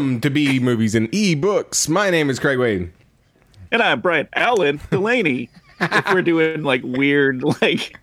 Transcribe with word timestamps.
Welcome 0.00 0.20
to 0.22 0.30
B 0.30 0.58
Movies 0.60 0.94
and 0.94 1.14
E-Books. 1.14 1.86
My 1.86 2.08
name 2.08 2.30
is 2.30 2.38
Craig 2.38 2.58
Wade. 2.58 2.90
And 3.70 3.82
I'm 3.82 4.00
Brian 4.00 4.28
Allen 4.32 4.80
Delaney. 4.90 5.50
if 5.78 6.14
we're 6.14 6.22
doing 6.22 6.62
like 6.62 6.80
weird, 6.82 7.42
like 7.60 7.98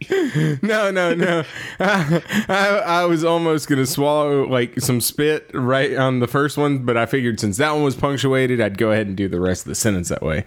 No, 0.62 0.92
no, 0.92 1.16
no. 1.16 1.44
I, 1.80 2.22
I, 2.48 2.68
I 3.00 3.06
was 3.06 3.24
almost 3.24 3.68
going 3.68 3.80
to 3.80 3.88
swallow 3.88 4.46
like 4.48 4.80
some 4.80 5.02
spit 5.02 5.50
right 5.56 5.98
on 5.98 6.20
the 6.20 6.28
first 6.28 6.56
one, 6.56 6.86
but 6.86 6.98
I 6.98 7.08
figured 7.08 7.40
since 7.40 7.58
that 7.58 7.72
one 7.72 7.82
was 7.82 7.96
punctuated, 7.96 8.62
I'd 8.62 8.78
go 8.78 8.92
ahead 8.92 9.08
and 9.08 9.18
do 9.18 9.28
the 9.28 9.42
rest 9.42 9.64
of 9.64 9.70
the 9.70 9.76
sentence 9.76 10.10
that 10.10 10.22
way. 10.22 10.46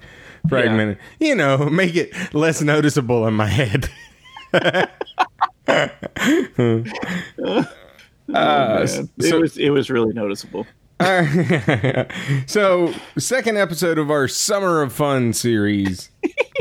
Fragmented. 0.49 0.99
You 1.19 1.35
know, 1.35 1.69
make 1.69 1.97
it 1.97 2.13
less 2.33 2.63
noticeable 2.63 3.27
in 3.27 3.35
my 3.35 3.49
head. 3.49 3.91
uh, 4.55 4.87
so- 8.87 9.09
it 9.19 9.41
was 9.41 9.59
it 9.59 9.71
was 9.71 9.91
really 9.91 10.13
noticeable. 10.13 10.65
so, 12.47 12.93
second 13.17 13.57
episode 13.57 13.97
of 13.99 14.11
our 14.11 14.29
Summer 14.29 14.83
of 14.83 14.93
Fun 14.93 15.33
series. 15.33 16.11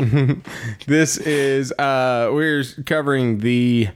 this 0.86 1.18
is 1.18 1.72
uh 1.72 2.30
we're 2.32 2.64
covering 2.86 3.38
the, 3.38 3.88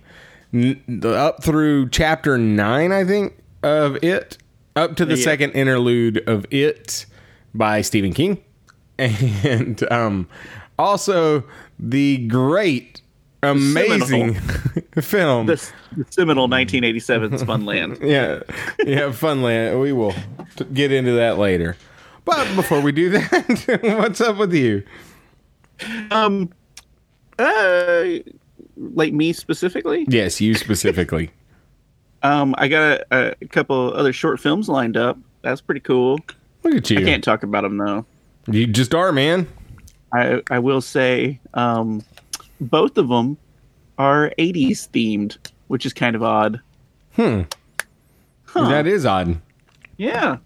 the 0.52 1.14
up 1.16 1.42
through 1.42 1.88
chapter 1.88 2.36
9, 2.36 2.92
I 2.92 3.04
think, 3.04 3.38
of 3.62 3.96
it, 4.04 4.36
up 4.76 4.96
to 4.96 5.06
the 5.06 5.16
Yeah. 5.16 5.24
second 5.24 5.52
interlude 5.52 6.22
of 6.28 6.44
it 6.50 7.06
by 7.54 7.80
Stephen 7.80 8.12
King. 8.12 8.42
And 8.98 9.82
um 9.90 10.28
also 10.78 11.44
the 11.78 12.18
great 12.28 13.00
amazing 13.44 14.34
film 15.00 15.46
The, 15.46 15.72
the 15.96 16.06
seminal 16.10 16.48
1987 16.48 17.32
Spunland. 17.32 18.00
yeah, 18.02 18.40
yeah, 18.86 19.08
Funland. 19.08 19.80
We 19.80 19.92
will 19.92 20.14
t- 20.56 20.64
get 20.72 20.92
into 20.92 21.12
that 21.12 21.38
later. 21.38 21.76
But 22.24 22.54
before 22.56 22.80
we 22.80 22.92
do 22.92 23.10
that, 23.10 23.80
what's 23.98 24.20
up 24.20 24.36
with 24.38 24.54
you? 24.54 24.82
Um, 26.10 26.50
uh, 27.38 28.04
like 28.76 29.12
me 29.12 29.32
specifically. 29.32 30.06
Yes, 30.08 30.40
you 30.40 30.54
specifically. 30.54 31.30
Um, 32.22 32.54
I 32.56 32.68
got 32.68 33.02
a, 33.10 33.36
a 33.42 33.46
couple 33.48 33.92
other 33.94 34.12
short 34.12 34.40
films 34.40 34.68
lined 34.68 34.96
up. 34.96 35.18
That's 35.42 35.60
pretty 35.60 35.80
cool. 35.80 36.18
Look 36.62 36.74
at 36.74 36.88
you. 36.90 36.98
I 36.98 37.02
can't 37.02 37.22
talk 37.22 37.42
about 37.42 37.62
them 37.62 37.76
though. 37.76 38.06
You 38.50 38.66
just 38.66 38.94
are, 38.94 39.12
man. 39.12 39.46
I 40.12 40.40
I 40.50 40.58
will 40.58 40.80
say, 40.80 41.40
um, 41.52 42.02
both 42.70 42.98
of 42.98 43.08
them 43.08 43.36
are 43.98 44.32
80s 44.38 44.88
themed, 44.90 45.38
which 45.68 45.86
is 45.86 45.92
kind 45.92 46.16
of 46.16 46.22
odd. 46.22 46.60
Hmm. 47.14 47.42
Huh. 48.44 48.68
That 48.68 48.86
is 48.86 49.04
odd. 49.06 49.40
Yeah. 49.96 50.38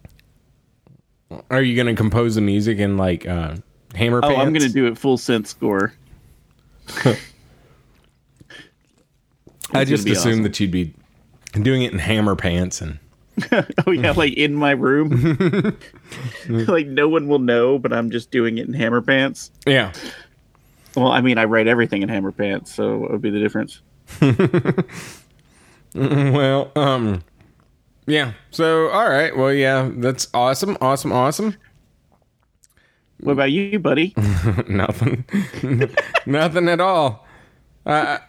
Are 1.51 1.63
you 1.63 1.77
going 1.77 1.87
to 1.87 1.95
compose 1.95 2.35
the 2.35 2.41
music 2.41 2.79
in 2.79 2.97
like 2.97 3.27
uh, 3.27 3.57
hammer 3.95 4.19
Oh, 4.23 4.29
pants? 4.29 4.41
I'm 4.41 4.53
gonna 4.53 4.69
do 4.69 4.87
it 4.87 4.97
full 4.99 5.19
sense 5.19 5.51
score. 5.51 5.93
I 9.75 9.85
just 9.85 10.09
assumed 10.09 10.33
awesome. 10.35 10.43
that 10.45 10.59
you'd 10.61 10.71
be 10.71 10.95
doing 11.53 11.83
it 11.83 11.93
in 11.93 11.99
hammer 11.99 12.35
pants 12.35 12.81
and 12.81 12.99
Oh 13.87 13.91
yeah, 13.91 14.13
like 14.13 14.33
in 14.35 14.55
my 14.55 14.71
room. 14.71 15.77
like 16.49 16.87
no 16.87 17.09
one 17.09 17.29
will 17.29 17.39
know, 17.39 17.79
but 17.79 17.93
I'm 17.93 18.11
just 18.11 18.31
doing 18.31 18.57
it 18.59 18.67
in 18.67 18.73
hammer 18.73 19.03
pants. 19.03 19.51
yeah. 19.67 19.93
Well, 20.99 21.13
I 21.13 21.21
mean, 21.21 21.39
I 21.39 21.45
write 21.45 21.67
everything 21.67 22.03
in 22.03 22.09
hammer 22.09 22.33
pants, 22.33 22.75
so 22.75 22.99
what 22.99 23.13
would 23.13 23.23
be 23.23 23.31
the 23.31 23.41
difference? 23.41 23.81
Well, 25.95 26.71
um, 26.77 27.23
yeah. 28.07 28.33
So, 28.51 28.89
all 28.89 29.09
right. 29.09 29.37
Well, 29.37 29.53
yeah, 29.53 29.91
that's 29.95 30.29
awesome, 30.35 30.77
awesome, 30.81 31.13
awesome. 31.13 31.55
What 33.21 33.33
about 33.33 33.51
you, 33.51 33.79
buddy? 33.79 34.15
Nothing. 34.69 35.25
Nothing 36.27 36.69
at 36.69 36.81
all. 36.81 37.27
I, 37.87 38.21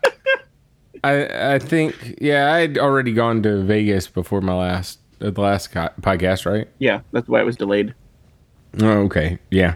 I 1.04 1.54
I 1.56 1.60
think 1.60 2.16
yeah, 2.20 2.54
I'd 2.54 2.78
already 2.78 3.14
gone 3.14 3.44
to 3.44 3.62
Vegas 3.64 4.08
before 4.08 4.42
my 4.42 4.54
last 4.56 5.00
uh, 5.22 5.30
the 5.30 5.42
last 5.42 5.72
co- 5.72 5.90
podcast, 6.02 6.46
right? 6.50 6.68
yeah, 6.80 7.02
that's 7.12 7.28
why 7.28 7.42
it 7.42 7.46
was 7.46 7.58
delayed. 7.58 7.94
Oh, 8.82 9.00
okay. 9.04 9.38
Yeah. 9.52 9.76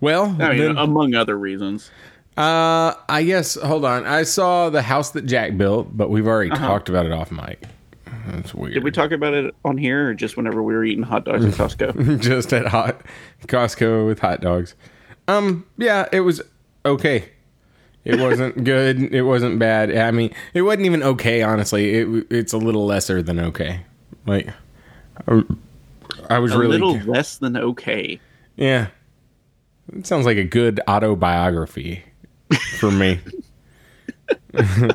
Well, 0.00 0.36
I 0.40 0.50
mean, 0.50 0.58
then, 0.58 0.78
among 0.78 1.14
other 1.14 1.38
reasons. 1.38 1.90
Uh, 2.36 2.94
I 3.08 3.24
guess 3.24 3.56
hold 3.56 3.84
on. 3.84 4.06
I 4.06 4.22
saw 4.22 4.70
the 4.70 4.82
house 4.82 5.10
that 5.10 5.26
Jack 5.26 5.56
built, 5.58 5.94
but 5.94 6.08
we've 6.08 6.26
already 6.26 6.50
talked 6.50 6.88
about 6.88 7.04
it 7.04 7.12
off 7.12 7.30
mic. 7.30 7.62
That's 8.26 8.54
weird. 8.54 8.70
Uh-huh. 8.70 8.74
Did 8.74 8.84
we 8.84 8.90
talk 8.90 9.10
about 9.12 9.34
it 9.34 9.54
on 9.64 9.76
here, 9.76 10.08
or 10.08 10.14
just 10.14 10.36
whenever 10.36 10.62
we 10.62 10.72
were 10.74 10.84
eating 10.84 11.02
hot 11.02 11.24
dogs 11.24 11.44
at 11.44 11.54
Costco? 11.54 12.20
just 12.20 12.52
at 12.52 12.66
hot 12.66 13.02
Costco 13.46 14.06
with 14.06 14.20
hot 14.20 14.40
dogs. 14.40 14.74
Um, 15.28 15.66
yeah, 15.76 16.08
it 16.10 16.20
was 16.20 16.40
okay. 16.86 17.28
It 18.04 18.18
wasn't 18.18 18.64
good. 18.64 19.14
It 19.14 19.22
wasn't 19.22 19.58
bad. 19.58 19.94
I 19.94 20.10
mean, 20.10 20.32
it 20.54 20.62
wasn't 20.62 20.86
even 20.86 21.02
okay. 21.02 21.42
Honestly, 21.42 21.94
it 21.96 22.26
it's 22.30 22.52
a 22.54 22.58
little 22.58 22.86
lesser 22.86 23.22
than 23.22 23.38
okay. 23.40 23.80
Like, 24.26 24.48
I, 25.28 25.42
I 26.30 26.38
was 26.38 26.52
A 26.52 26.58
really 26.58 26.76
a 26.76 26.84
little 26.84 27.12
less 27.12 27.36
than 27.36 27.56
okay. 27.56 28.20
yeah. 28.56 28.88
It 29.92 30.06
sounds 30.06 30.24
like 30.24 30.38
a 30.38 30.44
good 30.44 30.80
autobiography 30.88 32.04
for 32.78 32.90
me. 32.90 33.20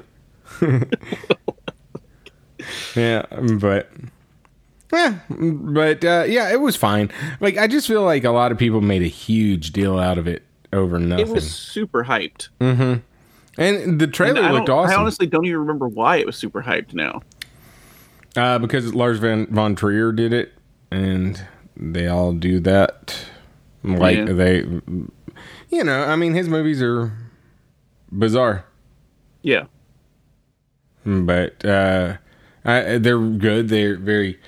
yeah, 2.95 3.25
but 3.59 3.89
yeah, 4.91 5.19
but 5.29 6.03
uh, 6.05 6.25
yeah, 6.27 6.51
it 6.51 6.59
was 6.61 6.75
fine. 6.75 7.11
Like 7.39 7.57
I 7.57 7.67
just 7.67 7.87
feel 7.87 8.03
like 8.03 8.23
a 8.23 8.31
lot 8.31 8.51
of 8.51 8.57
people 8.57 8.81
made 8.81 9.01
a 9.01 9.07
huge 9.07 9.71
deal 9.71 9.99
out 9.99 10.17
of 10.17 10.27
it 10.27 10.43
over 10.73 10.99
nothing. 10.99 11.27
It 11.27 11.31
was 11.33 11.49
super 11.53 12.03
hyped. 12.05 12.49
Mm-hmm. 12.59 13.01
And 13.59 13.99
the 13.99 14.07
trailer 14.07 14.41
I, 14.41 14.51
looked 14.51 14.67
don't- 14.67 14.89
I 14.89 14.95
honestly 14.95 15.25
don't 15.27 15.45
even 15.45 15.59
remember 15.59 15.87
why 15.87 16.17
it 16.17 16.25
was 16.25 16.35
super 16.35 16.61
hyped 16.63 16.93
now. 16.93 17.21
uh, 18.35 18.59
because 18.59 18.93
Lars 18.93 19.17
Van 19.19 19.47
Von 19.47 19.75
Trier 19.75 20.11
did 20.11 20.31
it, 20.33 20.53
and 20.91 21.43
they 21.75 22.07
all 22.07 22.33
do 22.33 22.59
that. 22.61 23.19
Like 23.83 24.17
Yeah. 24.17 24.25
they, 24.33 24.57
you 25.69 25.83
know, 25.83 26.03
I 26.03 26.15
mean, 26.15 26.33
his 26.33 26.47
movies 26.49 26.81
are 26.81 27.11
bizarre. 28.11 28.65
Yeah. 29.41 29.65
but 31.05 31.63
uh, 31.65 32.17
I, 32.65 32.97
they're 32.97 33.19
good. 33.19 33.69
They're 33.69 33.97
very, 33.97 34.39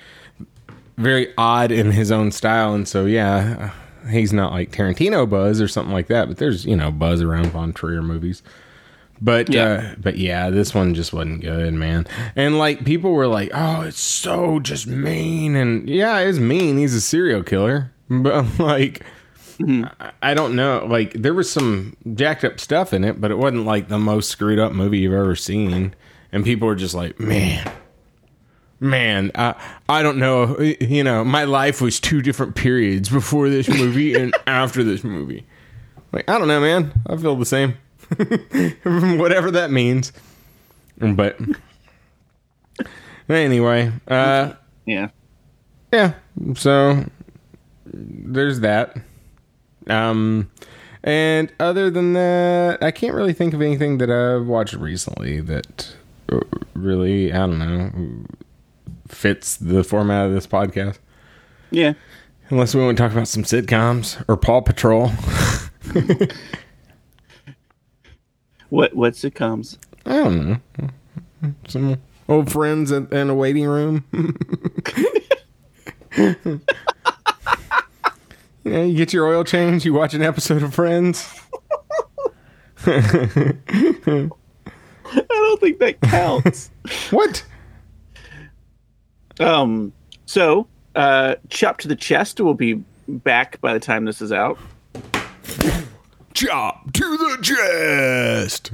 very 0.98 1.32
odd 1.38 1.72
in 1.72 1.90
his 1.92 2.10
own 2.12 2.30
style, 2.32 2.74
and 2.74 2.86
so 2.86 3.06
yeah, 3.06 3.72
he's 4.10 4.32
not 4.32 4.52
like 4.52 4.70
Tarantino 4.72 5.28
buzz 5.28 5.60
or 5.60 5.68
something 5.68 5.92
like 5.92 6.08
that. 6.08 6.28
But 6.28 6.36
there's 6.38 6.64
you 6.66 6.76
know 6.76 6.90
buzz 6.90 7.22
around 7.22 7.46
Von 7.46 7.72
Trier 7.72 8.02
movies. 8.02 8.42
But 9.22 9.50
Yeah. 9.52 9.64
uh, 9.64 9.94
but 9.98 10.16
yeah, 10.16 10.48
this 10.50 10.74
one 10.74 10.94
just 10.94 11.12
wasn't 11.12 11.42
good, 11.42 11.74
man. 11.74 12.06
And 12.36 12.58
like 12.58 12.84
people 12.84 13.12
were 13.12 13.26
like, 13.26 13.50
"Oh, 13.54 13.82
it's 13.82 14.00
so 14.00 14.60
just 14.60 14.86
mean," 14.86 15.56
and 15.56 15.88
yeah, 15.88 16.18
it's 16.20 16.38
mean. 16.38 16.78
He's 16.78 16.94
a 16.94 17.00
serial 17.00 17.42
killer, 17.42 17.90
but 18.10 18.58
like. 18.58 19.04
I- 19.60 20.12
I 20.22 20.34
don't 20.34 20.54
know. 20.56 20.86
Like 20.88 21.12
there 21.14 21.34
was 21.34 21.50
some 21.50 21.96
jacked 22.14 22.44
up 22.44 22.58
stuff 22.60 22.92
in 22.92 23.04
it, 23.04 23.20
but 23.20 23.30
it 23.30 23.38
wasn't 23.38 23.66
like 23.66 23.88
the 23.88 23.98
most 23.98 24.30
screwed 24.30 24.58
up 24.58 24.72
movie 24.72 24.98
you've 24.98 25.12
ever 25.12 25.36
seen. 25.36 25.94
And 26.32 26.44
people 26.44 26.68
were 26.68 26.76
just 26.76 26.94
like, 26.94 27.18
"Man, 27.20 27.70
man, 28.78 29.30
I 29.34 29.54
I 29.88 30.02
don't 30.02 30.18
know. 30.18 30.58
You 30.60 31.04
know, 31.04 31.24
my 31.24 31.44
life 31.44 31.80
was 31.80 31.98
two 32.00 32.22
different 32.22 32.54
periods 32.54 33.08
before 33.08 33.48
this 33.50 33.68
movie 33.68 34.14
and 34.20 34.34
after 34.46 34.82
this 34.84 35.02
movie. 35.04 35.46
Like 36.12 36.28
I 36.30 36.38
don't 36.38 36.48
know, 36.48 36.60
man. 36.60 36.92
I 37.06 37.16
feel 37.16 37.36
the 37.36 37.44
same. 37.46 37.76
Whatever 39.18 39.50
that 39.52 39.70
means. 39.70 40.12
But 40.98 41.38
anyway, 43.28 43.92
uh, 44.08 44.52
Yeah. 44.86 45.08
yeah. 45.92 46.14
So 46.54 47.04
there's 47.84 48.60
that. 48.60 48.96
Um, 49.90 50.50
and 51.02 51.52
other 51.58 51.90
than 51.90 52.12
that, 52.14 52.82
I 52.82 52.90
can't 52.90 53.14
really 53.14 53.32
think 53.32 53.54
of 53.54 53.62
anything 53.62 53.98
that 53.98 54.10
I've 54.10 54.46
watched 54.46 54.74
recently 54.74 55.40
that 55.40 55.94
uh, 56.30 56.40
really, 56.74 57.32
I 57.32 57.38
don't 57.38 57.58
know, 57.58 58.24
fits 59.08 59.56
the 59.56 59.82
format 59.82 60.26
of 60.26 60.32
this 60.32 60.46
podcast. 60.46 60.98
Yeah. 61.70 61.94
Unless 62.48 62.74
we 62.74 62.84
want 62.84 62.96
to 62.96 63.02
talk 63.02 63.12
about 63.12 63.28
some 63.28 63.44
sitcoms 63.44 64.22
or 64.28 64.36
Paw 64.36 64.60
Patrol. 64.60 65.12
What 68.70 68.94
what 68.94 69.14
sitcoms? 69.14 69.76
I 70.06 70.14
don't 70.14 70.62
know. 70.78 70.88
Some 71.66 72.00
old 72.28 72.50
friends 72.50 72.92
in, 72.92 73.08
in 73.08 73.28
a 73.28 73.34
waiting 73.34 73.66
room. 73.66 74.04
you 78.64 78.70
know, 78.72 78.84
you 78.84 78.96
get 78.96 79.12
your 79.12 79.26
oil 79.26 79.44
change, 79.44 79.84
you 79.84 79.92
watch 79.94 80.14
an 80.14 80.22
episode 80.22 80.62
of 80.62 80.74
Friends. 80.74 81.28
I 82.86 84.30
don't 85.28 85.60
think 85.60 85.78
that 85.80 86.00
counts. 86.02 86.70
What? 87.10 87.44
um. 89.38 89.92
So, 90.26 90.68
uh, 90.94 91.34
Chop 91.48 91.78
to 91.78 91.88
the 91.88 91.96
Chest 91.96 92.40
will 92.40 92.54
be 92.54 92.74
back 93.08 93.60
by 93.60 93.72
the 93.74 93.80
time 93.80 94.04
this 94.04 94.22
is 94.22 94.32
out. 94.32 94.58
Chop 96.34 96.92
to 96.92 97.16
the 97.16 97.38
chest. 97.42 98.72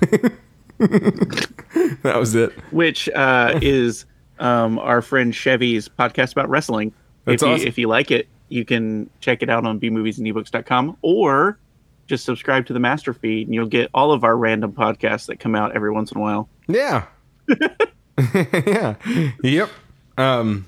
that 0.78 2.16
was 2.16 2.34
it. 2.34 2.52
which 2.72 3.08
uh, 3.10 3.58
is 3.60 4.06
um, 4.38 4.78
our 4.78 5.02
friend 5.02 5.34
Chevy's 5.34 5.88
podcast 5.88 6.32
about 6.32 6.48
wrestling. 6.48 6.92
That's 7.26 7.42
if 7.42 7.60
you, 7.60 7.66
if 7.66 7.78
you 7.78 7.88
like 7.88 8.10
it, 8.10 8.26
you 8.50 8.64
can 8.64 9.08
check 9.20 9.42
it 9.42 9.48
out 9.48 9.64
on 9.64 9.80
bmoviesandebooks.com 9.80 10.96
or 11.02 11.58
just 12.06 12.24
subscribe 12.24 12.66
to 12.66 12.72
the 12.72 12.80
master 12.80 13.14
feed 13.14 13.46
and 13.46 13.54
you'll 13.54 13.66
get 13.66 13.88
all 13.94 14.12
of 14.12 14.24
our 14.24 14.36
random 14.36 14.72
podcasts 14.72 15.26
that 15.26 15.38
come 15.40 15.54
out 15.54 15.74
every 15.74 15.90
once 15.92 16.10
in 16.12 16.18
a 16.18 16.20
while. 16.20 16.48
Yeah. 16.68 17.06
yeah. 18.34 18.96
Yep. 19.42 19.70
Um 20.18 20.66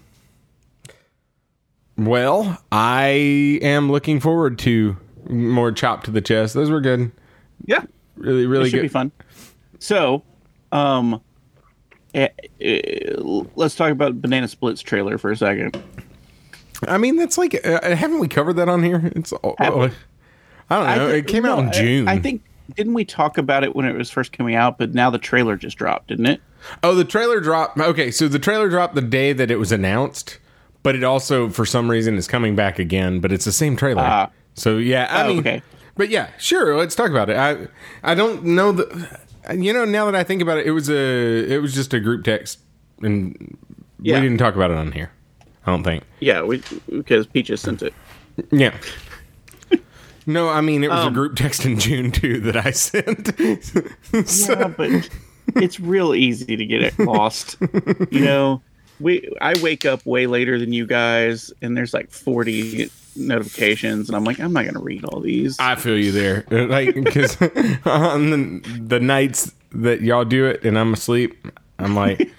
well, 1.99 2.62
I 2.73 3.58
am 3.62 3.90
looking 3.90 4.19
forward 4.20 4.58
to 4.61 4.96
more 5.28 5.73
chop 5.73 6.05
to 6.05 6.11
the 6.11 6.20
chest. 6.23 6.55
Those 6.55 6.70
were 6.70 6.81
good. 6.81 7.12
Yeah, 7.67 7.85
Really, 8.17 8.44
it 8.44 8.46
really 8.46 8.70
should 8.70 8.76
good. 8.76 8.82
be 8.82 8.88
fun. 8.88 9.12
So, 9.78 10.23
um, 10.73 11.20
eh, 12.14 12.28
eh, 12.61 13.14
let's 13.19 13.75
talk 13.76 13.90
about 13.93 14.20
Banana 14.20 14.49
Splits 14.49 14.81
trailer 14.81 15.19
for 15.19 15.31
a 15.31 15.37
second. 15.37 15.81
I 16.88 16.99
mean, 16.99 17.17
that's 17.17 17.38
like, 17.38 17.55
uh, 17.67 17.94
haven't 17.94 18.19
we 18.19 18.29
covered 18.29 18.55
that 18.55 18.69
on 18.69 18.82
here? 18.82 19.00
It's, 19.17 19.31
Have? 19.31 19.94
I 20.70 20.76
don't 20.76 20.96
know. 20.99 21.11
thi- 21.11 21.19
it 21.19 21.26
came 21.26 21.44
out 21.44 21.58
no, 21.58 21.64
in 21.67 21.73
June. 21.73 22.08
I, 22.08 22.19
think 22.19 22.43
didn't 22.76 22.94
we 22.94 23.05
talk 23.05 23.38
about 23.38 23.64
it 23.64 23.76
when 23.76 23.84
it 23.87 23.94
was 23.94 24.11
first 24.11 24.32
coming 24.32 24.55
out? 24.55 24.79
But 24.79 24.94
now 24.94 25.11
the 25.11 25.19
trailer 25.19 25.56
just 25.56 25.76
dropped, 25.76 26.08
didn't 26.08 26.26
it? 26.26 26.40
Oh, 26.82 26.94
the 26.94 27.05
trailer 27.05 27.40
dropped. 27.40 27.79
Okay, 27.79 28.11
so 28.11 28.29
the 28.29 28.38
trailer 28.38 28.69
dropped 28.69 28.94
the 28.94 29.00
day 29.02 29.32
that 29.32 29.50
it 29.50 29.56
was 29.56 29.73
announced, 29.73 30.38
but 30.82 30.94
it 30.94 31.05
also, 31.05 31.49
for 31.49 31.67
some 31.67 31.90
reason, 31.90 32.17
is 32.17 32.26
coming 32.26 32.56
back 32.56 32.79
again. 32.79 33.20
But 33.20 33.32
it's 33.32 33.44
the 33.44 33.52
same 33.52 33.76
trailer. 33.76 34.02
Ah. 34.02 34.31
so 34.55 34.78
yeah, 34.78 35.08
I 35.11 35.25
Oh, 35.25 35.28
mean, 35.28 35.38
okay. 35.40 35.62
but 35.96 36.08
yeah, 36.08 36.31
sure. 36.38 36.76
Let's 36.76 36.94
talk 36.94 37.11
about 37.11 37.28
it. 37.31 37.37
I 37.37 37.67
I 38.02 38.14
don't 38.14 38.44
know 38.44 38.73
the. 38.73 39.19
You 39.52 39.73
know, 39.73 39.85
now 39.85 40.05
that 40.06 40.14
I 40.14 40.23
think 40.23 40.40
about 40.40 40.58
it, 40.58 40.67
it 40.67 40.70
was 40.70 40.88
a 40.88 41.52
it 41.52 41.61
was 41.61 41.75
just 41.75 41.93
a 41.93 42.00
group 42.00 42.23
text, 42.25 42.61
and 43.02 43.58
Yeah. 44.00 44.14
we 44.17 44.20
didn't 44.23 44.38
talk 44.38 44.55
about 44.55 44.70
it 44.70 44.76
on 44.76 44.93
here. 44.93 45.11
I 45.67 45.70
don't 45.70 45.85
think. 45.85 46.03
Yeah, 46.20 46.43
we, 46.43 46.62
because 46.91 47.26
Peaches 47.26 47.61
sent 47.61 47.82
it. 47.82 47.94
Yeah. 48.50 48.76
No, 50.26 50.49
I 50.49 50.61
mean 50.61 50.85
it 50.85 50.91
was 50.91 51.00
a 51.00 51.09
Um, 51.09 51.12
group 51.14 51.35
text 51.37 51.67
in 51.67 51.79
June 51.81 52.12
too 52.12 52.38
that 52.41 52.56
I 52.56 52.70
sent. 52.70 53.37
So- 54.29 54.53
Yeah, 54.53 54.69
but 54.69 55.09
it's 55.56 55.81
real 55.81 56.14
easy 56.14 56.56
to 56.56 56.64
get 56.64 56.82
it 56.82 56.97
lost. 56.99 57.56
you 58.11 58.20
know, 58.20 58.62
we 59.00 59.29
I 59.41 59.55
wake 59.61 59.85
up 59.85 60.06
way 60.06 60.26
later 60.29 60.59
than 60.61 60.73
you 60.73 60.87
guys, 60.87 61.53
and 61.61 61.76
there's 61.76 61.93
like 61.93 62.11
40 62.12 62.88
notifications, 63.17 64.09
and 64.09 64.14
I'm 64.17 64.23
like, 64.25 64.38
I'm 64.38 64.53
not 64.53 64.64
gonna 64.64 64.79
read 64.81 65.05
all 65.06 65.20
these. 65.20 65.59
I 65.59 65.75
feel 65.75 65.99
you 65.99 66.12
there, 66.12 66.44
like 66.50 66.94
because 66.94 67.37
on 67.85 68.31
the, 68.31 68.79
the 68.81 69.00
nights 69.00 69.53
that 69.73 70.03
y'all 70.03 70.25
do 70.25 70.47
it 70.47 70.64
and 70.64 70.79
I'm 70.79 70.93
asleep, 70.93 71.49
I'm 71.81 71.97
like, 71.97 72.31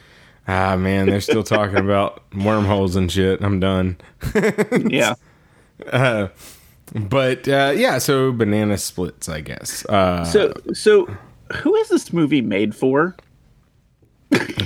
ah 0.48 0.76
man, 0.76 1.08
they're 1.08 1.22
still 1.22 1.44
talking 1.44 1.78
about 1.86 2.24
wormholes 2.36 2.96
and 2.96 3.12
shit. 3.12 3.42
I'm 3.42 3.60
done. 3.60 3.98
yeah, 4.88 5.16
Uh, 5.92 6.28
but 6.94 7.48
uh, 7.48 7.74
yeah, 7.76 7.98
so 7.98 8.32
banana 8.32 8.78
splits, 8.78 9.28
I 9.28 9.42
guess. 9.42 9.86
Uh, 9.86 10.24
so 10.24 10.54
so 10.74 11.06
who 11.56 11.76
is 11.76 11.90
this 11.90 12.14
movie 12.14 12.42
made 12.42 12.76
for? 12.76 13.16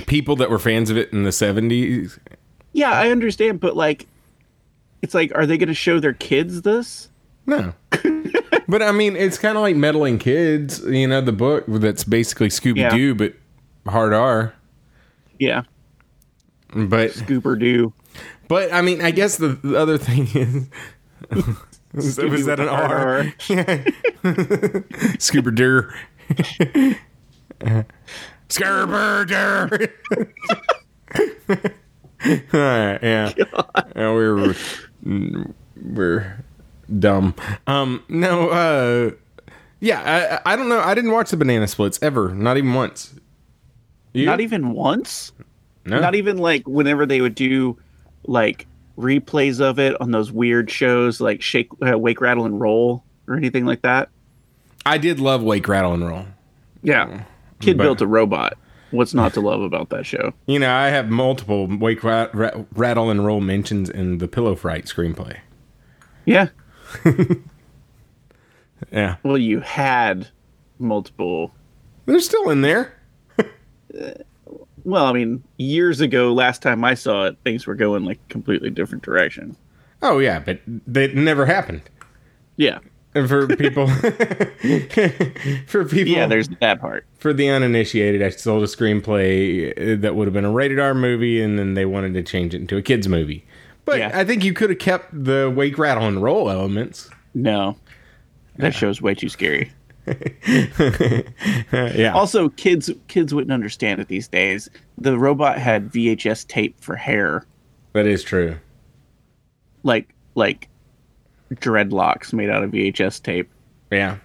people 0.06 0.36
that 0.36 0.48
were 0.48 0.58
fans 0.58 0.90
of 0.90 0.96
it 0.96 1.12
in 1.12 1.24
the 1.24 1.30
'70s. 1.30 2.18
Yeah, 2.72 2.90
I 2.92 3.10
understand, 3.10 3.60
but 3.60 3.76
like, 3.76 4.06
it's 5.02 5.14
like, 5.14 5.32
are 5.34 5.46
they 5.46 5.58
gonna 5.58 5.74
show 5.74 5.98
their 6.00 6.12
kids 6.12 6.62
this? 6.62 7.08
No. 7.46 7.72
but 8.68 8.82
I 8.82 8.92
mean, 8.92 9.16
it's 9.16 9.38
kind 9.38 9.56
of 9.56 9.62
like 9.62 9.76
meddling 9.76 10.18
kids. 10.18 10.84
You 10.84 11.08
know, 11.08 11.20
the 11.20 11.32
book 11.32 11.64
that's 11.66 12.04
basically 12.04 12.48
Scooby 12.48 12.90
Doo, 12.90 13.14
but 13.14 13.34
hard 13.90 14.12
R. 14.12 14.54
Yeah, 15.38 15.62
But 16.74 17.12
Scooper 17.12 17.58
Doo. 17.58 17.92
But 18.48 18.72
I 18.72 18.80
mean, 18.82 19.00
I 19.02 19.10
guess 19.10 19.36
the, 19.36 19.48
the 19.48 19.76
other 19.76 19.98
thing 19.98 20.26
is. 20.34 20.66
was, 21.92 22.18
was 22.18 22.46
that 22.46 22.60
an 22.60 22.68
R? 22.68 23.32
Scuba 25.18 25.50
Dur. 25.50 25.94
Scooper 28.48 29.26
Dur. 29.26 29.68
Alright, 32.54 33.02
yeah. 33.02 33.32
yeah. 33.36 34.12
We're 34.12 34.54
we're 35.76 36.44
dumb. 36.98 37.34
Um 37.66 38.02
no, 38.08 38.48
uh 38.50 39.10
yeah, 39.80 40.40
I 40.44 40.52
I 40.52 40.56
don't 40.56 40.68
know. 40.68 40.80
I 40.80 40.94
didn't 40.94 41.12
watch 41.12 41.30
the 41.30 41.36
banana 41.36 41.68
splits 41.68 41.98
ever, 42.02 42.34
not 42.34 42.56
even 42.56 42.74
once. 42.74 43.14
You? 44.18 44.26
Not 44.26 44.40
even 44.40 44.72
once. 44.72 45.32
no? 45.84 46.00
Not 46.00 46.14
even 46.14 46.38
like 46.38 46.66
whenever 46.66 47.06
they 47.06 47.20
would 47.20 47.34
do 47.34 47.78
like 48.24 48.66
replays 48.98 49.60
of 49.60 49.78
it 49.78 49.98
on 50.00 50.10
those 50.10 50.32
weird 50.32 50.70
shows 50.70 51.20
like 51.20 51.40
Shake, 51.40 51.68
uh, 51.86 51.96
Wake, 51.98 52.20
Rattle, 52.20 52.44
and 52.44 52.60
Roll 52.60 53.04
or 53.28 53.36
anything 53.36 53.64
like 53.64 53.82
that. 53.82 54.08
I 54.84 54.98
did 54.98 55.20
love 55.20 55.42
Wake 55.42 55.68
Rattle 55.68 55.92
and 55.94 56.06
Roll. 56.06 56.26
Yeah, 56.82 57.24
kid 57.60 57.76
But- 57.78 57.84
built 57.84 58.00
a 58.00 58.06
robot. 58.06 58.58
What's 58.90 59.12
not 59.12 59.34
to 59.34 59.42
love 59.42 59.60
about 59.60 59.90
that 59.90 60.06
show? 60.06 60.32
You 60.46 60.58
know, 60.58 60.72
I 60.74 60.88
have 60.88 61.10
multiple 61.10 61.66
Wake 61.68 62.02
rat, 62.02 62.34
rat, 62.34 62.56
Rattle 62.74 63.10
and 63.10 63.24
Roll 63.24 63.42
mentions 63.42 63.90
in 63.90 64.16
the 64.16 64.26
Pillow 64.26 64.54
Fright 64.54 64.86
screenplay. 64.86 65.36
Yeah. 66.24 66.48
Yeah, 68.92 69.16
Well, 69.24 69.38
you 69.38 69.60
had 69.60 70.28
multiple. 70.78 71.52
they're 72.06 72.20
still 72.20 72.48
in 72.50 72.60
there. 72.62 72.94
Well, 74.84 75.04
I 75.04 75.12
mean, 75.12 75.42
years 75.58 76.00
ago, 76.00 76.32
last 76.32 76.62
time 76.62 76.84
I 76.84 76.94
saw 76.94 77.26
it, 77.26 77.36
things 77.44 77.66
were 77.66 77.74
going 77.74 78.04
like 78.04 78.18
completely 78.28 78.70
different 78.70 79.02
direction. 79.04 79.56
Oh 80.02 80.18
yeah, 80.18 80.38
but 80.38 80.60
they 80.66 81.08
never 81.12 81.44
happened. 81.46 81.82
Yeah. 82.56 82.78
And 83.14 83.28
for 83.28 83.46
people, 83.56 83.88
for 85.66 85.84
people, 85.84 86.12
Yeah, 86.12 86.26
there's 86.26 86.48
that 86.60 86.80
part. 86.80 87.04
for 87.18 87.32
the 87.32 87.48
uninitiated, 87.48 88.22
I 88.22 88.30
sold 88.30 88.62
a 88.62 88.66
screenplay 88.66 89.72
uh, 89.72 90.00
that 90.00 90.14
would 90.14 90.26
have 90.26 90.34
been 90.34 90.44
a 90.44 90.50
rated 90.52 90.78
R 90.78 90.94
movie, 90.94 91.40
and 91.42 91.58
then 91.58 91.74
they 91.74 91.84
wanted 91.84 92.14
to 92.14 92.22
change 92.22 92.54
it 92.54 92.60
into 92.60 92.76
a 92.76 92.82
kids 92.82 93.08
movie. 93.08 93.44
But 93.84 93.98
Yeah. 93.98 94.10
I 94.14 94.24
think 94.24 94.44
you 94.44 94.52
could 94.52 94.70
have 94.70 94.78
kept 94.78 95.24
the 95.24 95.52
Wake 95.54 95.78
Rattle 95.78 96.04
and 96.06 96.22
Roll 96.22 96.50
elements. 96.50 97.08
No. 97.34 97.76
That 98.56 98.74
show's 98.74 99.00
way 99.00 99.14
too 99.14 99.28
scary. 99.28 99.72
yeah. 101.72 102.12
Also, 102.14 102.48
kids 102.50 102.90
kids 103.08 103.34
wouldn't 103.34 103.52
understand 103.52 104.00
it 104.00 104.08
these 104.08 104.28
days. 104.28 104.68
The 104.96 105.18
robot 105.18 105.58
had 105.58 105.90
VHS 105.90 106.46
tape 106.46 106.80
for 106.80 106.96
hair, 106.96 107.44
that 107.92 108.06
is 108.06 108.22
true. 108.22 108.58
like 109.82 110.14
like 110.34 110.68
dreadlocks 111.54 112.32
made 112.32 112.50
out 112.50 112.62
of 112.62 112.70
VHS 112.70 113.22
tape. 113.22 113.50
Yeah. 113.90 114.18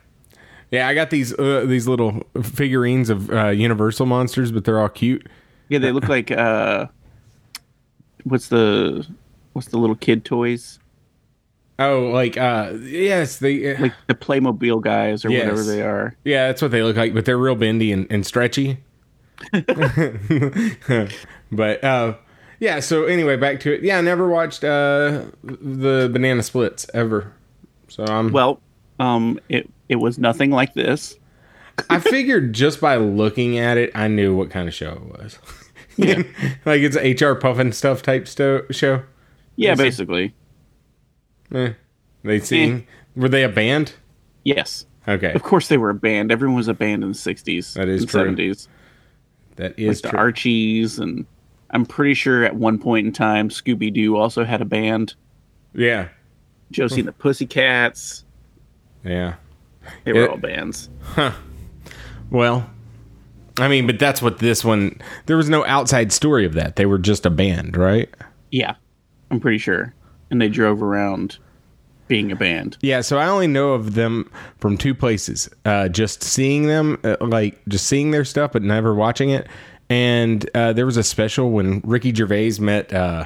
Yeah, 0.72 0.88
I 0.88 0.96
got 0.96 1.12
these 1.12 1.38
uh, 1.38 1.66
these 1.68 1.88
little 1.88 2.24
figurines 2.42 3.12
of 3.12 3.30
uh, 3.30 3.50
Universal 3.50 4.08
monsters, 4.08 4.52
but 4.52 4.66
they're 4.66 4.80
all 4.80 4.90
cute. 4.90 5.28
Yeah, 5.70 5.78
they 5.80 5.92
look 5.92 6.08
like 6.08 6.32
uh, 6.32 6.88
what's 8.24 8.48
the 8.48 9.08
what's 9.54 9.68
the 9.68 9.78
little 9.78 9.96
kid 9.96 10.26
toys? 10.26 10.80
Oh, 11.80 12.10
like 12.12 12.38
uh, 12.38 12.74
yes, 12.82 13.40
they 13.40 13.76
Like 13.78 13.94
the 14.08 14.14
Playmobil 14.14 14.82
guys 14.82 15.26
or 15.26 15.30
Yes. 15.30 15.44
whatever 15.46 15.64
they 15.64 15.82
are. 15.82 16.16
yeah, 16.24 16.48
that's 16.48 16.62
what 16.62 16.72
they 16.72 16.84
look 16.84 16.96
like, 16.98 17.14
but 17.14 17.26
they're 17.26 17.38
real 17.38 17.56
bendy 17.56 17.92
and, 17.92 18.06
and 18.10 18.26
stretchy. 18.26 18.78
but 21.52 21.84
uh, 21.84 22.16
yeah. 22.60 22.80
So 22.80 23.06
anyway, 23.06 23.36
back 23.38 23.60
to 23.62 23.74
it. 23.74 23.84
Yeah, 23.84 23.98
I 23.98 24.02
never 24.02 24.28
watched 24.30 24.64
uh, 24.64 25.24
the 25.44 26.10
Banana 26.12 26.44
Splits 26.44 26.88
ever. 26.94 27.34
So 27.90 28.06
I'm 28.06 28.32
Well, 28.32 28.60
um, 29.00 29.40
it 29.50 29.70
it 29.90 29.98
was 29.98 30.18
nothing 30.18 30.52
like 30.52 30.74
this. 30.74 31.18
I 31.90 32.00
figured 32.00 32.54
just 32.54 32.80
by 32.80 32.98
looking 32.98 33.58
at 33.58 33.78
it, 33.78 33.92
I 33.96 34.08
knew 34.08 34.36
what 34.36 34.52
kind 34.52 34.68
of 34.68 34.74
show 34.76 34.92
it 34.92 35.06
was. 35.22 35.40
Yeah. 35.98 36.22
like 36.66 36.82
it's 36.82 36.96
HR 36.96 37.34
Pufnstuf 37.34 38.02
type 38.04 38.28
sto- 38.28 38.66
show. 38.70 39.02
Yeah, 39.56 39.76
basically. 39.76 40.34
Eh. 41.54 41.74
They 42.24 42.40
sing. 42.40 42.88
Were 43.16 43.30
they 43.30 43.44
a 43.44 43.50
band? 43.50 43.94
Yes. 44.44 44.86
Okay, 45.08 45.34
Of 45.34 45.44
course 45.44 45.68
they 45.68 45.78
were 45.78 45.90
a 45.90 45.94
band. 45.96 46.32
Everyone 46.32 46.56
was 46.56 46.70
a 46.70 46.74
band 46.74 47.04
in 47.04 47.10
the 47.10 47.16
'60s. 47.16 47.74
That 47.74 47.90
is 47.90 48.06
true. 48.06 48.34
'70s. 48.36 48.68
that 49.58 49.72
Like 49.72 49.80
is 49.80 50.02
the. 50.02 50.16
Archies, 50.16 50.98
and 50.98 51.26
I'm 51.72 51.86
pretty 51.86 52.14
sure 52.14 52.46
at 52.46 52.56
one 52.56 52.78
point 52.80 53.08
in 53.08 53.12
time, 53.14 53.50
Scooby 53.50 53.94
Doo 53.94 54.16
also 54.16 54.46
had 54.46 54.62
a 54.62 54.66
band. 54.66 55.14
yeah, 55.74 56.08
Josie 56.72 57.02
and 57.02 57.08
the 57.10 57.12
Pussycats. 57.14 58.24
yeah. 59.04 59.36
They 60.06 60.14
were 60.14 60.24
It- 60.24 60.30
all 60.30 60.38
bands. 60.38 60.90
Huh. 61.02 61.34
Well, 62.30 62.70
I 63.60 63.68
mean, 63.68 63.86
but 63.86 64.00
that's 64.00 64.22
what 64.22 64.40
this 64.40 64.64
one. 64.64 65.00
There 65.26 65.36
was 65.38 65.50
no 65.50 65.66
outside 65.66 66.14
story 66.14 66.46
of 66.46 66.54
that. 66.54 66.78
They 66.78 66.86
were 66.86 66.98
just 66.98 67.26
a 67.26 67.30
band, 67.30 67.76
right? 67.76 68.10
Yeah, 68.52 68.76
I'm 69.30 69.42
pretty 69.42 69.58
sure. 69.58 69.94
And 70.32 70.42
they 70.42 70.48
drove 70.50 70.82
around 70.82 71.38
being 72.14 72.32
a 72.32 72.36
band. 72.36 72.78
Yeah, 72.80 73.02
so 73.02 73.18
I 73.18 73.28
only 73.28 73.48
know 73.48 73.74
of 73.74 73.96
them 73.96 74.30
from 74.60 74.78
two 74.78 74.94
places. 74.94 75.50
Uh, 75.66 75.90
just 75.90 76.22
seeing 76.22 76.68
them, 76.68 77.00
uh, 77.04 77.18
like 77.22 77.60
just 77.68 77.88
seeing 77.88 78.12
their 78.12 78.24
stuff, 78.24 78.52
but 78.52 78.62
never 78.62 78.94
watching 78.94 79.32
it. 79.32 79.48
And 79.90 80.48
uh, 80.54 80.74
there 80.74 80.86
was 80.86 80.96
a 80.96 81.02
special 81.02 81.50
when 81.50 81.80
Ricky 81.84 82.14
Gervais 82.14 82.60
met. 82.60 82.94
Uh, 82.94 83.26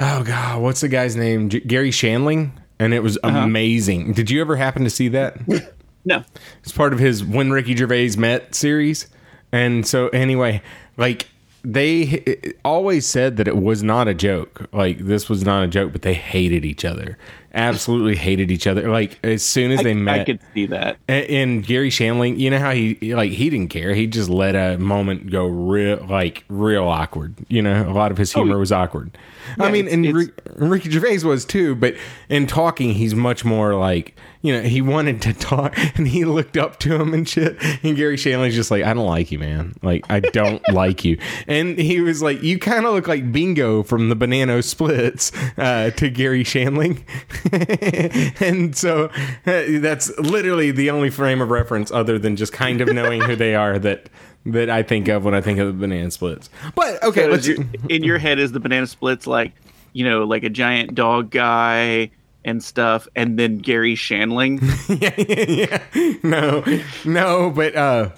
oh 0.00 0.22
God, 0.22 0.62
what's 0.62 0.80
the 0.80 0.86
guy's 0.86 1.16
name? 1.16 1.48
J- 1.48 1.58
Garry 1.58 1.90
Shandling, 1.90 2.52
and 2.78 2.94
it 2.94 3.02
was 3.02 3.18
amazing. 3.24 4.12
Did 4.12 4.30
you 4.30 4.40
ever 4.40 4.54
happen 4.54 4.84
to 4.84 4.90
see 4.90 5.08
that? 5.08 5.38
No. 6.04 6.24
It's 6.62 6.72
part 6.72 6.94
of 6.94 7.00
his 7.00 7.22
When 7.22 7.50
Ricky 7.50 7.76
Gervais 7.76 8.12
Met 8.16 8.54
series. 8.54 9.08
And 9.52 9.86
so, 9.86 10.08
anyway, 10.08 10.62
like 10.96 11.26
they 11.64 12.54
always 12.64 13.06
said 13.06 13.36
that 13.36 13.48
it 13.48 13.56
was 13.56 13.82
not 13.82 14.08
a 14.08 14.14
joke. 14.14 14.68
Like 14.72 14.98
this 14.98 15.28
was 15.28 15.44
not 15.44 15.64
a 15.64 15.68
joke, 15.68 15.92
but 15.92 16.02
they 16.02 16.14
hated 16.14 16.64
each 16.64 16.84
other. 16.84 17.18
Absolutely 17.54 18.16
hated 18.16 18.50
each 18.50 18.66
other. 18.66 18.90
Like 18.90 19.18
as 19.24 19.42
soon 19.44 19.70
as 19.70 19.82
they 19.82 19.90
I, 19.92 19.94
met, 19.94 20.20
I 20.20 20.24
could 20.24 20.40
see 20.54 20.66
that. 20.66 20.98
and, 21.08 21.24
and 21.30 21.66
Garry 21.66 21.90
Shandling, 21.90 22.38
you 22.38 22.50
know 22.50 22.58
how 22.58 22.72
he 22.72 23.14
like 23.14 23.32
he 23.32 23.48
didn't 23.50 23.68
care. 23.70 23.94
He 23.94 24.06
just 24.06 24.28
let 24.28 24.54
a 24.54 24.78
moment 24.78 25.30
go 25.30 25.46
real 25.46 26.04
like 26.08 26.44
real 26.48 26.84
awkward. 26.84 27.34
You 27.48 27.62
know, 27.62 27.88
a 27.88 27.92
lot 27.92 28.10
of 28.12 28.18
his 28.18 28.32
humor 28.32 28.58
was 28.58 28.70
awkward. 28.72 29.16
I 29.58 29.70
mean, 29.70 29.86
it's- 29.86 29.94
and 29.94 30.06
it's- 30.06 30.28
Ricky 30.56 30.90
Gervais 30.90 31.24
was 31.26 31.44
too, 31.46 31.74
but 31.74 31.94
in 32.28 32.46
talking, 32.46 32.92
he's 32.94 33.14
much 33.14 33.44
more 33.44 33.74
like 33.74 34.14
you 34.42 34.52
know 34.52 34.60
he 34.62 34.80
wanted 34.82 35.20
to 35.22 35.32
talk 35.32 35.74
and 35.96 36.06
he 36.06 36.24
looked 36.24 36.56
up 36.56 36.78
to 36.80 36.94
him 37.00 37.14
and 37.14 37.28
shit. 37.28 37.56
And 37.82 37.96
Garry 37.96 38.16
Shandling's 38.16 38.54
just 38.54 38.70
like, 38.70 38.84
I 38.84 38.92
don't 38.94 39.06
like 39.06 39.32
you, 39.32 39.38
man. 39.38 39.74
Like 39.82 40.04
I 40.10 40.20
don't 40.20 40.62
like 40.72 41.04
you. 41.04 41.18
And 41.46 41.78
he 41.78 42.00
was 42.00 42.20
like, 42.22 42.42
you 42.42 42.58
kind 42.58 42.84
of 42.84 42.92
look 42.92 43.08
like 43.08 43.32
Bingo 43.32 43.82
from 43.82 44.10
the 44.10 44.16
Banana 44.16 44.62
Splits 44.62 45.32
uh, 45.56 45.90
to 45.92 46.10
Garry 46.10 46.44
Shandling. 46.44 47.02
and 48.40 48.76
so 48.76 49.06
uh, 49.46 49.62
that's 49.80 50.16
literally 50.18 50.70
the 50.70 50.90
only 50.90 51.10
frame 51.10 51.40
of 51.40 51.50
reference 51.50 51.90
other 51.90 52.18
than 52.18 52.36
just 52.36 52.52
kind 52.52 52.80
of 52.80 52.88
knowing 52.92 53.20
who 53.22 53.36
they 53.36 53.54
are 53.54 53.78
that 53.78 54.08
that 54.46 54.70
I 54.70 54.82
think 54.82 55.08
of 55.08 55.24
when 55.24 55.34
I 55.34 55.40
think 55.40 55.58
of 55.58 55.66
the 55.66 55.72
banana 55.72 56.10
splits. 56.10 56.48
But 56.74 57.02
okay, 57.02 57.22
So 57.24 57.28
let's 57.30 57.46
your- 57.46 57.58
in 57.88 58.02
your 58.04 58.18
head 58.18 58.38
is 58.38 58.52
the 58.52 58.60
banana 58.60 58.86
splits 58.86 59.26
like 59.26 59.52
you 59.92 60.04
know 60.04 60.24
like 60.24 60.42
a 60.44 60.50
giant 60.50 60.94
dog 60.94 61.30
guy 61.30 62.10
and 62.44 62.62
stuff 62.62 63.06
and 63.16 63.38
then 63.38 63.58
garry 63.58 63.94
shandling 63.94 64.60
yeah, 65.02 65.14
yeah, 65.18 65.82
yeah. 65.94 66.14
No, 66.22 66.64
no, 67.04 67.50
but 67.50 67.74
uh, 67.76 68.10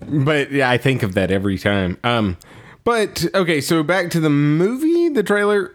but 0.00 0.50
yeah, 0.50 0.68
I 0.68 0.78
think 0.78 1.02
of 1.02 1.14
that 1.14 1.30
every 1.30 1.58
time. 1.58 1.96
Um, 2.04 2.36
but 2.84 3.24
okay, 3.34 3.60
so 3.60 3.82
back 3.84 4.10
to 4.10 4.20
the 4.20 4.28
movie. 4.30 5.08
The 5.08 5.22
trailer, 5.22 5.74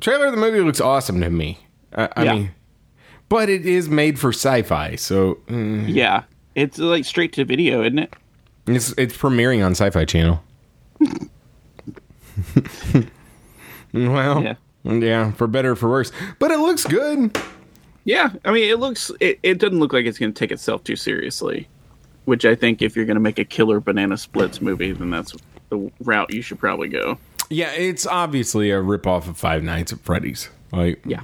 trailer 0.00 0.26
of 0.26 0.32
the 0.32 0.40
movie 0.40 0.60
looks 0.60 0.80
awesome 0.80 1.20
to 1.20 1.30
me. 1.30 1.60
Uh, 1.92 2.08
I 2.16 2.24
Yeah. 2.24 2.32
mean, 2.34 2.50
but 3.28 3.48
it 3.48 3.66
is 3.66 3.88
made 3.88 4.18
for 4.18 4.30
sci-fi, 4.32 4.96
so 4.96 5.38
mm, 5.48 5.86
yeah 5.88 6.22
it's 6.54 6.78
like 6.78 7.04
straight 7.04 7.32
to 7.34 7.44
video 7.44 7.82
isn't 7.82 7.98
it 7.98 8.14
it's 8.66 8.92
it's 8.98 9.16
premiering 9.16 9.64
on 9.64 9.72
Sci-Fi 9.72 10.04
Channel. 10.04 10.42
well, 13.92 14.42
Yeah. 14.42 14.54
yeah, 14.84 15.30
for 15.32 15.46
better 15.46 15.72
or 15.72 15.76
for 15.76 15.88
worse, 15.88 16.12
but 16.38 16.50
it 16.50 16.58
looks 16.58 16.84
good. 16.84 17.36
yeah 18.04 18.30
i 18.44 18.52
mean 18.52 18.70
it 18.70 18.78
looks 18.78 19.10
it, 19.20 19.38
it 19.42 19.58
doesn't 19.58 19.78
look 19.80 19.92
like 19.92 20.06
it's 20.06 20.18
going 20.18 20.32
to 20.32 20.38
take 20.38 20.50
itself 20.52 20.82
too 20.84 20.96
seriously 20.96 21.68
which 22.24 22.44
i 22.46 22.54
think 22.54 22.80
if 22.80 22.96
you're 22.96 23.04
going 23.04 23.16
to 23.16 23.20
make 23.20 23.38
a 23.38 23.44
killer 23.44 23.80
banana 23.80 24.16
splits 24.16 24.60
movie 24.62 24.92
then 24.92 25.10
that's 25.10 25.34
the 25.68 25.90
route 26.00 26.32
you 26.32 26.40
should 26.40 26.58
probably 26.58 26.88
go 26.88 27.18
Yeah, 27.50 27.70
it's 27.72 28.06
obviously 28.06 28.70
a 28.70 28.76
ripoff 28.76 29.26
of 29.28 29.36
Five 29.38 29.62
Nights 29.62 29.92
at 29.92 30.00
Freddy's. 30.00 30.48
Like, 30.72 31.00
yeah 31.06 31.22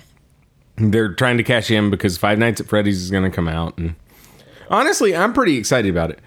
they're 0.76 1.12
trying 1.14 1.36
to 1.38 1.44
cash 1.44 1.70
in 1.70 1.90
because 1.90 2.16
Five 2.18 2.38
Nights 2.38 2.60
at 2.60 2.66
Freddy's 2.66 3.02
is 3.02 3.10
going 3.10 3.24
to 3.24 3.30
come 3.34 3.48
out, 3.48 3.78
and 3.78 3.94
honestly, 4.70 5.14
I'm 5.14 5.32
pretty 5.32 5.56
excited 5.56 5.90
about 5.90 6.10
it. 6.10 6.20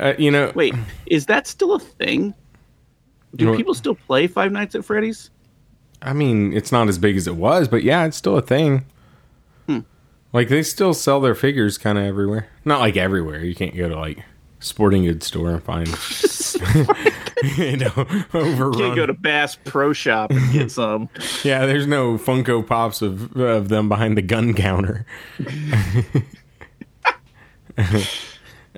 Uh, 0.00 0.14
you 0.18 0.30
know, 0.30 0.50
wait 0.54 0.74
is 1.06 1.26
that 1.26 1.46
still 1.46 1.74
a 1.74 1.78
thing 1.78 2.32
do 3.36 3.48
What? 3.50 3.56
people 3.58 3.74
still 3.74 3.94
play 3.94 4.26
five 4.26 4.50
nights 4.50 4.74
at 4.74 4.82
freddy's 4.82 5.30
I 6.00 6.14
mean, 6.14 6.52
it's 6.54 6.72
not 6.72 6.88
as 6.88 6.98
big 6.98 7.16
as 7.16 7.26
it 7.26 7.36
was, 7.36 7.68
but 7.68 7.82
yeah, 7.82 8.04
it's 8.04 8.16
still 8.16 8.36
a 8.38 8.42
thing. 8.42 8.84
Like 10.34 10.48
they 10.48 10.62
still 10.64 10.94
sell 10.94 11.20
their 11.20 11.36
figures 11.36 11.78
kind 11.78 11.96
of 11.96 12.04
everywhere. 12.04 12.48
Not 12.64 12.80
like 12.80 12.96
everywhere. 12.96 13.44
You 13.44 13.54
can't 13.54 13.74
go 13.76 13.88
to 13.88 13.96
like 13.96 14.18
sporting 14.64 15.04
goods 15.04 15.26
store 15.26 15.50
and 15.50 15.62
find 15.62 15.88
you 17.58 17.76
know 17.76 17.92
overrun. 18.32 18.72
can't 18.74 18.96
go 18.96 19.06
to 19.06 19.12
bass 19.12 19.56
pro 19.64 19.92
shop 19.92 20.30
and 20.30 20.52
get 20.52 20.70
some 20.70 21.08
yeah, 21.42 21.66
there's 21.66 21.86
no 21.86 22.16
Funko 22.16 22.66
Pops 22.66 23.02
of 23.02 23.36
of 23.36 23.68
them 23.68 23.88
behind 23.88 24.16
the 24.16 24.22
gun 24.22 24.54
counter. 24.54 25.04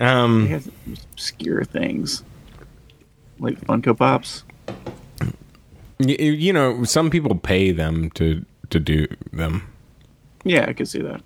um, 0.00 0.62
obscure 1.12 1.64
things 1.64 2.22
like 3.38 3.60
Funko 3.60 3.96
Pops. 3.96 4.44
y- 6.00 6.16
you 6.18 6.52
know, 6.52 6.84
some 6.84 7.10
people 7.10 7.34
pay 7.36 7.72
them 7.72 8.10
to 8.12 8.44
to 8.70 8.80
do 8.80 9.06
them. 9.32 9.62
Yeah, 10.44 10.66
I 10.68 10.72
can 10.72 10.86
see 10.86 11.02
that. 11.02 11.22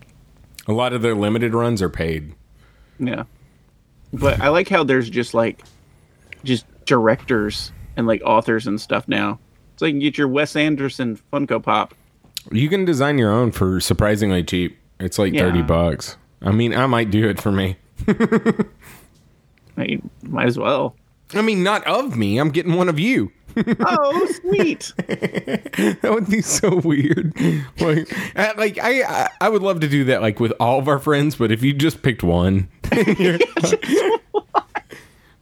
A 0.66 0.72
lot 0.72 0.92
of 0.92 1.02
their 1.02 1.14
limited 1.14 1.54
runs 1.54 1.80
are 1.82 1.88
paid. 1.88 2.32
Yeah, 2.98 3.24
but 4.12 4.40
I 4.40 4.48
like 4.48 4.68
how 4.68 4.84
there's 4.84 5.08
just 5.10 5.34
like 5.34 5.62
just 6.44 6.64
directors 6.86 7.72
and 7.96 8.06
like 8.06 8.22
authors 8.24 8.66
and 8.66 8.80
stuff 8.80 9.06
now. 9.08 9.38
So 9.76 9.86
you 9.86 9.92
can 9.92 10.00
get 10.00 10.18
your 10.18 10.28
Wes 10.28 10.56
Anderson 10.56 11.18
Funko 11.32 11.62
Pop. 11.62 11.94
You 12.50 12.68
can 12.68 12.84
design 12.84 13.18
your 13.18 13.32
own 13.32 13.50
for 13.52 13.80
surprisingly 13.80 14.42
cheap. 14.42 14.78
It's 14.98 15.18
like 15.18 15.32
Yeah. 15.32 15.42
30 15.42 15.62
bucks. 15.62 16.16
I 16.42 16.52
mean, 16.52 16.74
I 16.74 16.86
might 16.86 17.10
do 17.10 17.28
it 17.28 17.40
for 17.40 17.52
me. 17.52 17.76
I 18.08 18.64
mean, 19.76 20.10
might 20.22 20.46
as 20.46 20.58
well. 20.58 20.96
I 21.34 21.42
mean, 21.42 21.62
not 21.62 21.86
of 21.86 22.16
me. 22.16 22.38
I'm 22.38 22.50
getting 22.50 22.74
one 22.74 22.88
of 22.88 22.98
you. 22.98 23.32
Oh, 23.80 24.32
sweet! 24.42 24.92
That 26.02 26.10
would 26.14 26.28
be 26.30 26.40
so 26.40 26.76
weird. 26.76 27.34
Like, 27.80 28.08
I, 28.38 28.52
like 28.52 28.78
I, 28.78 29.02
I, 29.02 29.28
I 29.40 29.48
would 29.48 29.62
love 29.62 29.80
to 29.80 29.88
do 29.88 30.04
that, 30.04 30.22
like 30.22 30.38
with 30.38 30.52
all 30.60 30.78
of 30.78 30.86
our 30.86 31.00
friends. 31.00 31.34
But 31.34 31.50
if 31.50 31.62
you 31.64 31.72
just 31.72 32.00
picked 32.02 32.22
one, 32.22 32.68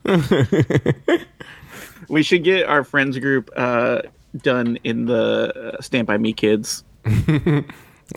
we 2.08 2.22
should 2.22 2.44
get 2.44 2.66
our 2.66 2.84
friends 2.84 3.18
group 3.18 3.50
uh, 3.56 4.02
done 4.36 4.78
in 4.84 5.06
the 5.06 5.74
uh, 5.78 5.82
Stand 5.82 6.06
by 6.06 6.18
Me 6.18 6.32
kids. 6.32 6.84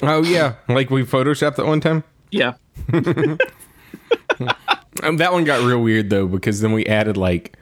oh 0.04 0.24
yeah, 0.24 0.56
like 0.70 0.90
we 0.90 1.04
photoshopped 1.04 1.56
that 1.56 1.66
one 1.66 1.82
time. 1.82 2.04
Yeah, 2.32 2.54
Um, 5.04 5.18
that 5.18 5.32
one 5.32 5.46
got 5.46 5.66
real 5.66 5.82
weird 5.82 6.10
though 6.10 6.28
because 6.28 6.62
then 6.62 6.74
we 6.74 6.86
added 6.86 7.18
like 7.18 7.58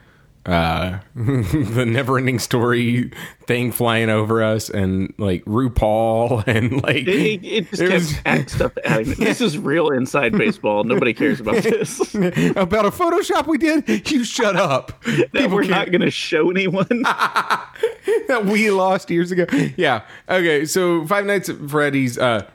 uh 0.49 0.99
the 1.15 1.85
never 1.87 2.17
ending 2.17 2.39
story 2.39 3.11
thing 3.45 3.71
flying 3.71 4.09
over 4.09 4.41
us 4.43 4.69
and 4.69 5.13
like 5.17 5.45
RuPaul 5.45 6.43
and 6.47 6.81
like 6.83 7.07
it, 7.07 7.43
it 7.43 7.69
just 7.69 7.81
It 7.81 7.91
was- 7.93 8.15
adding 8.25 8.47
stuff. 8.47 8.71
Adding. 8.83 9.13
This 9.15 9.41
is 9.41 9.57
real 9.57 9.89
inside 9.89 10.37
baseball. 10.37 10.83
Nobody 10.83 11.13
cares 11.13 11.39
about 11.39 11.63
this. 11.63 11.99
about 12.15 12.85
a 12.85 12.91
Photoshop 12.91 13.47
we 13.47 13.57
did. 13.57 14.09
You 14.11 14.23
shut 14.23 14.55
up. 14.55 15.01
that 15.33 15.49
we're 15.51 15.63
not 15.65 15.91
going 15.91 16.01
to 16.01 16.11
show 16.11 16.49
anyone. 16.49 16.87
that 17.03 18.43
we 18.45 18.71
lost 18.71 19.09
years 19.11 19.31
ago. 19.31 19.45
Yeah. 19.77 20.01
Okay. 20.27 20.65
So 20.65 21.05
Five 21.05 21.25
Nights 21.25 21.49
at 21.49 21.57
Freddy's. 21.69 22.17
Uh, 22.17 22.47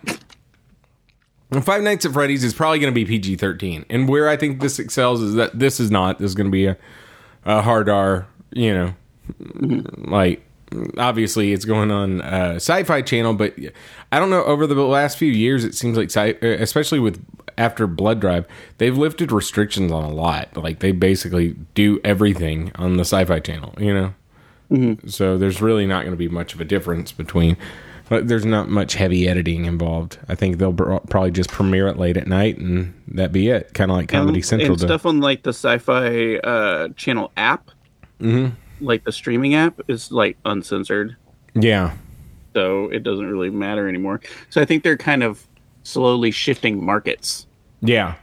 Five 1.62 1.82
Nights 1.82 2.04
at 2.04 2.12
Freddy's 2.12 2.42
is 2.42 2.52
probably 2.54 2.80
going 2.80 2.92
to 2.92 2.94
be 2.94 3.04
PG 3.04 3.36
thirteen, 3.36 3.84
and 3.88 4.08
where 4.08 4.28
I 4.28 4.36
think 4.36 4.60
this 4.60 4.78
excels 4.80 5.22
is 5.22 5.34
that 5.34 5.56
this 5.56 5.78
is 5.78 5.90
not. 5.90 6.18
This 6.18 6.30
is 6.30 6.34
going 6.34 6.46
to 6.48 6.50
be 6.52 6.66
a, 6.66 6.76
a 7.44 7.62
hard 7.62 7.88
R. 7.88 8.26
You 8.52 8.74
know, 8.74 8.94
like 9.98 10.42
obviously 10.98 11.52
it's 11.52 11.64
going 11.64 11.90
on 11.90 12.20
uh, 12.20 12.54
Sci-Fi 12.56 13.02
Channel, 13.02 13.34
but 13.34 13.54
I 14.12 14.18
don't 14.18 14.30
know. 14.30 14.44
Over 14.44 14.66
the 14.66 14.74
last 14.82 15.18
few 15.18 15.30
years, 15.30 15.64
it 15.64 15.74
seems 15.74 15.96
like, 15.96 16.08
sci- 16.10 16.36
uh, 16.42 16.46
especially 16.62 16.98
with 17.00 17.24
after 17.56 17.86
Blood 17.86 18.20
Drive, 18.20 18.46
they've 18.78 18.96
lifted 18.96 19.30
restrictions 19.32 19.92
on 19.92 20.04
a 20.04 20.10
lot. 20.12 20.56
Like 20.56 20.80
they 20.80 20.92
basically 20.92 21.56
do 21.74 22.00
everything 22.04 22.72
on 22.76 22.96
the 22.96 23.04
Sci-Fi 23.04 23.40
Channel. 23.40 23.74
You 23.78 23.94
know, 23.94 24.14
Mm-hmm. 24.70 25.08
so 25.08 25.36
there's 25.36 25.60
really 25.60 25.86
not 25.86 26.00
going 26.04 26.12
to 26.14 26.16
be 26.18 26.26
much 26.28 26.54
of 26.54 26.60
a 26.60 26.64
difference 26.64 27.12
between. 27.12 27.56
But 28.08 28.28
there's 28.28 28.44
not 28.44 28.68
much 28.68 28.94
heavy 28.94 29.26
editing 29.28 29.64
involved. 29.64 30.18
I 30.28 30.34
think 30.34 30.58
they'll 30.58 30.72
br- 30.72 30.96
probably 31.08 31.30
just 31.30 31.50
premiere 31.50 31.88
it 31.88 31.96
late 31.98 32.16
at 32.18 32.26
night, 32.26 32.58
and 32.58 32.92
that 33.08 33.32
be 33.32 33.48
it. 33.48 33.72
Kind 33.72 33.90
of 33.90 33.96
like 33.96 34.08
Comedy 34.08 34.38
and, 34.38 34.44
Central 34.46 34.72
and 34.72 34.78
does. 34.78 34.86
stuff 34.88 35.06
on 35.06 35.20
like 35.20 35.42
the 35.42 35.50
sci-fi 35.54 36.36
uh, 36.36 36.88
channel 36.96 37.32
app, 37.36 37.70
Mm-hmm. 38.20 38.54
like 38.84 39.04
the 39.04 39.12
streaming 39.12 39.54
app, 39.54 39.80
is 39.88 40.12
like 40.12 40.36
uncensored, 40.44 41.16
Yeah, 41.54 41.94
so 42.54 42.88
it 42.90 43.02
doesn't 43.02 43.26
really 43.26 43.50
matter 43.50 43.88
anymore. 43.88 44.20
So 44.50 44.60
I 44.60 44.64
think 44.66 44.82
they're 44.84 44.96
kind 44.98 45.22
of 45.22 45.46
slowly 45.82 46.30
shifting 46.30 46.84
markets. 46.84 47.46
Yeah. 47.80 48.14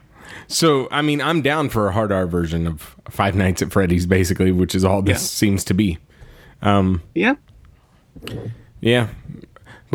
So, 0.47 0.87
I 0.91 1.01
mean, 1.01 1.21
I'm 1.21 1.41
down 1.41 1.69
for 1.69 1.87
a 1.87 1.91
hard 1.91 2.11
R 2.11 2.25
version 2.27 2.67
of 2.67 2.95
Five 3.09 3.35
Nights 3.35 3.61
at 3.61 3.71
Freddy's, 3.71 4.05
basically, 4.05 4.51
which 4.51 4.73
is 4.75 4.85
all 4.85 5.01
this 5.01 5.13
Yeah. 5.21 5.27
seems 5.27 5.63
to 5.65 5.73
be. 5.73 5.97
Yeah, 6.63 7.35
Yeah. 8.79 9.07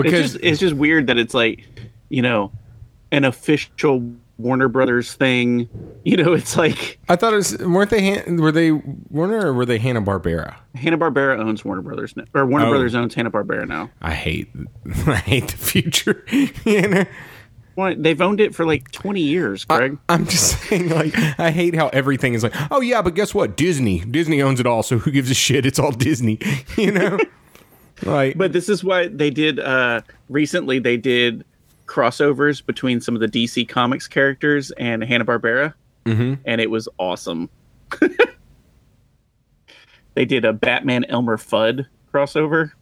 It's 0.04 0.12
Because, 0.12 0.32
just 0.32 0.44
it's 0.44 0.60
just 0.60 0.74
weird 0.74 1.06
that 1.06 1.18
it's 1.18 1.34
like, 1.34 1.64
you 2.08 2.22
know, 2.22 2.52
an 3.12 3.24
official 3.24 4.02
Warner 4.38 4.68
Brothers 4.68 5.12
thing. 5.14 5.68
You 6.06 6.16
know, 6.16 6.34
it's 6.34 6.56
like 6.56 7.00
I 7.08 7.16
thought 7.16 7.32
it 7.32 7.36
was, 7.36 7.58
weren't 7.58 7.90
they, 7.90 8.22
were 8.28 8.52
they 8.52 8.70
Warner 8.70 9.48
or 9.48 9.52
were 9.52 9.66
they 9.66 9.78
Hanna 9.78 10.00
Barbera? 10.00 10.54
Hanna 10.76 10.96
Barbera 10.96 11.36
owns 11.40 11.64
Warner 11.64 11.82
Brothers, 11.82 12.16
now, 12.16 12.22
or 12.32 12.46
Warner 12.46 12.66
Oh. 12.66 12.70
Brothers 12.70 12.94
owns 12.94 13.12
Hanna 13.14 13.28
Barbera 13.32 13.66
now. 13.66 13.90
I 14.00 14.14
hate, 14.14 14.48
I 15.08 15.16
hate 15.16 15.48
the 15.48 15.56
future. 15.56 16.24
you 16.64 16.86
know? 16.86 17.04
Well, 17.74 17.92
they've 17.98 18.20
owned 18.20 18.38
it 18.40 18.54
for 18.54 18.64
like 18.64 18.92
twenty 18.92 19.20
years, 19.22 19.64
Greg. 19.64 19.98
I'm 20.08 20.26
just 20.26 20.60
saying, 20.62 20.90
like, 20.90 21.12
I 21.40 21.50
hate 21.50 21.74
how 21.74 21.88
everything 21.88 22.34
is 22.34 22.44
like, 22.44 22.54
oh, 22.70 22.80
yeah, 22.80 23.02
but 23.02 23.16
guess 23.16 23.34
what? 23.34 23.56
Disney. 23.56 23.98
Disney 24.04 24.40
owns 24.40 24.60
it 24.60 24.66
all, 24.66 24.84
so 24.84 24.98
who 24.98 25.10
gives 25.10 25.28
a 25.28 25.34
shit? 25.34 25.66
It's 25.66 25.80
all 25.80 25.90
Disney. 25.90 26.38
You 26.76 26.92
know? 26.92 27.18
Like, 28.04 28.36
But 28.36 28.52
this 28.52 28.68
is 28.68 28.84
why 28.84 29.08
they 29.08 29.30
did 29.30 29.60
uh 29.60 30.00
recently 30.28 30.78
they 30.78 30.96
did 30.96 31.44
crossovers 31.86 32.64
between 32.64 33.00
some 33.00 33.14
of 33.14 33.20
the 33.20 33.28
DC 33.28 33.68
Comics 33.68 34.08
characters 34.08 34.70
and 34.72 35.04
Hanna-Barbera. 35.04 35.72
Mm-hmm. 36.04 36.34
And 36.44 36.60
it 36.60 36.70
was 36.70 36.88
awesome. 36.98 37.48
they 40.14 40.24
did 40.24 40.44
a 40.44 40.52
Batman 40.52 41.04
Elmer 41.04 41.36
Fudd 41.36 41.86
crossover. 42.12 42.72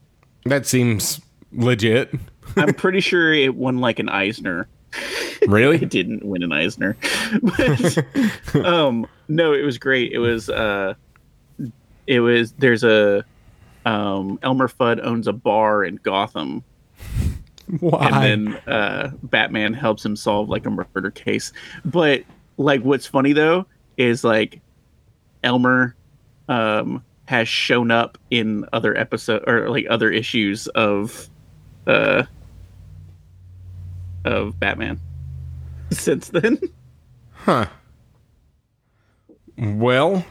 that 0.47 0.67
seems 0.67 1.21
legit. 1.53 2.15
I'm 2.57 2.75
pretty 2.75 3.01
sure 3.01 3.33
it 3.33 3.55
won 3.55 3.79
like 3.79 3.99
an 3.99 4.09
Eisner. 4.09 4.69
Really? 5.49 5.77
It 5.77 5.91
didn't 5.91 6.25
win 6.25 6.43
an 6.43 6.53
Eisner. 6.53 6.97
but 7.43 7.99
um 8.65 9.07
no, 9.29 9.53
it 9.53 9.63
was 9.63 9.77
great. 9.77 10.13
It 10.13 10.19
was 10.19 10.49
uh 10.49 10.95
it 12.07 12.21
was 12.21 12.53
there's 12.53 12.83
a 12.83 13.23
um 13.85 14.39
Elmer 14.43 14.69
Fudd 14.69 15.01
owns 15.05 15.27
a 15.27 15.33
bar 15.33 15.85
in 15.85 15.97
Gotham 15.97 16.65
Why? 17.81 18.09
and 18.11 18.53
then 18.55 18.63
uh, 18.67 19.11
Batman 19.23 19.73
helps 19.73 20.05
him 20.05 20.17
solve 20.17 20.49
like 20.49 20.67
a 20.67 20.71
murder 20.71 21.11
case. 21.11 21.53
But 21.85 22.25
like, 22.57 22.83
what's 22.83 23.07
funny 23.07 23.33
though 23.33 23.67
is 23.97 24.23
like 24.25 24.61
Elmer 25.43 25.95
um, 26.49 27.03
has 27.27 27.49
shown 27.49 27.91
up 27.91 28.19
in 28.31 28.67
other 28.73 28.97
episode 28.97 29.49
or 29.49 29.71
like 29.71 29.87
other 29.89 30.11
issues 30.11 30.67
of 30.69 31.29
uh, 31.87 32.25
of 34.25 34.59
Batman 34.61 35.01
since 35.91 36.29
then. 36.29 36.59
Huh. 37.33 37.67
Well, 39.57 40.25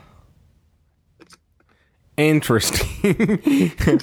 interesting. 2.17 3.71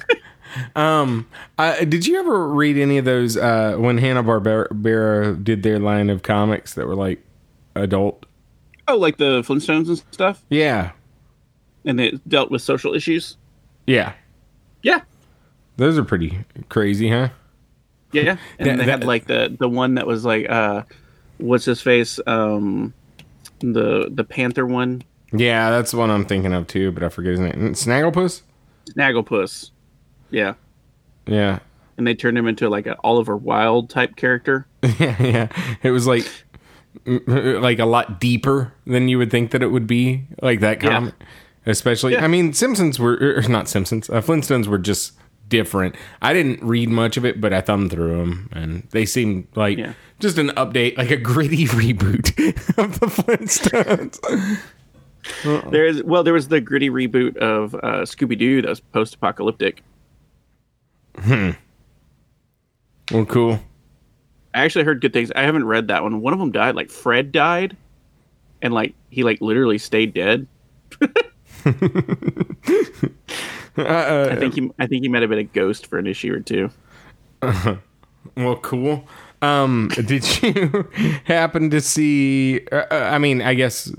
um, 0.77 1.27
I, 1.59 1.85
did 1.85 2.07
you 2.07 2.19
ever 2.19 2.49
read 2.49 2.77
any 2.77 2.99
of 2.99 3.05
those 3.05 3.37
uh, 3.37 3.77
when 3.79 3.99
Hanna 3.99 4.23
Barbera 4.25 5.43
did 5.43 5.63
their 5.63 5.79
line 5.79 6.11
of 6.11 6.23
comics 6.23 6.75
that 6.75 6.87
were 6.87 6.97
like 6.97 7.23
adult? 7.75 8.27
Oh, 8.89 8.97
like 8.97 9.19
the 9.19 9.43
Flintstones 9.43 9.87
and 9.89 10.03
stuff, 10.11 10.43
Yeah, 10.49 10.91
and 11.85 12.01
it 12.01 12.29
dealt 12.29 12.51
with 12.51 12.63
social 12.63 12.95
issues. 12.95 13.37
yeah. 13.87 14.15
Yeah, 14.83 15.03
Those 15.77 15.99
are 15.99 16.05
pretty 16.05 16.39
crazy, 16.71 17.11
huh? 17.11 17.29
yeah, 18.13 18.23
yeah. 18.23 18.37
and 18.59 18.69
That- 18.71 18.79
they 18.79 18.91
had 18.91 19.01
that- 19.03 19.07
like 19.07 19.27
the 19.27 19.55
the 19.61 19.69
one 19.69 19.95
that 19.97 20.07
was 20.07 20.25
like 20.25 20.49
uh, 20.49 20.83
what's 21.37 21.67
his 21.67 21.83
face, 21.83 22.19
um, 22.27 22.95
the 23.61 24.09
the 24.11 24.25
Panther 24.25 24.67
one, 24.67 25.03
Yeah, 25.33 25.71
that's 25.71 25.91
the 25.93 25.97
one 25.97 26.11
I'm 26.11 26.25
thinking 26.25 26.53
of 26.53 26.67
too, 26.67 26.91
but 26.93 27.03
I 27.03 27.09
forget 27.09 27.33
his 27.33 27.41
name. 27.41 27.53
Snagglepuss. 27.75 28.43
Snagglepuss. 28.91 29.71
Yeah. 30.31 30.55
Yeah, 31.27 31.61
and 31.97 32.07
they 32.07 32.15
turned 32.15 32.37
him 32.39 32.47
into 32.49 32.69
like 32.69 32.87
an 32.87 32.95
Oliver 33.05 33.37
Wilde 33.37 33.89
type 33.91 34.17
character. 34.17 34.67
yeah, 34.99 35.23
yeah. 35.23 35.49
It 35.83 35.91
was 35.91 36.07
like 36.07 36.27
like 37.07 37.79
a 37.79 37.85
lot 37.85 38.21
deeper 38.21 38.73
than 38.87 39.09
you 39.09 39.19
would 39.19 39.31
think 39.31 39.51
that 39.53 39.63
it 39.63 39.69
would 39.69 39.87
be. 39.87 40.25
Like 40.43 40.61
that 40.61 40.83
Yeah. 40.83 40.89
comic, 40.91 41.15
especially. 41.67 42.15
Yeah. 42.15 42.25
I 42.25 42.29
mean, 42.29 42.53
Simpsons 42.53 42.99
were 42.99 43.17
or 43.37 43.43
not 43.49 43.69
Simpsons. 43.69 44.09
Uh, 44.11 44.21
Flintstones 44.21 44.67
were 44.67 44.79
just 44.79 45.13
different. 45.49 45.95
I 46.23 46.33
didn't 46.33 46.63
read 46.65 46.89
much 46.89 47.17
of 47.17 47.25
it, 47.25 47.41
but 47.41 47.53
I 47.53 47.61
thumbed 47.61 47.91
through 47.93 48.17
them, 48.19 48.49
and 48.53 48.89
they 48.91 49.05
seemed 49.07 49.47
like 49.55 49.79
Yeah. 49.79 49.93
just 50.21 50.39
an 50.39 50.49
update, 50.51 50.97
like 50.97 51.11
a 51.11 51.17
gritty 51.17 51.67
reboot 51.67 52.31
of 52.79 52.99
the 52.99 53.07
Flintstones. 53.07 54.19
There's 55.45 56.03
well, 56.03 56.23
there 56.23 56.35
was 56.35 56.49
the 56.49 56.61
gritty 56.61 56.91
reboot 56.91 57.37
of 57.37 57.75
uh, 57.75 58.03
Scooby 58.03 58.39
Doo 58.39 58.63
that 58.63 58.69
was 58.69 58.81
post 58.81 59.15
apocalyptic. 59.15 59.83
Hmm. 61.19 61.51
well, 63.11 63.27
cool. 63.27 63.61
I 64.55 64.65
actually 64.65 64.85
heard 64.85 65.01
good 65.01 65.13
things. 65.13 65.31
I 65.33 65.43
haven't 65.43 65.65
read 65.65 65.89
that 65.89 66.03
one. 66.03 66.21
One 66.21 66.33
of 66.33 66.39
them 66.39 66.53
died. 66.53 66.75
Like 66.75 66.91
Fred 66.91 67.33
died, 67.33 67.77
and 68.63 68.73
like 68.73 68.95
he 69.11 69.23
like 69.23 69.41
literally 69.41 69.79
stayed 69.79 70.15
dead. 70.15 70.47
I 73.77 74.37
think 74.37 74.55
he 74.55 74.71
I 74.79 74.87
think 74.87 75.03
he 75.03 75.09
might 75.09 75.23
have 75.23 75.31
been 75.31 75.39
a 75.39 75.45
ghost 75.45 75.87
for 75.87 75.99
an 75.99 76.07
issue 76.07 76.35
or 76.35 76.41
two. 76.41 76.71
Well, 78.37 78.57
cool. 78.57 79.07
Um, 79.43 79.89
did 79.95 80.43
you 80.43 80.89
happen 81.25 81.71
to 81.71 81.81
see? 81.81 82.61
Uh, 82.71 82.85
uh, 82.91 83.11
I 83.13 83.19
mean, 83.19 83.41
I 83.41 83.55
guess 83.55 83.91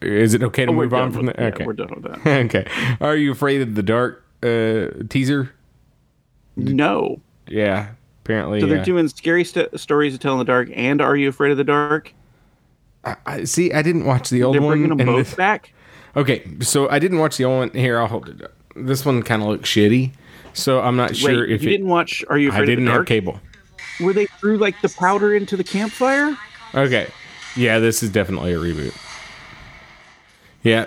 is 0.00 0.34
it 0.34 0.42
okay 0.44 0.64
to 0.64 0.70
Oh, 0.70 0.74
move 0.74 0.94
on 0.94 1.10
from 1.12 1.26
with- 1.26 1.36
that? 1.36 1.42
yeah, 1.42 1.48
Okay, 1.48 1.66
we're 1.66 1.72
done 1.72 1.90
with 2.02 2.22
that. 2.22 2.26
okay. 2.46 2.66
Are 3.00 3.16
you 3.16 3.32
afraid 3.32 3.62
of 3.62 3.74
the 3.74 3.82
dark 3.82 4.24
uh, 4.42 5.02
teaser? 5.08 5.52
No, 6.56 7.20
Yeah, 7.48 7.90
apparently. 8.24 8.60
so 8.60 8.66
they're 8.66 8.78
yeah. 8.78 8.84
doing 8.84 9.08
scary 9.08 9.44
st- 9.44 9.78
stories 9.80 10.12
to 10.12 10.18
tell 10.18 10.32
in 10.34 10.38
the 10.38 10.44
dark. 10.44 10.68
And 10.74 11.00
Are 11.00 11.16
You 11.16 11.28
Afraid 11.28 11.52
of 11.52 11.56
the 11.56 11.64
Dark? 11.64 12.12
I, 13.04 13.16
I 13.24 13.44
see. 13.44 13.72
I 13.72 13.82
didn't 13.82 14.04
watch 14.04 14.28
the 14.30 14.42
old 14.42 14.54
They're 14.54 14.62
one. 14.62 14.78
bringing 14.82 14.96
them 14.96 15.06
both 15.06 15.26
this- 15.28 15.34
back. 15.34 15.72
Okay, 16.16 16.42
so 16.60 16.88
I 16.90 16.98
didn't 16.98 17.18
watch 17.18 17.36
the 17.38 17.44
old 17.44 17.58
one. 17.58 17.70
Here, 17.70 17.98
I'll 17.98 18.08
hold 18.08 18.28
it 18.28 18.42
up. 18.42 18.52
This 18.76 19.04
one 19.06 19.22
kind 19.22 19.42
of 19.42 19.48
looks 19.48 19.68
shitty, 19.70 20.12
so 20.52 20.80
I'm 20.80 20.96
not 20.96 21.10
Wait, 21.10 21.18
sure 21.18 21.44
if 21.44 21.62
you 21.62 21.68
it. 21.68 21.72
didn't 21.72 21.88
watch 21.88 22.24
Are 22.28 22.36
You 22.36 22.48
Afraid 22.50 22.58
I 22.58 22.62
of 22.62 22.66
didn't 22.68 22.84
the 22.86 22.90
have 22.90 22.98
Dark? 22.98 23.08
cable. 23.08 23.40
Where 24.00 24.14
they 24.14 24.26
threw 24.26 24.56
like 24.58 24.80
the 24.80 24.88
powder 24.88 25.34
into 25.34 25.56
the 25.56 25.64
campfire? 25.64 26.36
Okay, 26.74 27.08
yeah, 27.56 27.78
this 27.78 28.02
is 28.02 28.10
definitely 28.10 28.52
a 28.52 28.58
reboot. 28.58 28.94
Yeah. 30.62 30.86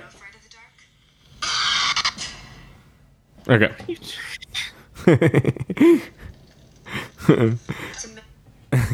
Okay. 3.50 3.74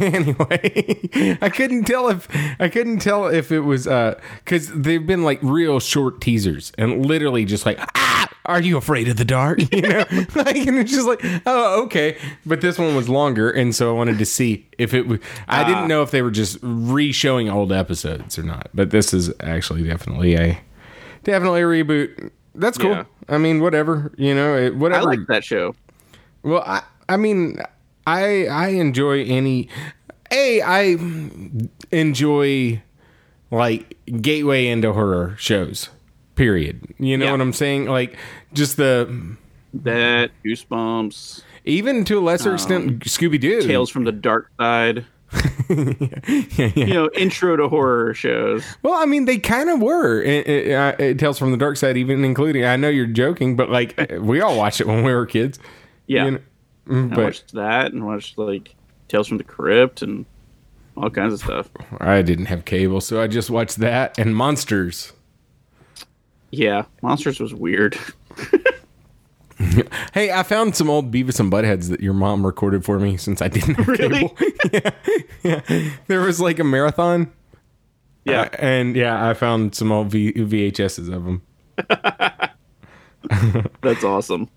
anyway, 0.02 1.38
I 1.42 1.50
couldn't 1.50 1.86
tell 1.86 2.10
if 2.10 2.28
I 2.60 2.68
couldn't 2.70 3.00
tell 3.00 3.28
if 3.28 3.52
it 3.52 3.62
was 3.62 3.88
uh 3.88 4.20
because 4.44 4.70
they've 4.72 5.06
been 5.06 5.24
like 5.24 5.40
real 5.42 5.80
short 5.80 6.22
teasers 6.22 6.72
and 6.78 7.06
literally 7.06 7.46
just 7.46 7.66
like 7.66 7.80
ah 7.80 8.09
are 8.50 8.62
you 8.62 8.76
afraid 8.78 9.08
of 9.08 9.16
the 9.18 9.26
dark 9.26 9.60
you 9.74 9.82
know 9.82 10.04
like 10.36 10.56
and 10.58 10.78
it's 10.78 10.92
just 10.92 11.08
like 11.08 11.22
oh 11.46 11.84
okay 11.84 12.18
but 12.46 12.62
this 12.62 12.78
one 12.78 12.96
was 12.96 13.08
longer 13.08 13.50
and 13.50 13.74
so 13.76 13.90
I 13.90 13.94
wanted 13.94 14.18
to 14.18 14.26
see 14.26 14.68
if 14.78 14.94
it 14.94 15.08
was 15.08 15.20
I 15.48 15.64
didn't 15.64 15.84
ah. 15.84 15.88
know 15.88 16.02
if 16.04 16.12
they 16.12 16.22
were 16.22 16.32
just 16.32 16.58
re-showing 16.62 17.50
old 17.50 17.72
episodes 17.72 18.38
or 18.38 18.44
not 18.44 18.70
but 18.74 18.92
this 18.92 19.14
is 19.14 19.32
actually 19.40 19.84
definitely 19.84 20.36
a 20.36 20.60
definitely 21.24 21.62
a 21.62 21.66
reboot 21.66 22.32
that's 22.56 22.78
cool 22.78 22.92
Yeah. 22.92 23.04
I 23.30 23.38
mean 23.38 23.62
whatever 23.62 24.12
you 24.18 24.36
know 24.36 24.56
it, 24.58 24.74
I 24.94 25.02
like 25.02 25.28
that 25.28 25.44
show. 25.44 25.76
well, 26.44 26.64
I, 26.66 26.82
I 27.08 27.18
mean, 27.18 27.60
I 28.06 28.46
I 28.48 28.68
enjoy 28.70 29.24
any. 29.26 29.68
A 30.32 30.62
I 30.62 30.96
enjoy 31.92 32.82
like 33.52 33.98
gateway 34.22 34.68
into 34.68 34.94
horror 34.94 35.36
shows. 35.40 35.90
Period. 36.36 36.82
You 37.00 37.18
know 37.18 37.26
Yeah. 37.26 37.32
what 37.32 37.42
I'm 37.42 37.54
saying? 37.54 37.86
Like 37.86 38.16
just 38.54 38.78
the 38.78 39.36
That 39.74 40.32
Goosebumps, 40.46 41.44
Even 41.66 42.04
to 42.06 42.20
a 42.20 42.22
lesser 42.22 42.50
um, 42.50 42.56
extent, 42.56 43.00
Scooby 43.02 43.40
Doo. 43.40 43.62
Tales 43.62 43.90
from 43.90 44.04
the 44.04 44.12
Dark 44.12 44.50
Side. 44.60 45.06
yeah, 45.70 46.08
yeah. 46.58 46.72
You 46.76 46.94
know, 46.94 47.10
intro 47.16 47.56
to 47.56 47.70
horror 47.70 48.14
shows. 48.16 48.64
Well, 48.82 48.96
I 48.96 49.06
mean, 49.06 49.26
they 49.26 49.38
kind 49.38 49.70
of 49.70 49.80
were. 49.80 50.22
It, 50.24 50.48
it, 50.48 51.00
it 51.00 51.20
Tales 51.20 51.38
from 51.38 51.52
the 51.52 51.58
Dark 51.58 51.78
Side, 51.78 51.98
even 51.98 52.26
including. 52.26 52.66
I 52.66 52.76
know 52.78 52.90
you're 52.90 53.06
joking, 53.06 53.56
but 53.56 53.70
like 53.70 53.94
eh, 54.00 54.18
we 54.18 54.42
all 54.42 54.58
watched 54.58 54.82
it 54.82 54.88
when 54.88 55.04
we 55.04 55.14
were 55.14 55.26
kids. 55.28 55.60
Yeah, 56.08 56.26
You 56.26 56.32
know, 56.32 56.40
mm, 56.88 57.18
I 57.18 57.24
watched 57.24 57.54
that 57.54 57.94
and 57.94 58.06
watched 58.08 58.40
like 58.40 58.74
Tales 59.08 59.28
from 59.28 59.38
the 59.38 59.44
Crypt 59.44 60.02
and 60.02 60.26
all 60.98 61.12
kinds 61.12 61.34
of 61.34 61.40
stuff. 61.40 61.70
I 62.00 62.24
didn't 62.24 62.48
have 62.48 62.66
cable, 62.66 63.00
so 63.02 63.22
I 63.22 63.28
just 63.28 63.50
watched 63.52 63.78
that 63.78 64.18
and 64.18 64.36
Monsters. 64.36 65.14
Yeah, 66.52 66.86
Monsters 67.04 67.40
was 67.40 67.54
weird. 67.54 67.98
Hey, 70.14 70.32
I 70.32 70.44
found 70.44 70.78
some 70.78 70.90
old 70.90 71.12
Beavis 71.12 71.38
and 71.40 71.52
Buttheads 71.52 71.90
that 71.90 72.00
your 72.00 72.14
mom 72.14 72.46
recorded 72.46 72.86
for 72.86 72.98
me 72.98 73.18
since 73.18 73.42
I 73.42 73.50
didn't 73.50 73.76
have 73.76 73.88
Really? 73.90 74.30
cable. 74.30 74.38
yeah, 75.44 75.62
yeah. 75.68 75.90
There 76.08 76.22
was 76.22 76.40
like 76.40 76.60
a 76.60 76.64
marathon. 76.64 77.30
Yeah, 78.24 78.44
Uh, 78.44 78.50
and 78.60 78.96
yeah, 78.96 79.30
I 79.30 79.34
found 79.34 79.76
some 79.76 79.92
old 79.92 80.08
v- 80.12 80.32
VHSs 80.34 81.12
of 81.14 81.26
them. 81.26 81.42
that's 83.82 84.04
awesome. 84.06 84.50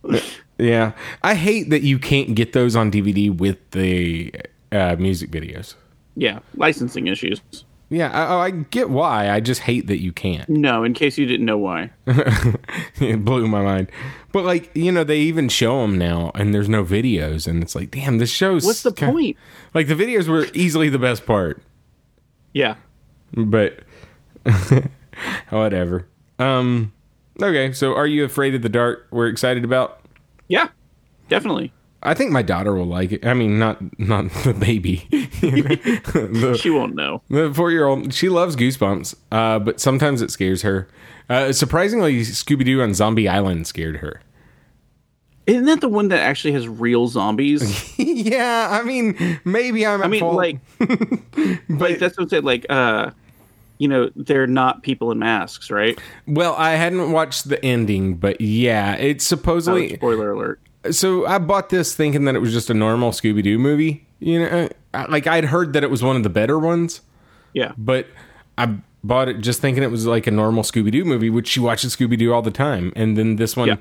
Yeah, 0.58 0.92
I 1.22 1.34
hate 1.34 1.70
that 1.70 1.82
you 1.82 1.98
can't 1.98 2.36
get 2.36 2.52
those 2.52 2.76
on 2.76 2.92
DVD 2.92 3.36
with 3.36 3.58
the 3.72 4.32
uh, 4.70 4.94
music 5.00 5.30
videos. 5.32 5.74
Yeah, 6.14 6.38
licensing 6.54 7.08
issues. 7.08 7.40
Yeah, 7.94 8.10
I, 8.10 8.26
oh, 8.34 8.38
I 8.38 8.50
get 8.50 8.88
why. 8.88 9.28
I 9.28 9.40
just 9.40 9.60
hate 9.60 9.86
that 9.88 10.00
you 10.00 10.12
can't. 10.12 10.48
No, 10.48 10.82
in 10.82 10.94
case 10.94 11.18
you 11.18 11.26
didn't 11.26 11.44
know 11.44 11.58
why. 11.58 11.90
it 12.06 13.22
blew 13.22 13.46
my 13.46 13.62
mind. 13.62 13.90
But 14.32 14.44
like, 14.46 14.70
you 14.74 14.90
know, 14.90 15.04
they 15.04 15.18
even 15.20 15.50
show 15.50 15.82
them 15.82 15.98
now, 15.98 16.32
and 16.34 16.54
there's 16.54 16.70
no 16.70 16.84
videos, 16.84 17.46
and 17.46 17.62
it's 17.62 17.74
like, 17.74 17.90
damn, 17.90 18.16
this 18.16 18.30
show's 18.30 18.64
What's 18.64 18.82
the 18.82 18.92
ki- 18.92 19.04
point? 19.06 19.36
Like 19.74 19.88
the 19.88 19.94
videos 19.94 20.26
were 20.26 20.46
easily 20.54 20.88
the 20.88 20.98
best 20.98 21.26
part, 21.26 21.62
Yeah. 22.54 22.76
but 23.34 23.80
whatever. 25.50 26.06
Um, 26.38 26.92
okay, 27.40 27.72
so 27.72 27.94
are 27.94 28.06
you 28.06 28.24
afraid 28.24 28.54
of 28.54 28.62
the 28.62 28.68
dark? 28.68 29.06
We're 29.10 29.28
excited 29.28 29.64
about. 29.64 30.00
Yeah, 30.48 30.68
definitely. 31.28 31.72
I 32.04 32.14
think 32.14 32.30
my 32.32 32.42
daughter 32.42 32.74
will 32.74 32.86
like 32.86 33.12
it. 33.12 33.24
I 33.26 33.34
mean, 33.34 33.58
not 33.58 33.78
not 33.98 34.30
the 34.44 34.54
baby. 34.54 35.06
the, 35.10 36.58
She 36.60 36.70
won't 36.70 36.94
know. 36.94 37.22
The 37.28 37.52
four 37.54 37.70
year 37.70 37.86
old, 37.86 38.12
she 38.12 38.28
loves 38.28 38.56
Goosebumps, 38.56 39.14
uh, 39.30 39.58
but 39.60 39.80
sometimes 39.80 40.22
it 40.22 40.30
scares 40.30 40.62
her. 40.62 40.88
Uh, 41.28 41.52
surprisingly, 41.52 42.20
Scooby 42.22 42.64
Doo 42.64 42.82
on 42.82 42.94
Zombie 42.94 43.28
Island 43.28 43.66
scared 43.66 43.98
her. 43.98 44.20
Isn't 45.46 45.64
that 45.64 45.80
the 45.80 45.88
one 45.88 46.08
that 46.08 46.20
actually 46.20 46.52
has 46.52 46.68
real 46.68 47.08
zombies? 47.08 47.92
yeah, 47.98 48.68
I 48.70 48.82
mean, 48.84 49.40
maybe 49.44 49.84
I'm. 49.86 50.00
At 50.00 50.06
I 50.06 50.08
mean, 50.08 50.20
fault. 50.20 50.36
like, 50.36 50.58
like 51.68 51.98
that's 51.98 52.16
what 52.16 52.24
I'm 52.24 52.28
saying. 52.28 52.44
Like, 52.44 52.64
uh, 52.68 53.10
you 53.78 53.88
know, 53.88 54.10
they're 54.14 54.46
not 54.46 54.84
people 54.84 55.10
in 55.10 55.18
masks, 55.18 55.68
right? 55.70 55.98
well, 56.28 56.54
I 56.54 56.72
hadn't 56.72 57.10
watched 57.10 57.48
the 57.48 57.64
ending, 57.64 58.14
but 58.16 58.40
yeah, 58.40 58.94
it's 58.94 59.24
Oh, 59.32 59.36
supposedly. 59.36 59.94
spoiler 59.96 60.30
alert. 60.32 60.60
So 60.90 61.26
I 61.26 61.38
bought 61.38 61.68
this 61.70 61.94
thinking 61.94 62.24
that 62.24 62.34
it 62.34 62.40
was 62.40 62.52
just 62.52 62.70
a 62.70 62.74
normal 62.74 63.10
Scooby 63.12 63.42
Doo 63.42 63.58
movie. 63.58 64.06
You 64.20 64.40
know, 64.40 64.68
I- 64.94 65.04
like 65.06 65.26
I'd 65.26 65.44
heard 65.46 65.72
that 65.74 65.82
it 65.84 65.90
was 65.90 66.02
one 66.02 66.16
of 66.16 66.22
the 66.22 66.30
better 66.30 66.58
ones. 66.58 67.00
Yeah. 67.54 67.72
but 67.76 68.06
I 68.56 68.76
bought 69.04 69.28
it 69.28 69.40
just 69.40 69.60
thinking 69.60 69.82
it 69.82 69.90
was 69.90 70.06
like 70.06 70.26
a 70.26 70.30
normal 70.30 70.62
Scooby 70.62 70.90
Doo 70.90 71.04
movie, 71.04 71.28
which 71.28 71.48
she 71.48 71.60
watches 71.60 71.94
Scooby 71.94 72.16
Doo 72.16 72.32
all 72.32 72.40
the 72.42 72.50
time. 72.50 72.92
And 72.96 73.16
then 73.18 73.36
this 73.36 73.56
one, 73.56 73.68
Yeah. 73.68 73.76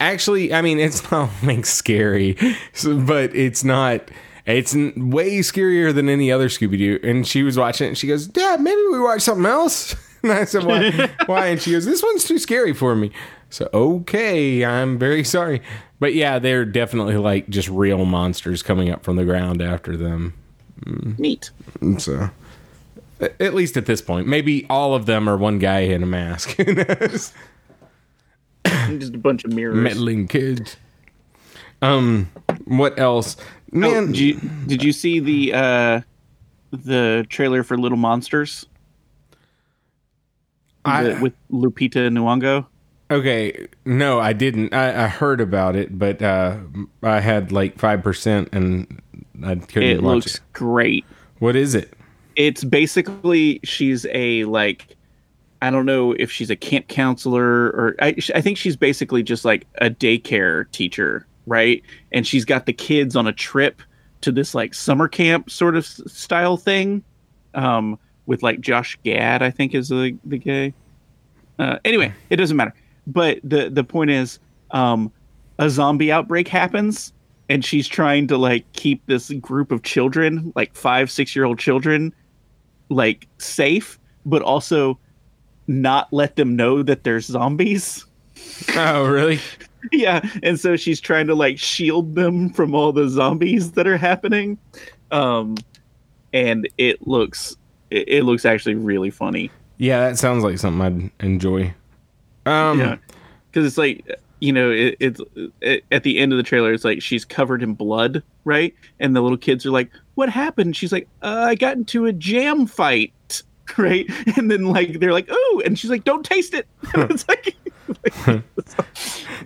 actually, 0.00 0.52
I 0.52 0.60
mean, 0.62 0.78
it's 0.78 1.10
not 1.10 1.30
like 1.42 1.64
scary, 1.64 2.36
so, 2.72 2.98
but 3.00 3.34
it's 3.34 3.64
not. 3.64 4.10
It's 4.46 4.74
way 4.74 5.38
scarier 5.38 5.94
than 5.94 6.10
any 6.10 6.30
other 6.30 6.48
Scooby 6.50 6.76
Doo. 6.76 7.00
And 7.02 7.26
she 7.26 7.42
was 7.42 7.56
watching 7.56 7.86
it, 7.86 7.88
and 7.88 7.98
she 7.98 8.06
goes, 8.08 8.26
"Dad, 8.26 8.60
maybe 8.60 8.80
we 8.92 9.00
watch 9.00 9.22
something 9.22 9.46
else." 9.46 9.94
And 10.24 10.32
I 10.32 10.44
said, 10.46 10.64
"Why?" 10.64 11.10
Why? 11.26 11.46
And 11.48 11.60
she 11.60 11.72
goes, 11.72 11.84
"This 11.84 12.02
one's 12.02 12.24
too 12.24 12.38
scary 12.38 12.72
for 12.72 12.94
me." 12.96 13.10
So 13.54 13.68
okay, 13.72 14.64
I'm 14.64 14.98
very 14.98 15.22
sorry, 15.36 15.62
but 16.00 16.12
yeah, 16.12 16.40
they're 16.40 16.64
definitely 16.64 17.16
like 17.16 17.48
just 17.48 17.68
real 17.68 18.04
monsters 18.04 18.64
coming 18.64 18.90
up 18.90 19.04
from 19.04 19.14
the 19.14 19.24
ground 19.24 19.62
after 19.62 19.96
them. 19.96 20.34
Neat. 21.18 21.50
So, 21.98 22.30
at 23.20 23.54
least 23.54 23.76
at 23.76 23.86
this 23.86 24.02
point, 24.02 24.26
maybe 24.26 24.66
all 24.68 24.92
of 24.94 25.06
them 25.06 25.28
are 25.28 25.36
one 25.36 25.60
guy 25.60 25.80
in 25.80 26.02
a 26.02 26.06
mask. 26.06 26.56
Just 28.88 29.14
a 29.14 29.18
bunch 29.18 29.44
of 29.44 29.52
mirrors. 29.52 29.76
Meddling 29.76 30.26
kids. 30.26 30.76
Um, 31.80 32.30
what 32.64 32.98
else? 32.98 33.36
Oh, 33.38 33.78
Man, 33.78 34.06
did 34.08 34.18
you 34.18 34.34
did 34.66 34.82
you 34.82 34.92
see 34.92 35.20
the 35.20 35.52
uh 35.54 36.00
the 36.72 37.24
trailer 37.28 37.62
for 37.62 37.78
Little 37.78 37.98
Monsters 37.98 38.66
I- 40.84 41.04
The- 41.04 41.20
with 41.22 41.34
Lupita 41.52 42.08
Nyong'o? 42.10 42.66
Okay, 43.10 43.66
no, 43.84 44.20
I 44.20 44.32
didn't. 44.32 44.74
I, 44.74 45.04
I 45.04 45.08
heard 45.08 45.40
about 45.40 45.76
it, 45.76 45.98
but 45.98 46.20
uh, 46.22 46.58
I 47.02 47.20
had 47.20 47.52
like 47.52 47.78
five 47.78 48.02
percent, 48.02 48.48
and 48.52 49.00
I 49.42 49.56
couldn't 49.56 49.82
It 49.90 50.02
watch 50.02 50.14
looks 50.14 50.34
it. 50.36 50.40
great. 50.52 51.04
What 51.38 51.56
is 51.56 51.74
it? 51.74 51.92
It's 52.36 52.64
basically 52.64 53.60
she's 53.64 54.06
a 54.10 54.44
like 54.44 54.96
I 55.62 55.70
don't 55.70 55.86
know 55.86 56.12
if 56.12 56.30
she's 56.30 56.50
a 56.50 56.56
camp 56.56 56.88
counselor 56.88 57.66
or 57.68 57.96
I, 58.00 58.16
I 58.34 58.40
think 58.40 58.58
she's 58.58 58.76
basically 58.76 59.22
just 59.22 59.44
like 59.44 59.66
a 59.80 59.88
daycare 59.88 60.70
teacher, 60.72 61.26
right? 61.46 61.82
And 62.12 62.26
she's 62.26 62.44
got 62.44 62.66
the 62.66 62.72
kids 62.72 63.16
on 63.16 63.26
a 63.26 63.32
trip 63.32 63.82
to 64.22 64.32
this 64.32 64.54
like 64.54 64.74
summer 64.74 65.06
camp 65.08 65.50
sort 65.50 65.76
of 65.76 65.86
style 65.86 66.56
thing, 66.56 67.02
um, 67.54 67.98
with 68.26 68.42
like 68.42 68.60
Josh 68.60 68.98
Gad, 69.04 69.42
I 69.42 69.50
think 69.50 69.74
is 69.74 69.88
the 69.88 70.16
the 70.24 70.38
guy. 70.38 70.72
Uh, 71.58 71.78
anyway, 71.84 72.12
it 72.30 72.36
doesn't 72.36 72.56
matter. 72.56 72.74
But 73.06 73.40
the 73.44 73.68
the 73.70 73.84
point 73.84 74.10
is, 74.10 74.38
um, 74.70 75.12
a 75.58 75.68
zombie 75.68 76.10
outbreak 76.10 76.48
happens, 76.48 77.12
and 77.48 77.64
she's 77.64 77.86
trying 77.86 78.26
to 78.28 78.38
like 78.38 78.70
keep 78.72 79.04
this 79.06 79.30
group 79.30 79.72
of 79.72 79.82
children, 79.82 80.52
like 80.56 80.74
five 80.74 81.10
six 81.10 81.36
year 81.36 81.44
old 81.44 81.58
children, 81.58 82.14
like 82.88 83.28
safe, 83.38 83.98
but 84.24 84.42
also 84.42 84.98
not 85.66 86.12
let 86.12 86.36
them 86.36 86.56
know 86.56 86.82
that 86.82 87.04
there's 87.04 87.26
zombies. 87.26 88.04
Oh, 88.74 89.06
really? 89.06 89.40
yeah, 89.92 90.26
and 90.42 90.58
so 90.58 90.76
she's 90.76 91.00
trying 91.00 91.26
to 91.26 91.34
like 91.34 91.58
shield 91.58 92.14
them 92.14 92.50
from 92.50 92.74
all 92.74 92.92
the 92.92 93.08
zombies 93.08 93.72
that 93.72 93.86
are 93.86 93.96
happening. 93.96 94.58
Um, 95.10 95.56
and 96.32 96.68
it 96.78 97.06
looks 97.06 97.56
it, 97.90 98.08
it 98.08 98.22
looks 98.24 98.44
actually 98.44 98.74
really 98.74 99.10
funny. 99.10 99.50
Yeah, 99.78 100.08
that 100.08 100.18
sounds 100.18 100.44
like 100.44 100.58
something 100.58 101.12
I'd 101.20 101.24
enjoy. 101.24 101.74
Um, 102.46 102.78
Yeah, 102.80 102.96
because 103.50 103.66
it's 103.66 103.78
like 103.78 104.04
you 104.40 104.52
know, 104.52 104.70
it, 104.70 104.96
it's 105.00 105.20
it, 105.62 105.84
at 105.90 106.02
the 106.02 106.18
end 106.18 106.32
of 106.32 106.36
the 106.36 106.42
trailer, 106.42 106.72
it's 106.72 106.84
like 106.84 107.00
she's 107.00 107.24
covered 107.24 107.62
in 107.62 107.72
blood, 107.74 108.22
right? 108.44 108.74
And 109.00 109.16
the 109.16 109.22
little 109.22 109.38
kids 109.38 109.64
are 109.64 109.70
like, 109.70 109.90
"What 110.16 110.28
happened?" 110.28 110.76
She's 110.76 110.92
like, 110.92 111.08
uh, 111.22 111.46
"I 111.48 111.54
got 111.54 111.76
into 111.76 112.06
a 112.06 112.12
jam 112.12 112.66
fight." 112.66 113.12
Right, 113.78 114.04
and 114.36 114.50
then 114.50 114.66
like 114.66 115.00
they're 115.00 115.14
like, 115.14 115.26
"Oh," 115.30 115.62
and 115.64 115.78
she's 115.78 115.88
like, 115.90 116.04
"Don't 116.04 116.22
taste 116.24 116.52
it." 116.52 116.68
It's 116.94 117.26
like, 117.26 117.56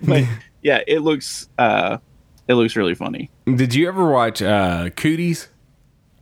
but 0.03 0.23
yeah, 0.61 0.81
it 0.87 0.99
looks 0.99 1.47
uh, 1.57 1.97
it 2.49 2.55
looks 2.55 2.75
really 2.75 2.95
funny. 2.95 3.29
Did 3.45 3.73
you 3.73 3.87
ever 3.87 4.11
watch 4.11 4.41
uh, 4.41 4.89
Cooties? 4.97 5.47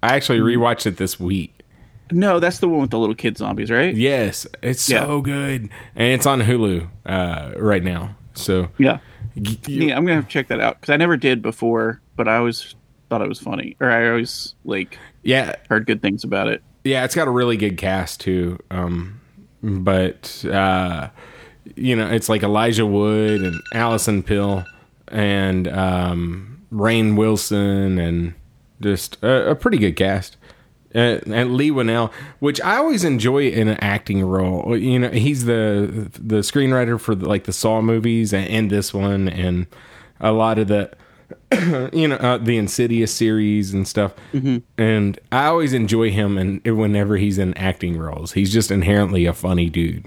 I 0.04 0.16
actually 0.16 0.40
Mm-hmm. 0.40 0.62
rewatched 0.62 0.86
it 0.86 0.98
this 0.98 1.20
week. 1.20 1.57
No, 2.12 2.40
that's 2.40 2.60
the 2.60 2.68
one 2.70 2.82
with 2.82 2.92
the 2.92 3.00
little 3.00 3.16
kid 3.16 3.38
zombies, 3.38 3.70
right? 3.72 3.94
Yes, 3.96 4.48
it's 4.62 4.88
Yeah. 4.90 5.06
so 5.06 5.22
good, 5.22 5.70
and 5.96 6.14
it's 6.14 6.26
on 6.26 6.42
Hulu 6.42 6.88
uh, 7.06 7.52
right 7.58 7.84
now. 7.84 8.16
So 8.34 8.70
Yeah, 8.78 9.00
you- 9.36 9.58
yeah, 9.68 9.98
I'm 9.98 10.06
gonna 10.06 10.16
have 10.16 10.28
to 10.28 10.32
check 10.32 10.48
that 10.50 10.60
out 10.60 10.80
because 10.80 10.94
I 10.94 10.98
never 10.98 11.18
did 11.18 11.42
before, 11.42 12.02
but 12.16 12.28
I 12.28 12.38
always 12.38 12.76
thought 13.10 13.22
it 13.22 13.28
was 13.30 13.40
funny, 13.40 13.76
or 13.80 13.90
I 13.90 14.10
always 14.10 14.56
like 14.66 14.98
yeah, 15.24 15.56
heard 15.70 15.86
good 15.86 16.02
things 16.02 16.24
about 16.24 16.48
it. 16.48 16.62
yeah, 16.84 17.04
it's 17.04 17.16
got 17.16 17.28
a 17.28 17.32
really 17.32 17.58
good 17.58 17.78
cast 17.78 18.22
too. 18.22 18.58
Um, 18.72 19.20
but 19.64 20.46
uh, 20.52 21.10
you 21.76 21.96
know, 21.96 22.08
it's 22.10 22.30
like 22.30 22.44
Elijah 22.44 22.86
Wood 22.86 23.42
and 23.42 23.60
Alison 23.74 24.24
Pill 24.24 24.64
and 25.10 25.68
um, 25.68 26.62
Rainn 26.72 27.16
Wilson 27.18 27.98
and 28.00 28.34
just 28.82 29.18
a, 29.24 29.52
a 29.52 29.56
pretty 29.56 29.78
good 29.78 29.96
cast. 29.96 30.38
Uh, 30.96 31.20
and 31.28 31.56
Leigh 31.56 31.72
Whannell, 31.72 32.12
which 32.40 32.62
I 32.62 32.78
always 32.78 33.04
enjoy 33.04 33.50
in 33.50 33.68
an 33.68 33.78
acting 33.82 34.24
role. 34.24 34.76
You 34.78 35.00
know, 35.00 35.10
he's 35.10 35.46
the 35.46 36.10
the 36.18 36.38
screenwriter 36.38 37.00
for 37.00 37.14
the, 37.14 37.28
like 37.28 37.44
the 37.44 37.54
Saw 37.54 37.82
movies 37.82 38.34
and, 38.34 38.48
and 38.48 38.72
this 38.72 38.94
one, 38.94 39.28
and 39.28 39.68
a 40.20 40.32
lot 40.32 40.58
of 40.58 40.70
the 40.70 40.92
you 41.94 42.08
know 42.08 42.16
uh, 42.16 42.38
the 42.38 42.58
Insidious 42.58 43.14
series 43.14 43.74
and 43.74 43.88
stuff. 43.88 44.14
And 44.78 45.20
I 45.32 45.46
always 45.48 45.74
enjoy 45.74 46.10
him, 46.12 46.38
and 46.38 46.66
whenever 46.66 47.18
he's 47.18 47.38
in 47.38 47.54
acting 47.56 47.98
roles, 47.98 48.32
he's 48.34 48.52
just 48.52 48.72
inherently 48.72 49.26
a 49.26 49.34
funny 49.34 49.70
dude, 49.70 50.06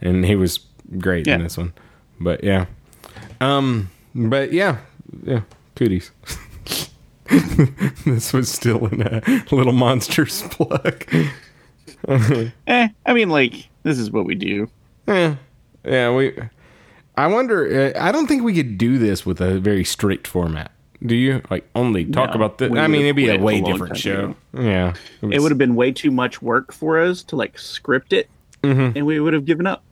and 0.00 0.24
he 0.24 0.36
was 0.36 0.60
great 0.98 1.26
in 1.26 1.42
this 1.42 1.58
one. 1.58 1.72
But 2.20 2.44
yeah, 2.44 2.66
um, 3.40 3.90
but 4.14 4.52
yeah, 4.52 4.78
yeah, 5.24 5.42
cooties. 5.74 6.12
this 8.04 8.32
was 8.32 8.50
still 8.50 8.86
in 8.86 9.02
a 9.02 9.22
little 9.52 9.72
monsters 9.72 10.42
plug. 10.50 11.04
Eh, 12.66 12.88
I 13.04 13.12
mean, 13.12 13.28
like 13.28 13.68
this 13.82 13.98
is 13.98 14.10
what 14.10 14.24
we 14.24 14.34
do. 14.34 14.70
Yeah, 15.06 15.34
yeah. 15.84 16.14
We. 16.14 16.32
I 17.16 17.26
wonder. 17.26 17.92
Uh, 17.94 18.00
I 18.02 18.10
don't 18.10 18.26
think 18.26 18.42
we 18.42 18.54
could 18.54 18.78
do 18.78 18.96
this 18.98 19.26
with 19.26 19.38
a 19.40 19.58
very 19.60 19.84
strict 19.84 20.26
format. 20.26 20.70
Do 21.04 21.14
you 21.14 21.42
like 21.50 21.68
only 21.74 22.06
talk 22.06 22.30
No, 22.30 22.36
about 22.36 22.56
this? 22.58 22.72
I 22.72 22.86
mean, 22.86 23.02
it'd 23.02 23.16
be 23.16 23.28
a 23.28 23.32
quit 23.38 23.40
a 23.40 23.44
way 23.44 23.60
different 23.60 23.96
show. 23.98 24.34
ago. 24.54 24.62
Yeah, 24.62 24.94
It 25.20 25.40
would 25.42 25.50
have 25.50 25.58
been 25.58 25.74
way 25.74 25.92
too 25.92 26.10
much 26.10 26.40
work 26.40 26.72
for 26.72 26.98
us 26.98 27.22
to 27.24 27.36
like 27.36 27.58
script 27.58 28.12
it, 28.14 28.30
Mm-hmm. 28.62 28.96
and 28.96 29.04
we 29.06 29.20
would 29.20 29.34
have 29.34 29.44
given 29.44 29.66
up. 29.66 29.82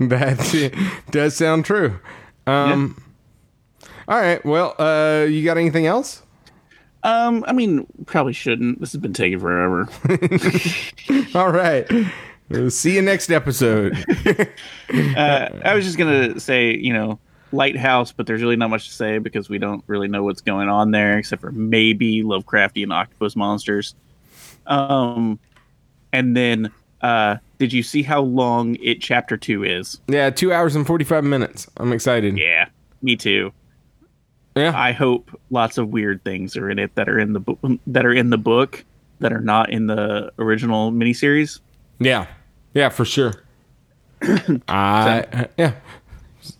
That 0.00 0.72
does 1.10 1.34
sound 1.36 1.64
true. 1.64 1.98
Um, 2.46 3.00
All 4.08 4.18
right. 4.18 4.42
Well, 4.44 4.74
uh, 4.78 5.26
you 5.28 5.44
got 5.44 5.58
anything 5.58 5.86
else? 5.86 6.22
Um, 7.02 7.44
I 7.46 7.52
mean, 7.52 7.86
probably 8.06 8.32
shouldn't. 8.32 8.80
This 8.80 8.92
has 8.92 9.00
been 9.00 9.12
taking 9.12 9.38
forever. 9.38 9.86
All 11.34 11.52
right. 11.52 11.86
We'll 12.48 12.70
see 12.70 12.94
you 12.94 13.02
next 13.02 13.30
episode. 13.30 13.92
uh, 15.16 15.48
I 15.62 15.74
was 15.74 15.84
just 15.84 15.98
gonna 15.98 16.40
say, 16.40 16.74
you 16.74 16.94
know, 16.94 17.18
lighthouse, 17.52 18.10
but 18.10 18.26
there's 18.26 18.40
really 18.40 18.56
not 18.56 18.70
much 18.70 18.88
to 18.88 18.94
say 18.94 19.18
because 19.18 19.50
we 19.50 19.58
don't 19.58 19.84
really 19.86 20.08
know 20.08 20.24
what's 20.24 20.40
going 20.40 20.70
on 20.70 20.90
there, 20.90 21.18
except 21.18 21.42
for 21.42 21.52
maybe 21.52 22.22
Lovecraftian 22.22 22.92
octopus 22.92 23.36
monsters. 23.36 23.94
Um, 24.66 25.38
and 26.14 26.34
then, 26.34 26.72
uh, 27.02 27.36
did 27.58 27.74
you 27.74 27.82
see 27.82 28.02
how 28.02 28.22
long 28.22 28.76
it 28.76 29.02
chapter 29.02 29.36
two 29.36 29.62
is? 29.64 30.00
yeah, 30.08 30.30
two 30.30 30.50
hours 30.50 30.74
and 30.74 30.86
forty-five 30.86 31.24
minutes. 31.24 31.68
I'm 31.76 31.92
excited. 31.92 32.38
Yeah, 32.38 32.68
me 33.02 33.14
too. 33.14 33.52
Yeah. 34.58 34.72
I 34.78 34.92
hope 34.92 35.30
lots 35.50 35.78
of 35.78 35.88
weird 35.88 36.24
things 36.24 36.56
are 36.56 36.68
in 36.70 36.78
it 36.78 36.94
that 36.96 37.08
are 37.08 37.18
in 37.18 37.32
the 37.32 37.40
book 37.40 37.58
that 37.86 38.04
are 38.04 38.12
in 38.12 38.30
the 38.30 38.38
book 38.38 38.84
that 39.20 39.32
are 39.32 39.40
not 39.40 39.70
in 39.70 39.86
the 39.86 40.32
original 40.38 40.92
miniseries. 40.92 41.60
Yeah. 41.98 42.26
Yeah, 42.74 42.88
for 42.88 43.04
sure. 43.04 43.34
I 44.68 45.48
yeah. 45.56 45.72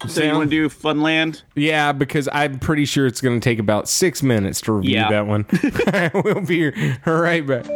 So 0.07 0.23
you 0.23 0.33
want 0.33 0.51
to 0.51 0.57
do 0.57 0.69
Funland? 0.69 1.43
Yeah, 1.55 1.93
because 1.93 2.29
I'm 2.33 2.59
pretty 2.59 2.85
sure 2.85 3.07
it's 3.07 3.21
going 3.21 3.41
to 3.41 3.45
take 3.45 3.59
about 3.59 3.89
six 3.89 4.23
minutes 4.23 4.61
to 4.63 4.73
review 4.73 4.95
Yeah. 4.97 5.11
that 5.11 5.27
one. 5.27 5.47
we'll 6.25 6.43
be 6.45 6.71
right 7.07 7.47
back. 7.47 7.67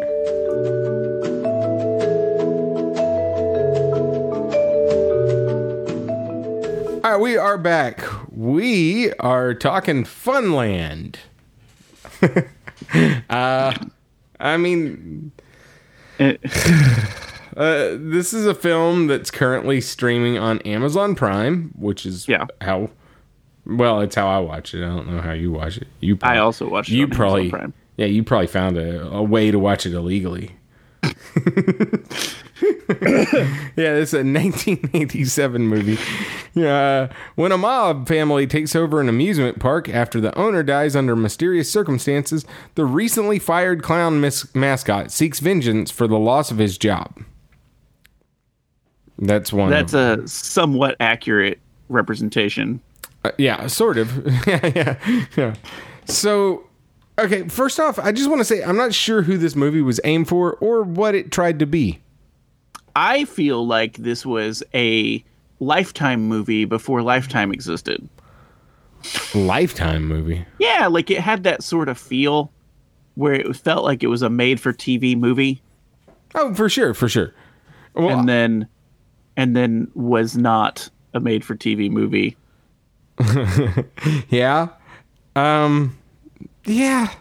All 7.05 7.11
right, 7.11 7.21
we 7.21 7.37
are 7.37 7.59
back. 7.59 8.01
We 8.35 9.13
are 9.15 9.53
talking 9.55 10.05
Funland. 10.05 11.17
uh, 13.31 13.75
I 14.41 14.57
mean, 14.57 15.33
Eh, 16.19 16.37
uh, 17.57 17.97
this 17.99 18.33
is 18.33 18.47
a 18.47 18.55
film 18.55 19.07
that's 19.07 19.31
currently 19.31 19.81
streaming 19.81 20.39
on 20.39 20.61
Amazon 20.61 21.15
Prime, 21.15 21.73
which 21.77 22.05
is 22.07 22.29
Yeah. 22.29 22.47
how. 22.61 22.91
Well, 23.65 24.01
it's 24.01 24.15
how 24.17 24.27
I 24.29 24.39
watch 24.41 24.75
it. 24.75 24.83
I 24.83 24.87
don't 24.89 25.09
know 25.09 25.21
how 25.21 25.33
you 25.33 25.53
watch 25.53 25.77
it. 25.79 25.87
You, 26.01 26.15
I 26.15 26.19
probably, 26.19 26.39
also 26.39 26.69
watched. 26.69 26.91
It 26.91 26.95
you 26.97 27.05
on 27.05 27.11
Amazon 27.11 27.17
probably, 27.19 27.51
Prime. 27.51 27.75
yeah, 27.97 28.07
you 28.07 28.25
probably 28.25 28.47
found 28.49 28.77
a, 28.77 29.07
a 29.09 29.23
way 29.23 29.51
to 29.51 29.59
watch 29.59 29.87
it 29.87 29.95
illegally. 29.95 30.57
yeah, 33.77 33.95
is 33.95 34.15
a 34.15 34.23
1987 34.23 35.67
movie. 35.67 35.99
Uh, 36.57 37.09
when 37.35 37.51
a 37.53 37.59
mob 37.59 38.07
family 38.07 38.47
takes 38.47 38.77
over 38.77 39.01
an 39.01 39.09
amusement 39.09 39.59
park 39.59 39.89
after 39.89 40.21
the 40.21 40.37
owner 40.39 40.63
dies 40.63 40.95
under 40.95 41.17
mysterious 41.17 41.71
circumstances, 41.71 42.45
the 42.75 42.85
recently 42.85 43.39
fired 43.39 43.83
clown 43.83 44.21
mis- 44.21 44.55
mascot 44.55 45.11
seeks 45.11 45.41
vengeance 45.41 45.91
for 45.91 46.07
the 46.07 46.19
loss 46.19 46.51
of 46.51 46.59
his 46.59 46.79
job. 46.79 47.25
That's 49.19 49.53
one. 49.53 49.71
That's 49.71 49.95
a 49.95 50.27
somewhat 50.27 50.97
accurate 51.01 51.61
representation. 51.89 52.81
uh, 53.25 53.31
yeah, 53.39 53.67
sort 53.67 53.99
of. 53.99 54.27
yeah, 54.47 54.73
yeah, 54.75 55.25
yeah. 55.37 55.55
So, 56.07 56.65
okay, 57.19 57.49
first 57.49 57.79
off, 57.81 57.99
I 57.99 58.13
just 58.13 58.29
want 58.29 58.41
to 58.41 58.45
say 58.45 58.63
I'm 58.63 58.77
not 58.77 58.95
sure 58.95 59.23
who 59.23 59.39
this 59.39 59.57
movie 59.57 59.83
was 59.83 60.01
aimed 60.05 60.29
for 60.29 60.55
or 60.55 60.83
what 60.83 61.15
it 61.15 61.31
tried 61.31 61.59
to 61.61 61.67
be. 61.67 62.01
I 62.95 63.25
feel 63.25 63.67
like 63.67 63.97
this 63.97 64.27
was 64.27 64.63
a 64.75 65.25
Lifetime 65.61 66.29
movie 66.29 66.65
before 66.65 67.03
Lifetime 67.03 67.53
existed. 67.53 68.09
Lifetime 69.35 70.05
movie. 70.07 70.45
Yeah, 70.59 70.89
like 70.89 71.11
it 71.11 71.21
had 71.21 71.45
that 71.45 71.63
sort 71.63 71.89
of 71.89 71.99
feel 71.99 72.53
where 73.15 73.35
it 73.35 73.57
felt 73.57 73.85
like 73.85 74.03
it 74.03 74.09
was 74.09 74.23
a 74.23 74.31
made-for-TV 74.31 75.17
movie, 75.19 75.63
Oh, 76.35 76.55
for 76.55 76.69
sure, 76.69 76.95
for 76.95 77.09
sure. 77.09 77.35
Well, 77.95 78.19
and 78.19 78.29
then, 78.29 78.69
and 79.37 79.55
then 79.55 79.91
was 79.95 80.37
not 80.37 80.89
a 81.15 81.21
made-for-TV 81.21 81.91
movie. 81.91 82.37
yeah. 84.31 84.69
Um 85.37 85.97
yeah. 86.65 87.13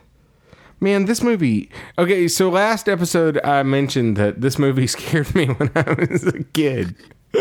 Man, 0.79 1.05
this 1.05 1.21
movie. 1.21 1.69
Okay, 1.99 2.27
so 2.27 2.49
last 2.49 2.89
episode 2.89 3.39
I 3.43 3.61
mentioned 3.63 4.17
that 4.17 4.41
this 4.41 4.57
movie 4.57 4.87
scared 4.95 5.33
me 5.35 5.45
when 5.47 5.69
I 5.75 5.93
was 6.09 6.25
a 6.25 6.43
kid. 6.43 6.95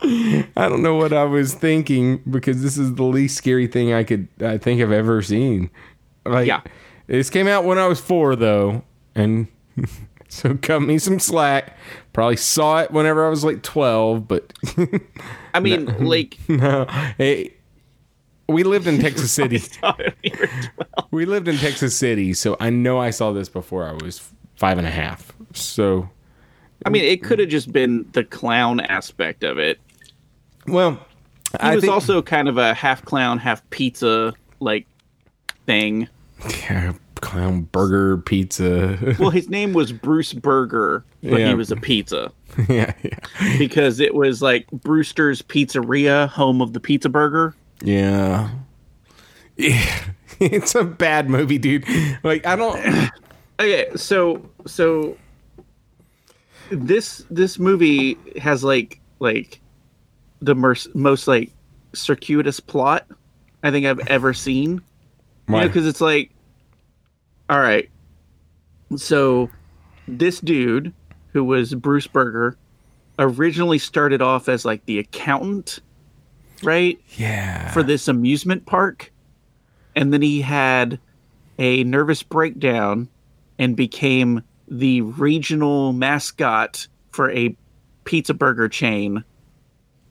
I 0.00 0.44
don't 0.68 0.82
know 0.82 0.94
what 0.94 1.12
I 1.12 1.24
was 1.24 1.54
thinking 1.54 2.18
because 2.30 2.62
this 2.62 2.78
is 2.78 2.94
the 2.94 3.02
least 3.02 3.36
scary 3.36 3.66
thing 3.66 3.92
I 3.92 4.04
could 4.04 4.28
I 4.40 4.56
think 4.58 4.80
I've 4.80 4.92
ever 4.92 5.22
seen. 5.22 5.70
Like 6.24 6.46
Yeah. 6.46 6.60
this 7.08 7.30
came 7.30 7.48
out 7.48 7.64
when 7.64 7.78
I 7.78 7.86
was 7.86 8.00
4 8.00 8.36
though, 8.36 8.82
and 9.14 9.48
so 10.28 10.56
cut 10.60 10.80
me 10.82 10.98
some 10.98 11.18
slack. 11.18 11.76
Probably 12.12 12.36
saw 12.36 12.80
it 12.80 12.90
whenever 12.92 13.26
I 13.26 13.28
was 13.30 13.44
like 13.44 13.62
12, 13.62 14.26
but 14.28 14.52
I 15.54 15.60
mean, 15.60 15.86
like 16.04 16.38
no. 16.48 16.86
Hey, 17.18 17.54
we 18.48 18.62
lived 18.64 18.86
in 18.86 18.98
Texas 19.00 19.32
City. 19.32 19.62
We 21.10 21.24
lived 21.24 21.48
in 21.48 21.56
Texas 21.56 21.96
City, 21.96 22.34
so 22.34 22.54
I 22.60 22.68
know 22.68 22.98
I 22.98 23.10
saw 23.10 23.32
this 23.32 23.48
before 23.48 23.88
I 23.88 23.92
was 24.04 24.30
five 24.56 24.76
and 24.76 24.86
a 24.86 24.90
half. 24.90 25.32
So, 25.54 26.10
I 26.84 26.90
mean, 26.90 27.02
it 27.02 27.22
could 27.22 27.38
have 27.38 27.48
just 27.48 27.72
been 27.72 28.06
the 28.12 28.24
clown 28.24 28.80
aspect 28.80 29.42
of 29.42 29.56
it. 29.58 29.80
well, 30.66 30.92
He 31.52 31.58
I 31.60 31.74
was 31.76 31.82
think 31.82 31.92
also 31.94 32.20
kind 32.20 32.46
of 32.46 32.58
a 32.58 32.74
half 32.74 33.02
clown, 33.06 33.38
half 33.38 33.68
pizza 33.70 34.34
like 34.60 34.86
thing. 35.66 36.08
Yeah, 36.68 36.92
clown 37.22 37.62
burger 37.62 38.18
pizza. 38.18 39.16
Well, 39.18 39.30
his 39.30 39.48
name 39.48 39.72
was 39.72 39.92
Bruce 39.92 40.34
Burger, 40.34 41.04
but 41.22 41.40
Yeah. 41.40 41.48
he 41.48 41.54
was 41.54 41.70
a 41.72 41.76
pizza 41.76 42.30
yeah, 42.68 42.92
yeah, 43.02 43.18
because 43.58 43.98
it 43.98 44.14
was 44.14 44.42
like 44.42 44.70
Brewster's 44.72 45.40
Pizzeria, 45.42 46.28
home 46.28 46.60
of 46.60 46.74
the 46.74 46.80
pizza 46.80 47.08
burger. 47.08 47.54
Yeah. 47.82 48.50
Yeah, 49.56 50.04
it's 50.40 50.74
a 50.74 50.84
bad 50.84 51.28
movie, 51.28 51.58
dude. 51.58 51.84
Like 52.22 52.46
I 52.46 52.56
don't. 52.56 53.10
Okay, 53.60 53.88
so 53.96 54.48
so 54.68 55.16
this 56.70 57.24
this 57.28 57.58
movie 57.58 58.16
has 58.40 58.62
like 58.62 59.00
like 59.18 59.60
the 60.40 60.54
most 60.54 60.94
most 60.94 61.26
like 61.26 61.50
circuitous 61.92 62.60
plot 62.60 63.04
I 63.64 63.72
think 63.72 63.84
I've 63.84 64.06
ever 64.06 64.32
seen. 64.32 64.80
Why? 65.46 65.66
because 65.66 65.88
it's 65.88 66.00
like, 66.00 66.30
all 67.50 67.58
right, 67.58 67.90
so 68.96 69.50
this 70.06 70.40
dude 70.40 70.92
who 71.32 71.42
was 71.42 71.74
Bruce 71.74 72.06
Burger 72.06 72.56
originally 73.18 73.78
started 73.78 74.22
off 74.22 74.48
as 74.48 74.64
like 74.64 74.84
the 74.86 74.98
accountant, 74.98 75.80
right, 76.62 77.00
yeah. 77.16 77.70
for 77.72 77.82
this 77.82 78.08
amusement 78.08 78.66
park, 78.66 79.12
and 79.94 80.12
then 80.12 80.22
he 80.22 80.40
had 80.40 80.98
a 81.58 81.84
nervous 81.84 82.22
breakdown 82.22 83.08
and 83.58 83.76
became 83.76 84.42
the 84.68 85.00
regional 85.00 85.92
mascot 85.92 86.86
for 87.10 87.30
a 87.30 87.56
pizza 88.04 88.34
burger 88.34 88.68
chain 88.68 89.24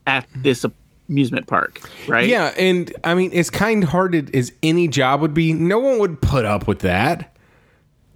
at 0.06 0.26
this 0.36 0.64
amusement 1.08 1.46
park, 1.46 1.80
right? 2.06 2.28
Yeah, 2.28 2.52
and 2.58 2.92
I 3.04 3.14
mean, 3.14 3.32
as 3.32 3.50
kind-hearted 3.50 4.34
as 4.34 4.52
any 4.62 4.88
job 4.88 5.20
would 5.20 5.34
be, 5.34 5.52
no 5.52 5.78
one 5.78 5.98
would 5.98 6.20
put 6.20 6.44
up 6.44 6.66
with 6.68 6.80
that. 6.80 7.34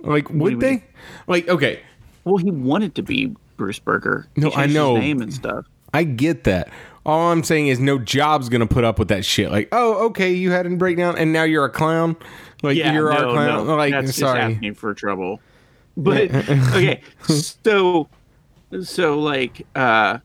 Like, 0.01 0.29
would 0.31 0.61
they? 0.61 0.71
mean? 0.71 0.83
Like, 1.27 1.49
okay, 1.49 1.81
Well, 2.25 2.37
he 2.37 2.51
wanted 2.51 2.95
to 2.97 3.03
be 3.03 3.35
Bruce 3.57 3.79
Burger. 3.79 4.27
He 4.35 4.41
No, 4.43 4.53
I 4.53 4.67
know. 4.67 4.97
his 4.97 5.03
name 5.03 5.23
and 5.23 5.33
stuff. 5.33 5.67
I 5.95 6.05
get 6.05 6.45
that. 6.45 6.69
All 7.05 7.33
I'm 7.33 7.43
saying 7.43 7.67
is, 7.67 7.81
no 7.81 7.99
job's 7.99 8.49
gonna 8.49 8.67
put 8.67 8.85
up 8.85 8.99
with 8.99 9.09
that 9.09 9.25
shit. 9.25 9.51
Like, 9.51 9.69
oh, 9.73 10.07
okay, 10.07 10.33
you 10.33 10.53
had 10.53 10.67
a 10.67 10.71
breakdown, 10.71 11.17
and 11.19 11.33
now 11.33 11.43
you're 11.43 11.65
a 11.65 11.71
clown. 11.71 12.17
Like, 12.63 12.77
you're 12.77 13.13
no, 13.13 13.19
our 13.19 13.33
clown. 13.33 13.67
no, 13.67 13.75
like, 13.75 13.93
that's 13.93 14.09
just 14.09 14.19
sorry. 14.21 14.41
asking 14.41 14.75
for 14.75 14.95
trouble. 14.95 15.41
But 15.97 16.35
okay, 16.49 17.03
so 17.27 18.09
so 18.83 19.19
like 19.19 19.67
uh, 19.75 20.19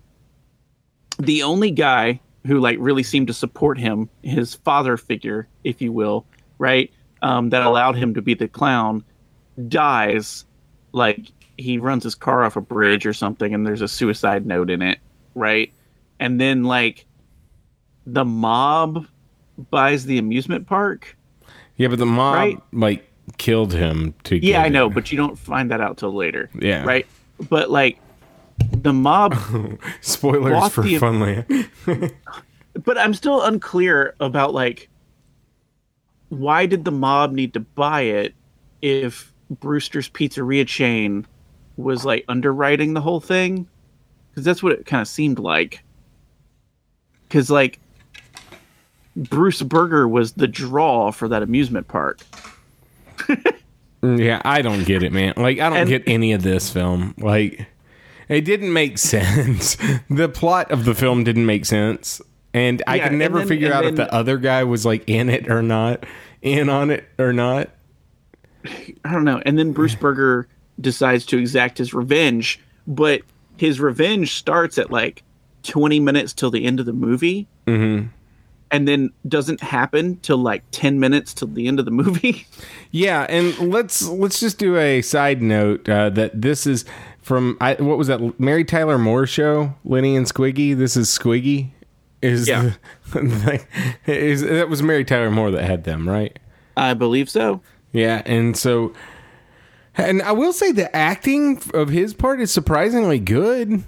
the 1.20 1.44
only 1.44 1.72
guy 1.72 2.20
who 2.46 2.60
like 2.60 2.78
really 2.80 3.04
seemed 3.04 3.28
to 3.28 3.34
support 3.34 3.78
him, 3.78 4.10
his 4.24 4.56
father 4.56 4.98
figure, 4.98 5.48
if 5.64 5.82
you 5.82 5.92
will, 5.92 6.26
right? 6.58 6.92
Um, 7.22 7.50
that 7.50 7.64
allowed 7.64 7.96
him 7.96 8.14
to 8.14 8.22
be 8.22 8.34
the 8.34 8.48
clown, 8.48 9.04
dies. 9.68 10.46
Like 10.94 11.32
he 11.58 11.78
runs 11.78 12.04
his 12.04 12.16
car 12.16 12.44
off 12.44 12.56
a 12.56 12.62
bridge 12.62 13.06
or 13.06 13.14
something, 13.14 13.54
and 13.54 13.66
there's 13.66 13.82
a 13.82 13.88
suicide 13.88 14.46
note 14.46 14.70
in 14.70 14.82
it, 14.82 15.00
right? 15.36 15.74
And 16.20 16.40
then 16.42 16.64
like 16.64 17.06
the 18.06 18.26
mob 18.26 19.06
buys 19.70 20.06
the 20.06 20.18
amusement 20.18 20.68
park. 20.68 21.16
Yeah, 21.76 21.90
but 21.90 22.00
the 22.00 22.06
mob 22.06 22.36
Right. 22.36 22.60
like 22.74 23.12
killed 23.38 23.74
him 23.74 24.14
to 24.24 24.44
Yeah, 24.44 24.62
I 24.64 24.70
know, 24.70 24.88
it. 24.88 24.94
but 24.94 25.12
you 25.12 25.18
don't 25.18 25.38
find 25.38 25.70
that 25.72 25.82
out 25.82 25.98
till 25.98 26.14
later. 26.14 26.50
Yeah. 26.60 26.84
Right? 26.86 27.06
But 27.50 27.70
like 27.70 28.00
the 28.72 28.94
mob 28.94 29.36
Spoilers 30.02 30.70
for 30.72 30.82
the- 30.84 30.96
Funland. 30.98 32.12
but 32.84 32.98
I'm 32.98 33.14
still 33.14 33.42
unclear 33.44 34.16
about 34.20 34.54
like 34.54 34.90
why 36.30 36.66
did 36.66 36.84
the 36.84 36.92
mob 36.92 37.32
need 37.32 37.54
to 37.54 37.60
buy 37.62 38.02
it 38.02 38.34
if 38.82 39.32
Brewster's 39.50 40.10
Pizzeria 40.10 40.68
chain 40.68 41.26
was 41.78 42.04
like 42.04 42.26
underwriting 42.28 42.94
the 42.94 43.02
whole 43.02 43.22
thing? 43.22 43.68
Because 44.32 44.44
that's 44.44 44.62
what 44.62 44.74
it 44.74 44.86
kind 44.86 45.02
of 45.02 45.08
seemed 45.08 45.40
like. 45.40 45.84
Because 47.28 47.50
like 47.50 47.80
Bruce 49.16 49.62
Burger 49.62 50.08
was 50.08 50.34
the 50.34 50.48
draw 50.48 51.12
for 51.12 51.28
that 51.28 51.42
amusement 51.44 51.88
park. 51.88 52.20
Mm, 54.04 54.24
yeah, 54.24 54.42
I 54.46 54.62
don't 54.62 54.86
get 54.86 55.02
it, 55.04 55.12
man. 55.12 55.34
Like 55.38 55.60
I 55.60 55.70
don't 55.70 55.80
And- 55.80 55.90
get 55.90 56.04
any 56.08 56.34
of 56.34 56.44
this 56.44 56.70
film. 56.72 57.16
Like 57.18 57.66
it 58.30 58.42
didn't 58.42 58.72
make 58.74 58.98
sense. 58.98 59.76
the 60.10 60.30
plot 60.30 60.72
of 60.72 60.86
the 60.86 60.94
film 60.94 61.24
didn't 61.24 61.46
make 61.46 61.66
sense. 61.66 62.22
And 62.54 62.82
I 62.88 62.96
Yeah, 62.98 63.10
could 63.10 63.18
never 63.18 63.40
then- 63.40 63.48
figure 63.48 63.74
out 63.74 63.86
if 63.86 63.96
the 63.96 64.12
other 64.14 64.38
guy 64.38 64.64
was 64.64 64.86
like 64.86 65.04
in 65.08 65.30
it 65.30 65.50
or 65.50 65.62
not, 65.62 66.06
in 66.42 66.70
on 66.70 66.92
it 66.92 67.06
or 67.20 67.34
not. 67.34 67.70
I 68.66 69.12
don't 69.14 69.24
know. 69.24 69.42
And 69.46 69.58
then 69.58 69.72
Bruce 69.74 69.96
Burger 70.00 70.48
decides 70.80 71.26
to 71.28 71.38
exact 71.38 71.80
his 71.80 71.94
revenge, 71.94 72.60
but 72.86 73.22
his 73.58 73.80
revenge 73.80 74.36
starts 74.36 74.78
at 74.78 74.92
like 74.92 75.24
20 75.64 76.00
minutes 76.00 76.34
till 76.34 76.52
the 76.52 76.66
end 76.66 76.80
of 76.80 76.86
the 76.86 76.94
movie. 76.94 77.48
Mm-hmm. 77.66 78.08
And 78.70 78.88
then 78.88 79.12
doesn't 79.28 79.62
happen 79.62 80.18
till 80.18 80.38
like 80.38 80.64
10 80.72 81.00
minutes 81.00 81.34
till 81.34 81.48
the 81.48 81.68
end 81.68 81.80
of 81.80 81.86
the 81.86 81.92
movie. 81.92 82.46
Yeah, 82.90 83.26
and 83.28 83.58
let's 83.72 84.08
let's 84.08 84.40
just 84.40 84.58
do 84.58 84.78
a 84.78 85.02
side 85.02 85.42
note 85.42 85.90
uh, 85.90 86.10
that 86.12 86.42
this 86.42 86.66
is 86.66 86.86
from 87.22 87.58
I, 87.60 87.74
what 87.74 87.98
was 87.98 88.08
that 88.08 88.40
Mary 88.40 88.64
Tyler 88.64 88.98
Moore 88.98 89.28
show, 89.28 89.76
Lenny 89.84 90.16
and 90.16 90.26
Squiggy. 90.26 90.76
This 90.76 90.96
is 90.96 91.10
Squiggy. 91.10 91.72
Is 92.22 92.48
Yeah. 92.48 92.72
like, 93.14 93.68
is 94.06 94.42
that 94.42 94.70
was 94.70 94.82
Mary 94.82 95.04
Tyler 95.04 95.30
Moore 95.30 95.52
that 95.52 95.66
had 95.66 95.84
them, 95.84 96.08
right? 96.08 96.40
I 96.78 96.94
believe 96.94 97.30
so. 97.30 97.62
Yeah, 97.92 98.22
and 98.26 98.56
so, 98.56 98.94
and 99.96 100.22
I 100.22 100.32
will 100.32 100.54
say 100.54 100.72
the 100.72 100.94
acting 100.96 101.62
of 101.74 101.90
his 101.90 102.14
part 102.14 102.40
is 102.40 102.52
surprisingly 102.52 103.20
good. 103.20 103.84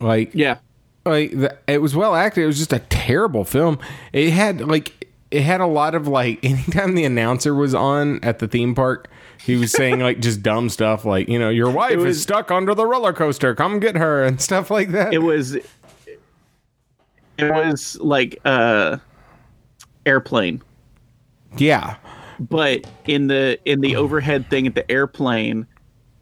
Like, 0.00 0.34
Yeah. 0.34 0.58
Like 1.04 1.32
it 1.66 1.80
was 1.80 1.94
well 1.96 2.14
acted. 2.14 2.44
It 2.44 2.46
was 2.46 2.58
just 2.58 2.72
a 2.72 2.78
terrible 2.78 3.44
film. 3.44 3.78
It 4.12 4.30
had 4.30 4.60
like 4.60 5.06
it 5.30 5.42
had 5.42 5.60
a 5.60 5.66
lot 5.66 5.94
of 5.94 6.08
like 6.08 6.44
anytime 6.44 6.94
the 6.94 7.04
announcer 7.04 7.54
was 7.54 7.74
on 7.74 8.22
at 8.22 8.38
the 8.40 8.48
theme 8.48 8.74
park, 8.74 9.08
he 9.44 9.56
was 9.56 9.72
saying 9.72 10.00
like 10.00 10.20
just 10.20 10.42
dumb 10.42 10.68
stuff 10.68 11.04
like 11.04 11.28
you 11.28 11.38
know 11.38 11.48
your 11.50 11.70
wife 11.70 11.96
was- 11.96 12.16
is 12.16 12.22
stuck 12.22 12.50
under 12.50 12.74
the 12.74 12.86
roller 12.86 13.12
coaster, 13.12 13.54
come 13.54 13.80
get 13.80 13.96
her 13.96 14.24
and 14.24 14.40
stuff 14.40 14.70
like 14.70 14.90
that. 14.90 15.12
It 15.14 15.18
was 15.22 15.54
it 15.54 15.68
was 17.38 17.96
like 18.00 18.38
uh 18.44 18.98
airplane. 20.06 20.62
yeah, 21.56 21.96
but 22.38 22.86
in 23.06 23.26
the 23.28 23.58
in 23.64 23.80
the 23.80 23.96
overhead 23.96 24.48
thing 24.50 24.66
at 24.66 24.74
the 24.74 24.90
airplane 24.90 25.66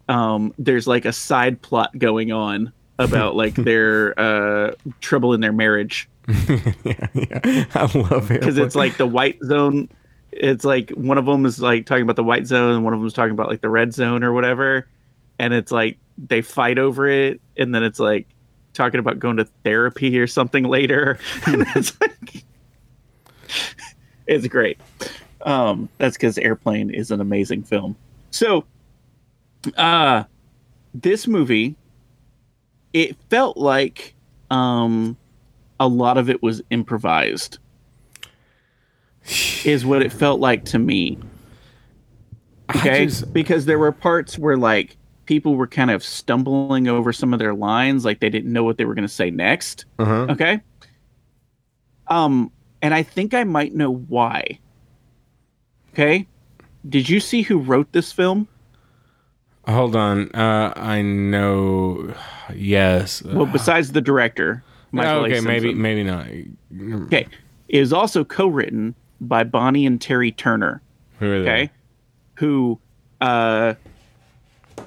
um 0.07 0.53
there's 0.57 0.87
like 0.87 1.05
a 1.05 1.13
side 1.13 1.61
plot 1.61 1.95
going 1.99 2.31
on 2.31 2.71
about 2.99 3.35
like 3.35 3.55
their 3.55 4.19
uh 4.19 4.75
trouble 5.01 5.33
in 5.33 5.41
their 5.41 5.53
marriage. 5.53 6.07
Yeah, 6.83 7.07
yeah. 7.15 7.65
I 7.73 7.97
love 7.97 8.29
it. 8.29 8.39
Because 8.39 8.59
it's 8.59 8.75
like 8.75 8.97
the 8.97 9.07
white 9.07 9.39
zone 9.43 9.89
it's 10.31 10.63
like 10.63 10.91
one 10.91 11.17
of 11.17 11.25
them 11.25 11.45
is 11.45 11.59
like 11.59 11.85
talking 11.85 12.03
about 12.03 12.15
the 12.15 12.23
white 12.23 12.45
zone 12.45 12.75
and 12.75 12.83
one 12.83 12.93
of 12.93 12.99
them 12.99 13.07
is 13.07 13.13
talking 13.13 13.31
about 13.31 13.49
like 13.49 13.61
the 13.61 13.69
red 13.69 13.93
zone 13.93 14.23
or 14.23 14.31
whatever. 14.33 14.87
And 15.39 15.53
it's 15.53 15.71
like 15.71 15.97
they 16.17 16.41
fight 16.41 16.77
over 16.77 17.07
it 17.07 17.41
and 17.57 17.73
then 17.73 17.83
it's 17.83 17.99
like 17.99 18.27
talking 18.73 18.99
about 18.99 19.19
going 19.19 19.37
to 19.37 19.45
therapy 19.63 20.19
or 20.19 20.27
something 20.27 20.63
later. 20.63 21.17
And 21.47 21.65
it's 21.75 21.99
like 21.99 22.43
it's 24.27 24.47
great. 24.47 24.79
Um 25.41 25.89
that's 25.97 26.15
because 26.15 26.37
airplane 26.37 26.91
is 26.91 27.11
an 27.11 27.21
amazing 27.21 27.63
film. 27.63 27.95
So 28.31 28.65
uh 29.77 30.25
this 30.93 31.27
movie 31.27 31.75
it 32.93 33.15
felt 33.29 33.57
like 33.57 34.15
um 34.49 35.15
a 35.79 35.87
lot 35.87 36.17
of 36.17 36.29
it 36.29 36.41
was 36.43 36.61
improvised. 36.69 37.57
Is 39.65 39.85
what 39.85 40.01
it 40.01 40.11
felt 40.11 40.39
like 40.39 40.65
to 40.65 40.79
me. 40.79 41.17
Okay? 42.75 43.05
just- 43.05 43.31
because 43.33 43.65
there 43.65 43.79
were 43.79 43.91
parts 43.91 44.37
where 44.37 44.57
like 44.57 44.97
people 45.25 45.55
were 45.55 45.67
kind 45.67 45.91
of 45.91 46.03
stumbling 46.03 46.87
over 46.87 47.13
some 47.13 47.33
of 47.33 47.39
their 47.39 47.53
lines 47.53 48.03
like 48.03 48.19
they 48.19 48.29
didn't 48.29 48.51
know 48.51 48.63
what 48.63 48.77
they 48.77 48.85
were 48.85 48.95
going 48.95 49.07
to 49.07 49.13
say 49.13 49.29
next. 49.29 49.85
Uh-huh. 49.99 50.27
okay? 50.29 50.61
Um 52.07 52.51
and 52.81 52.93
i 52.93 53.03
think 53.03 53.33
i 53.33 53.43
might 53.43 53.73
know 53.75 53.93
why. 53.93 54.59
Okay? 55.93 56.27
Did 56.87 57.09
you 57.09 57.19
see 57.19 57.41
who 57.41 57.57
wrote 57.59 57.91
this 57.91 58.11
film 58.11 58.47
Hold 59.69 59.95
on, 59.95 60.29
uh, 60.33 60.73
I 60.75 61.01
know. 61.01 62.13
Yes. 62.55 63.21
well 63.23 63.45
besides 63.45 63.91
the 63.91 64.01
director 64.01 64.63
Michael 64.91 65.25
A. 65.25 65.27
okay, 65.27 65.39
maybe 65.41 65.73
maybe 65.73 66.03
not. 66.03 66.25
okay 67.05 67.27
it 67.67 67.77
is 67.79 67.93
also 67.93 68.23
co-written 68.23 68.95
by 69.21 69.43
bonnie 69.43 69.85
and 69.85 70.01
terry 70.01 70.31
turner 70.31 70.81
Who 71.19 71.31
are 71.31 71.43
they? 71.43 71.49
okay 71.49 71.71
who 72.35 72.79
uh 73.21 73.75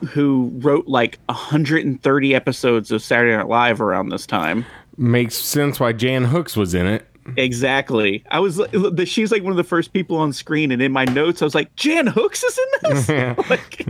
who 0.08 0.50
wrote 0.56 0.88
like 0.88 1.18
130 1.26 2.34
episodes 2.34 2.90
of 2.90 3.00
saturday 3.02 3.36
night 3.36 3.46
live 3.48 3.80
around 3.80 4.08
this 4.08 4.26
time 4.26 4.64
Makes 4.98 5.36
sense 5.36 5.78
why 5.80 5.92
Jan 5.94 6.24
Hooks 6.24 6.54
was 6.56 6.74
in 6.74 6.86
it. 6.86 7.06
Exactly 7.36 8.24
i 8.30 8.38
was 8.40 8.56
the- 8.56 9.04
she's 9.06 9.30
like 9.30 9.42
one 9.42 9.52
of 9.52 9.56
the 9.56 9.62
first 9.64 9.92
people 9.92 10.16
on 10.16 10.32
screen 10.32 10.72
and 10.72 10.82
in 10.82 10.90
my 10.90 11.04
notes 11.04 11.40
i 11.40 11.44
was 11.44 11.54
like 11.54 11.74
jan 11.76 12.06
hooks 12.06 12.42
is 12.42 12.58
in 12.58 12.90
this 12.90 13.08
like 13.50 13.86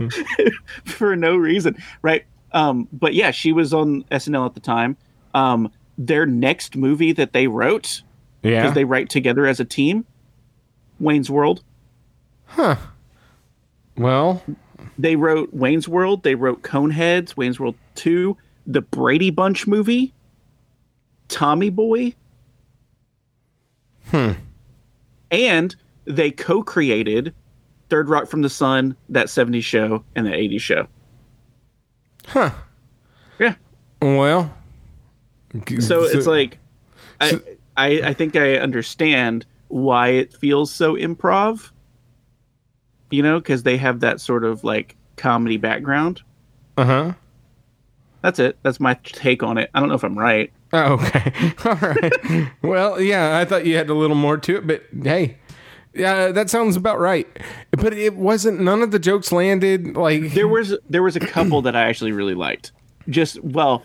for 0.85 1.15
no 1.15 1.35
reason 1.35 1.75
right 2.03 2.25
um 2.51 2.87
but 2.93 3.13
yeah 3.15 3.31
she 3.31 3.51
was 3.51 3.73
on 3.73 4.03
snl 4.11 4.45
at 4.45 4.53
the 4.53 4.59
time 4.59 4.95
um 5.33 5.71
their 5.97 6.25
next 6.27 6.75
movie 6.75 7.11
that 7.11 7.33
they 7.33 7.47
wrote 7.47 8.03
Yeah. 8.43 8.61
because 8.61 8.75
they 8.75 8.85
write 8.85 9.09
together 9.09 9.47
as 9.47 9.59
a 9.59 9.65
team 9.65 10.05
wayne's 10.99 11.29
world 11.29 11.63
Huh. 12.45 12.75
well, 13.97 14.43
they 14.99 15.15
wrote 15.15 15.51
Wayne's 15.53 15.87
World, 15.87 16.21
they 16.21 16.35
wrote 16.35 16.61
Coneheads, 16.61 17.35
Wayne's 17.35 17.59
World 17.59 17.73
2, 17.95 18.37
the 18.67 18.81
Brady 18.81 19.31
Bunch 19.31 19.65
movie, 19.65 20.13
Tommy 21.29 21.71
Boy. 21.71 22.13
Hmm. 24.13 24.33
And 25.31 25.75
they 26.05 26.29
co-created 26.29 27.33
Third 27.89 28.09
Rock 28.09 28.27
from 28.27 28.43
the 28.43 28.49
Sun, 28.49 28.95
that 29.09 29.27
70s 29.27 29.63
show, 29.63 30.03
and 30.15 30.27
that 30.27 30.33
80s 30.33 30.61
show. 30.61 30.87
Huh. 32.27 32.51
Yeah. 33.39 33.55
well. 34.01 34.53
So 35.79 36.03
it's 36.03 36.27
like 36.27 36.57
I, 37.21 37.39
I 37.77 37.87
I 38.05 38.13
think 38.13 38.35
I 38.35 38.55
understand 38.55 39.45
why 39.67 40.09
it 40.09 40.33
feels 40.33 40.71
so 40.71 40.95
improv. 40.95 41.69
You 43.11 43.21
know, 43.21 43.39
because 43.39 43.63
they 43.63 43.77
have 43.77 43.99
that 43.99 44.19
sort 44.19 44.43
of 44.45 44.63
like 44.63 44.95
comedy 45.15 45.57
background. 45.57 46.21
Uh 46.77 46.85
huh. 46.85 47.13
That's 48.21 48.39
it. 48.39 48.57
That's 48.63 48.79
my 48.79 48.95
take 49.03 49.43
on 49.43 49.57
it. 49.57 49.69
I 49.73 49.79
don't 49.79 49.89
know 49.89 49.95
if 49.95 50.03
I'm 50.03 50.17
right. 50.17 50.51
Oh, 50.73 50.93
okay. 50.93 51.53
All 51.65 51.75
right. 51.75 52.51
well, 52.63 52.99
yeah, 52.99 53.37
I 53.37 53.45
thought 53.45 53.65
you 53.65 53.75
had 53.77 53.89
a 53.89 53.93
little 53.93 54.15
more 54.15 54.37
to 54.37 54.57
it, 54.57 54.65
but 54.67 54.83
hey, 55.03 55.37
yeah, 55.93 56.31
that 56.31 56.49
sounds 56.49 56.75
about 56.75 56.99
right. 56.99 57.27
But 57.71 57.93
it 57.93 58.15
wasn't. 58.15 58.59
None 58.59 58.81
of 58.81 58.89
the 58.91 58.99
jokes 58.99 59.31
landed. 59.31 59.95
Like 59.95 60.33
there 60.33 60.47
was 60.47 60.75
there 60.89 61.03
was 61.03 61.15
a 61.15 61.19
couple 61.19 61.61
that 61.61 61.75
I 61.75 61.83
actually 61.83 62.11
really 62.11 62.33
liked. 62.33 62.71
Just 63.07 63.41
well, 63.43 63.83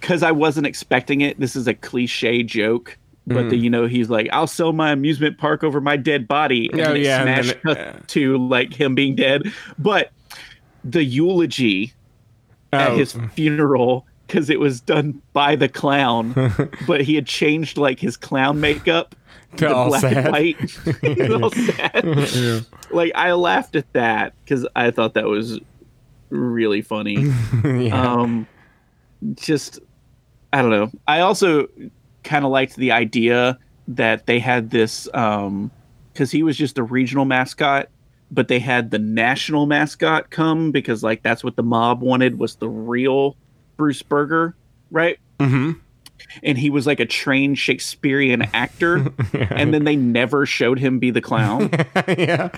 because 0.00 0.22
I 0.22 0.32
wasn't 0.32 0.66
expecting 0.66 1.20
it. 1.20 1.38
This 1.38 1.54
is 1.54 1.66
a 1.68 1.74
cliche 1.74 2.42
joke, 2.42 2.96
but 3.26 3.44
mm. 3.44 3.50
the, 3.50 3.56
you 3.58 3.68
know 3.68 3.86
he's 3.86 4.08
like, 4.08 4.30
"I'll 4.32 4.46
sell 4.46 4.72
my 4.72 4.92
amusement 4.92 5.36
park 5.36 5.62
over 5.62 5.80
my 5.80 5.98
dead 5.98 6.26
body," 6.26 6.70
and 6.72 6.80
Oh, 6.80 6.84
then 6.84 6.96
it 6.96 7.02
yeah, 7.02 7.22
and 7.24 7.44
smash 7.44 7.54
it- 7.54 7.62
cut 7.62 8.08
to 8.08 8.38
like 8.48 8.72
him 8.72 8.94
being 8.94 9.14
dead. 9.14 9.42
But 9.78 10.10
the 10.84 11.04
eulogy 11.04 11.92
at 12.72 12.92
Oh. 12.92 12.96
his 12.96 13.12
funeral 13.34 14.06
because 14.28 14.48
it 14.50 14.60
was 14.60 14.80
done 14.80 15.20
by 15.32 15.56
the 15.56 15.68
clown, 15.68 16.32
but 16.86 17.00
he 17.00 17.16
had 17.16 17.26
changed 17.26 17.76
like 17.78 17.98
his 17.98 18.16
clown 18.16 18.60
makeup 18.60 19.16
To 19.56 19.74
all 19.74 19.88
black 19.88 20.02
sad. 20.02 20.16
and 20.18 20.28
white. 20.30 21.30
All 21.42 21.50
sad. 21.50 22.66
Like 22.92 23.12
I 23.16 23.32
laughed 23.32 23.74
at 23.74 23.90
that 23.94 24.34
because 24.44 24.66
I 24.76 24.90
thought 24.92 25.14
that 25.14 25.24
was 25.26 25.58
really 26.30 26.82
funny. 26.82 27.32
yeah. 27.64 28.12
um 28.12 28.46
just 29.34 29.80
i 30.52 30.60
don't 30.62 30.70
know 30.70 30.90
i 31.08 31.20
also 31.20 31.66
kind 32.22 32.44
of 32.44 32.50
liked 32.52 32.76
the 32.76 32.92
idea 32.92 33.58
that 33.88 34.26
they 34.26 34.38
had 34.38 34.70
this 34.70 35.08
um 35.14 35.70
because 36.12 36.30
he 36.30 36.42
was 36.42 36.56
just 36.56 36.78
a 36.78 36.82
regional 36.82 37.24
mascot 37.24 37.88
but 38.30 38.46
they 38.48 38.58
had 38.60 38.90
the 38.90 38.98
national 38.98 39.66
mascot 39.66 40.30
come 40.30 40.70
because 40.70 41.02
like 41.02 41.22
that's 41.22 41.42
what 41.42 41.56
the 41.56 41.62
mob 41.62 42.00
wanted 42.02 42.38
was 42.38 42.56
the 42.56 42.68
real 42.68 43.34
bruce 43.78 44.02
burger 44.02 44.54
right 44.90 45.18
hmm 45.40 45.72
and 46.42 46.58
he 46.58 46.68
was 46.68 46.84
like 46.86 46.98
a 47.00 47.06
trained 47.06 47.56
shakespearean 47.58 48.42
actor 48.52 49.06
and 49.32 49.72
then 49.72 49.84
they 49.84 49.94
never 49.96 50.44
showed 50.44 50.78
him 50.78 50.98
be 50.98 51.10
the 51.10 51.20
clown 51.22 51.70
yeah. 52.18 52.50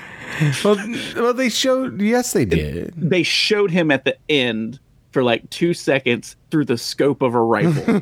Well, 0.64 0.77
well, 1.16 1.35
they 1.35 1.51
showed. 1.51 2.01
Yes, 2.01 2.33
they 2.33 2.47
did. 2.47 2.95
they 2.97 3.23
showed 3.23 3.71
him 3.71 3.91
at 3.91 4.05
the 4.05 4.16
end 4.31 4.81
for 5.12 5.23
like 5.23 5.49
two 5.51 5.75
seconds 5.75 6.37
through 6.51 6.64
the 6.64 6.79
scope 6.79 7.21
of 7.21 7.35
a 7.35 7.41
rifle 7.41 7.83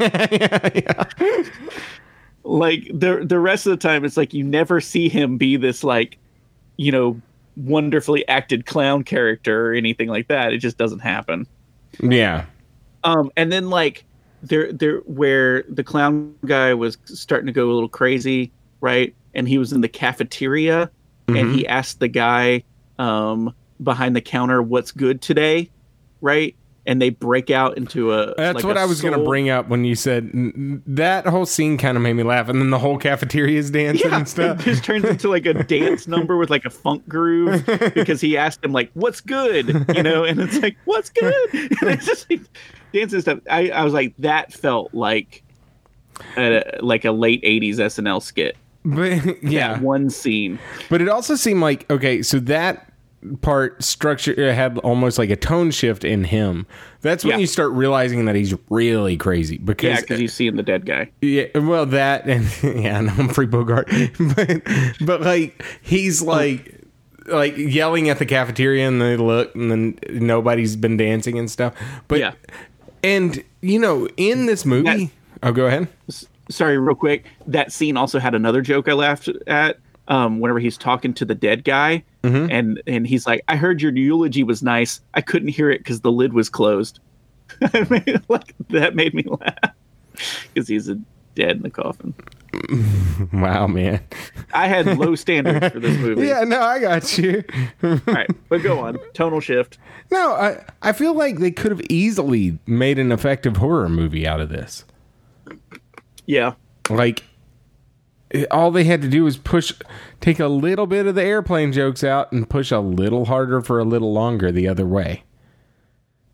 like 2.45 2.89
the 2.93 3.23
the 3.25 3.39
rest 3.41 3.67
of 3.67 3.71
the 3.71 3.77
time 3.77 4.05
it's 4.05 4.17
like 4.17 4.33
you 4.33 4.45
never 4.45 4.81
see 4.81 5.09
him 5.09 5.37
be 5.37 5.57
this 5.57 5.83
like 5.85 6.19
you 6.77 6.93
know 6.93 7.21
wonderfully 7.57 8.27
acted 8.29 8.65
clown 8.67 9.03
character 9.03 9.71
or 9.71 9.75
anything 9.75 10.09
like 10.09 10.29
that 10.29 10.53
it 10.53 10.59
just 10.59 10.79
doesn't 10.79 11.01
happen 11.01 11.47
Yeah. 12.01 12.47
Um 13.05 13.31
and 13.37 13.51
then 13.53 13.71
like 13.71 14.05
there 14.43 14.73
there 14.73 14.99
where 15.01 15.65
the 15.69 15.83
clown 15.83 16.35
guy 16.47 16.75
was 16.75 16.99
starting 17.05 17.47
to 17.47 17.53
go 17.53 17.71
a 17.71 17.73
little 17.73 17.89
crazy 17.89 18.53
right? 18.81 19.15
And 19.35 19.49
he 19.49 19.59
was 19.59 19.73
in 19.73 19.81
the 19.81 19.89
cafeteria 19.89 20.91
and 21.29 21.55
he 21.55 21.67
asked 21.67 22.01
the 22.01 22.09
guy 22.09 22.65
um 22.99 23.55
behind 23.83 24.17
the 24.17 24.21
counter 24.21 24.63
what's 24.63 24.93
good 24.93 25.21
today? 25.21 25.71
Right 26.21 26.57
and 26.89 27.01
they 27.01 27.11
break 27.11 27.51
out 27.51 27.77
into 27.77 28.13
a 28.13 28.35
That's 28.37 28.57
like 28.57 28.65
what 28.65 28.77
a 28.77 28.81
I 28.81 28.85
was 28.87 29.01
going 29.01 29.17
to 29.17 29.23
bring 29.25 29.49
up 29.51 29.69
when 29.69 29.85
you 29.85 29.95
said 29.95 30.31
that 30.87 31.27
whole 31.27 31.47
scene 31.47 31.79
kind 31.79 31.97
of 31.97 32.03
made 32.03 32.15
me 32.15 32.23
laugh, 32.25 32.49
and 32.49 32.61
then 32.61 32.71
the 32.71 32.79
whole 32.79 32.99
cafeteria 32.99 33.59
is 33.59 33.71
dancing 33.71 34.09
Yeah, 34.11 34.17
and 34.17 34.23
it 34.27 34.31
stuff. 34.31 34.65
just 34.65 34.83
turns 34.83 35.05
into 35.05 35.29
like 35.29 35.47
a 35.47 35.55
dance 35.55 36.09
number 36.09 36.37
with 36.37 36.51
like 36.51 36.65
a 36.65 36.71
funk 36.71 37.07
groove 37.09 37.65
because 37.95 38.21
he 38.21 38.37
asked 38.37 38.65
him 38.65 38.73
like, 38.73 38.91
"What's 38.95 39.21
good?" 39.21 39.69
You 39.95 40.03
know, 40.03 40.25
and 40.25 40.41
it's 40.41 40.59
like, 40.61 40.77
"What's 40.87 41.11
good?" 41.11 41.49
And 41.53 41.91
it's 41.91 42.07
just 42.07 42.29
like 42.31 42.41
dancing 42.93 43.21
stuff. 43.21 43.39
I, 43.51 43.71
I 43.71 43.85
was 43.85 43.93
like, 43.93 44.15
that 44.19 44.53
felt 44.53 44.93
like 44.95 45.43
a, 46.37 46.63
like 46.81 47.05
a 47.05 47.13
late 47.13 47.43
'80s 47.43 47.75
SNL 47.77 48.23
skit. 48.23 48.57
But 48.85 49.43
yeah, 49.43 49.75
That 49.75 49.83
one 49.83 50.09
scene. 50.09 50.59
but 50.89 51.03
it 51.03 51.09
also 51.09 51.35
seemed 51.35 51.61
like 51.61 51.89
okay, 51.91 52.23
so 52.23 52.39
that 52.41 52.88
part 53.41 53.83
structure 53.83 54.53
had 54.53 54.79
almost 54.79 55.19
like 55.19 55.31
a 55.31 55.37
tone 55.37 55.71
shift 55.71 56.05
in 56.05 56.25
him. 56.25 56.67
That's 57.01 57.25
when 57.25 57.33
Yeah. 57.33 57.39
you 57.39 57.47
start 57.47 57.73
realizing 57.73 58.25
that 58.27 58.35
he's 58.37 58.55
really 58.71 59.17
crazy 59.17 59.59
because 59.59 59.89
Yeah, 59.89 60.01
because 60.01 60.19
he's 60.21 60.33
seeing 60.35 60.57
the 60.57 60.63
dead 60.63 60.87
guy. 60.87 61.11
Yeah, 61.21 61.47
well, 61.59 61.87
that 61.87 62.27
and 62.27 62.45
yeah, 62.63 62.99
and 62.99 63.11
Humphrey 63.11 63.47
Bogart, 63.47 63.89
but 64.37 64.63
but 65.01 65.21
like 65.21 65.65
he's 65.83 66.23
oh. 66.23 66.27
like 66.27 66.75
like 67.27 67.57
yelling 67.57 68.09
at 68.09 68.19
the 68.19 68.27
cafeteria, 68.27 68.89
and 68.89 69.01
they 69.03 69.17
look, 69.17 69.55
and 69.55 69.71
then 69.71 69.99
nobody's 70.11 70.77
been 70.77 70.97
dancing 70.97 71.39
and 71.39 71.51
stuff. 71.51 71.75
But 72.09 72.21
Yeah. 72.21 72.33
and 73.03 73.43
you 73.61 73.79
know, 73.79 74.09
in 74.17 74.47
this 74.47 74.65
movie, 74.65 75.07
That- 75.07 75.11
oh, 75.43 75.53
go 75.53 75.67
ahead. 75.67 75.89
Sorry, 76.51 76.79
real 76.79 76.95
quick. 76.95 77.27
That 77.47 77.73
scene 77.73 77.99
also 77.99 78.19
had 78.19 78.35
another 78.35 78.63
joke 78.63 78.89
I 78.89 78.95
laughed 78.95 79.29
at. 79.47 79.79
Um, 80.09 80.41
whenever 80.41 80.59
he's 80.59 80.79
talking 80.79 81.13
to 81.15 81.25
the 81.25 81.35
dead 81.35 81.65
guy, 81.65 82.03
and 82.23 82.83
and 82.87 83.07
he's 83.07 83.27
like, 83.27 83.43
"I 83.49 83.57
heard 83.57 83.81
your 83.83 83.95
eulogy 83.95 84.43
was 84.43 84.63
nice. 84.63 85.01
I 85.15 85.21
couldn't 85.21 85.49
hear 85.49 85.71
it 85.71 85.79
because 85.79 86.01
the 86.01 86.11
lid 86.13 86.33
was 86.33 86.49
closed." 86.49 86.99
I 87.63 87.87
mean, 87.91 88.23
like 88.29 88.55
that 88.71 88.95
made 88.95 89.13
me 89.15 89.25
laugh 89.27 89.75
because 90.55 90.67
he's 90.69 90.89
a 90.89 90.99
dead 91.35 91.57
in 91.57 91.63
the 91.63 91.71
coffin. 91.71 92.15
Wow, 93.33 93.67
man. 93.67 94.01
I 94.55 94.69
had 94.69 94.87
low 94.99 95.15
standards 95.15 95.69
for 95.73 95.81
this 95.81 95.97
movie. 96.01 96.27
Yeah, 96.29 96.45
no, 96.45 96.61
I 96.63 96.79
got 96.79 97.19
you. 97.19 97.43
All 97.83 97.99
right, 98.07 98.31
but 98.49 98.63
go 98.63 98.79
on. 98.79 98.97
Tonal 99.13 99.41
shift. 99.41 99.77
no, 100.11 100.33
I 100.33 100.65
I 100.81 100.93
feel 100.93 101.13
like 101.15 101.39
they 101.39 101.51
could 101.51 101.71
have 101.73 101.83
easily 101.91 102.59
made 102.67 102.99
an 102.99 103.13
effective 103.13 103.57
horror 103.59 103.89
movie 103.89 104.27
out 104.27 104.41
of 104.41 104.49
this. 104.49 104.85
Yeah. 106.27 106.55
like 106.89 107.23
all 108.51 108.71
they 108.71 108.85
had 108.85 109.03
to 109.03 109.09
do 109.09 109.25
was 109.25 109.37
push 109.37 109.73
take 110.21 110.39
a 110.39 110.49
little 110.49 110.87
bit 110.87 111.07
of 111.07 111.15
the 111.15 111.25
airplane 111.25 111.73
jokes 111.73 112.05
out 112.05 112.31
and 112.33 112.49
push 112.49 112.71
a 112.71 112.81
little 112.81 113.27
harder 113.27 113.61
for 113.61 113.79
a 113.79 113.85
little 113.85 114.13
longer 114.13 114.53
the 114.53 114.69
other 114.69 114.87
way. 114.87 115.25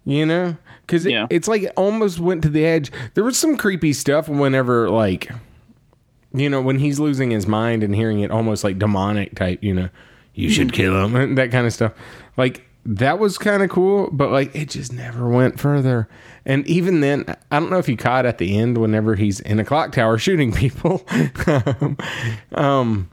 You 0.04 0.26
know? 0.26 0.56
Because 0.82 1.06
Yeah. 1.06 1.26
it's 1.30 1.48
like 1.48 1.62
it 1.62 1.72
almost 1.76 2.20
went 2.20 2.42
to 2.42 2.48
the 2.48 2.64
edge. 2.64 2.90
There 3.14 3.24
was 3.24 3.38
some 3.38 3.56
creepy 3.56 3.92
stuff 3.92 4.28
whenever 4.28 4.90
like 4.90 5.30
you 6.32 6.50
know 6.50 6.60
when 6.60 6.80
he's 6.80 6.98
losing 6.98 7.30
his 7.30 7.46
mind 7.46 7.82
and 7.84 7.94
hearing 7.94 8.20
it 8.20 8.30
almost 8.30 8.64
like 8.64 8.76
demonic 8.76 9.36
type 9.36 9.62
you 9.62 9.72
know 9.72 9.88
you 10.34 10.50
should 10.50 10.70
hmm. 10.70 10.76
kill 10.76 11.04
him 11.04 11.14
and 11.14 11.38
that 11.38 11.50
kind 11.50 11.66
of 11.66 11.72
stuff. 11.72 11.92
Like 12.36 12.66
that 12.86 13.18
was 13.18 13.38
kind 13.38 13.62
of 13.62 13.70
cool 13.70 14.10
but 14.12 14.30
like 14.30 14.54
it 14.54 14.68
just 14.70 14.92
never 14.92 15.28
went 15.28 15.58
further 15.58 16.06
and 16.44 16.66
even 16.66 17.00
then 17.00 17.24
i 17.50 17.58
don't 17.58 17.70
know 17.70 17.78
if 17.78 17.88
you 17.88 17.96
caught 17.96 18.26
at 18.26 18.38
the 18.38 18.58
end 18.58 18.76
whenever 18.78 19.14
he's 19.14 19.40
in 19.40 19.58
a 19.58 19.64
clock 19.64 19.90
tower 19.92 20.18
shooting 20.18 20.52
people 20.52 21.02
um 22.54 23.10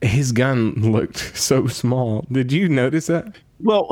his 0.00 0.32
gun 0.32 0.74
looked 0.92 1.18
so 1.36 1.66
small 1.66 2.26
did 2.30 2.52
you 2.52 2.68
notice 2.68 3.06
that 3.06 3.34
Well, 3.60 3.90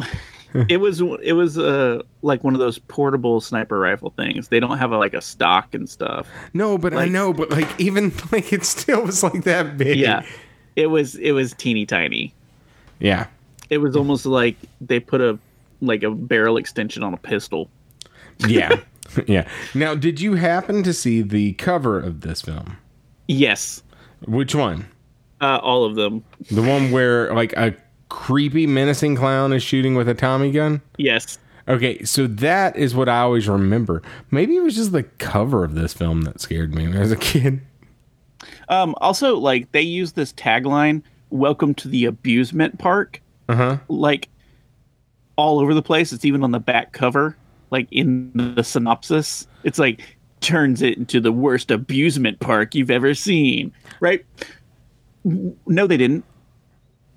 it 0.69 0.79
was 0.79 1.01
it 1.23 1.33
was 1.33 1.59
uh 1.59 2.01
like 2.23 2.45
one 2.45 2.55
of 2.55 2.61
those 2.61 2.79
portable 2.79 3.41
sniper 3.41 3.79
rifle 3.79 4.11
things. 4.17 4.49
They 4.49 4.59
don't 4.61 4.79
have 4.79 4.91
a, 4.93 4.97
like 4.97 5.13
a 5.13 5.21
stock 5.21 5.75
and 5.75 5.89
stuff. 5.89 6.27
no 6.55 6.79
but 6.79 6.95
i 6.95 7.07
know 7.07 7.33
but 7.33 7.51
like 7.51 7.69
even 7.81 8.13
like 8.33 8.53
it 8.53 8.65
still 8.65 9.03
was 9.05 9.23
like 9.23 9.45
that 9.45 9.77
big 9.77 9.99
Yeah. 9.99 10.25
It 10.77 10.87
was 10.89 11.15
it 11.17 11.33
was 11.33 11.53
teeny 11.55 11.85
tiny. 11.87 12.33
yeah 13.01 13.27
It 13.71 13.79
was 13.79 13.97
almost 13.97 14.27
like 14.27 14.57
they 14.81 15.01
put 15.01 15.21
a 15.21 15.39
like 15.81 16.03
a 16.03 16.11
barrel 16.11 16.57
extension 16.57 17.03
on 17.03 17.13
a 17.15 17.19
pistol. 17.19 17.69
yeah 18.47 18.81
yeah 19.27 19.47
now 19.75 19.95
did 19.95 20.21
you 20.21 20.35
happen 20.35 20.83
to 20.83 20.93
see 20.93 21.23
the 21.23 21.53
cover 21.55 21.99
of 22.01 22.21
this 22.23 22.43
film 22.43 22.77
Yes. 23.29 23.83
which 24.27 24.55
one 24.55 24.87
Uh, 25.41 25.59
all 25.63 25.85
of 25.85 25.95
them. 25.97 26.23
The 26.51 26.63
one 26.63 26.91
where 26.91 27.33
like 27.35 27.53
a 27.55 27.75
creepy 28.09 28.67
menacing 28.67 29.17
clown 29.17 29.53
is 29.53 29.63
shooting 29.63 29.95
with 29.97 30.09
a 30.09 30.15
Tommy 30.15 30.51
gun? 30.51 30.81
Yes. 30.97 31.39
Okay, 31.69 32.03
so 32.05 32.27
that 32.29 32.77
is 32.77 32.95
what 32.95 33.09
I 33.09 33.19
always 33.21 33.49
remember. 33.49 34.01
Maybe 34.31 34.55
it 34.57 34.63
was 34.63 34.77
just 34.77 34.93
the 34.93 35.03
cover 35.03 35.65
of 35.65 35.75
this 35.75 35.93
film 35.93 36.23
that 36.23 36.41
scared 36.41 36.73
me 36.75 36.97
as 36.97 37.11
a 37.13 37.17
kid. 37.17 37.61
Um, 38.69 38.95
also, 39.01 39.37
like 39.37 39.73
they 39.73 39.81
use 39.83 40.13
this 40.13 40.33
tagline 40.33 41.03
"Welcome 41.31 41.75
to 41.75 41.89
the 41.89 42.05
abusement 42.05 42.79
park," 42.79 43.21
Uh-huh. 43.49 43.79
like 43.89 44.29
all 45.37 45.61
over 45.61 45.75
the 45.75 45.83
place. 45.83 46.13
It's 46.13 46.25
even 46.25 46.43
on 46.43 46.51
the 46.51 46.59
back 46.61 46.93
cover, 46.93 47.37
like 47.71 47.89
in 47.91 48.33
the 48.35 48.65
synopsis. 48.65 49.47
It's 49.65 49.79
like 49.79 50.01
turns 50.41 50.83
it 50.83 50.97
into 50.99 51.21
the 51.21 51.33
worst 51.33 51.71
abusement 51.71 52.41
park 52.41 52.75
you've 52.75 52.91
ever 52.91 53.15
seen. 53.15 53.73
Right? 54.01 54.25
No, 55.25 55.87
they 55.87 55.97
didn't. 55.97 56.25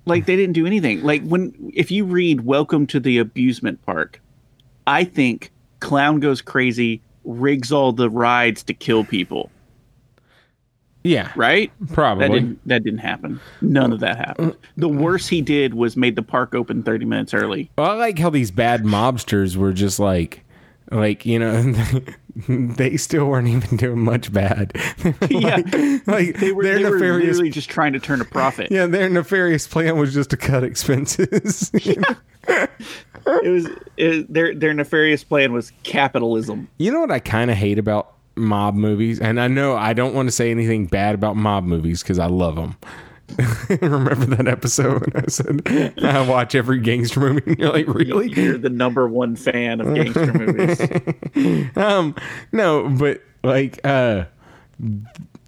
Like 0.06 0.26
they 0.26 0.36
didn't 0.36 0.54
do 0.54 0.66
anything. 0.66 1.02
Like 1.02 1.22
when 1.24 1.54
if 1.74 1.90
you 1.90 2.04
read 2.04 2.42
"Welcome 2.42 2.86
to 2.88 3.00
the 3.00 3.18
abusement 3.18 3.84
park," 3.84 4.20
I 4.86 5.04
think 5.04 5.52
clown 5.80 6.20
goes 6.20 6.40
crazy, 6.42 7.02
rigs 7.24 7.70
all 7.70 7.92
the 7.92 8.10
rides 8.10 8.62
to 8.64 8.74
kill 8.74 9.04
people. 9.04 9.50
Yeah, 11.02 11.32
Right? 11.34 11.72
Probably. 11.92 12.26
That 12.28 12.34
didn't 12.34 12.60
that 12.66 12.84
didn't 12.84 12.98
happen. 12.98 13.40
None 13.62 13.92
of 13.92 14.00
that 14.00 14.16
happened. 14.18 14.56
The 14.76 14.88
worst 14.88 15.30
he 15.30 15.40
did 15.40 15.74
was 15.74 15.96
made 15.96 16.14
the 16.16 16.22
park 16.22 16.54
open 16.54 16.82
30 16.82 17.04
minutes 17.06 17.32
early. 17.32 17.70
Well, 17.78 17.90
I 17.90 17.94
like 17.94 18.18
how 18.18 18.28
these 18.30 18.50
bad 18.50 18.82
mobsters 18.84 19.56
were 19.56 19.72
just 19.72 19.98
like, 19.98 20.44
like 20.90 21.24
you 21.24 21.38
know, 21.38 21.72
they 22.48 22.96
still 22.98 23.26
weren't 23.26 23.48
even 23.48 23.76
doing 23.78 24.00
much 24.00 24.30
bad. 24.32 24.72
Yeah. 25.30 25.56
like 26.06 26.36
They 26.36 26.52
were, 26.52 26.62
their 26.64 26.78
they 26.78 26.84
were 26.84 26.90
nefarious, 26.96 27.26
literally 27.36 27.50
just 27.50 27.70
trying 27.70 27.92
to 27.94 28.00
turn 28.00 28.20
a 28.20 28.24
profit. 28.26 28.70
yeah, 28.70 28.86
their 28.86 29.08
nefarious 29.08 29.66
plan 29.66 29.96
was 29.98 30.12
just 30.12 30.30
to 30.30 30.36
cut 30.36 30.64
expenses. 30.64 31.70
It 33.26 33.48
was 33.50 33.68
it, 33.98 34.32
their 34.32 34.54
their 34.54 34.72
nefarious 34.74 35.22
plan 35.24 35.52
was 35.52 35.72
capitalism. 35.82 36.68
You 36.78 36.90
know 36.90 37.00
what 37.00 37.10
I 37.10 37.18
kind 37.18 37.50
of 37.50 37.56
hate 37.56 37.78
about 37.78 38.14
mob 38.36 38.74
movies, 38.74 39.20
and 39.20 39.40
I 39.40 39.48
know 39.48 39.76
I 39.76 39.92
don't 39.92 40.14
want 40.14 40.28
to 40.28 40.32
say 40.32 40.50
anything 40.50 40.86
bad 40.86 41.14
about 41.14 41.36
mob 41.36 41.64
movies 41.64 42.02
because 42.02 42.18
I 42.18 42.26
love 42.26 42.56
them. 42.56 42.76
Remember 43.80 44.26
that 44.36 44.48
episode 44.48 45.00
when 45.06 45.24
I 45.24 45.28
said 45.28 45.62
I 46.04 46.28
watch 46.28 46.54
every 46.56 46.80
gangster 46.80 47.20
movie? 47.20 47.42
And 47.46 47.58
you're 47.58 47.72
like, 47.72 47.86
really? 47.86 48.28
You're 48.32 48.58
the 48.58 48.70
number 48.70 49.08
one 49.08 49.36
fan 49.36 49.80
of 49.80 49.94
gangster 49.94 50.32
movies. 50.32 51.70
um, 51.76 52.16
no, 52.50 52.88
but 52.88 53.22
like, 53.44 53.78
uh, 53.84 54.24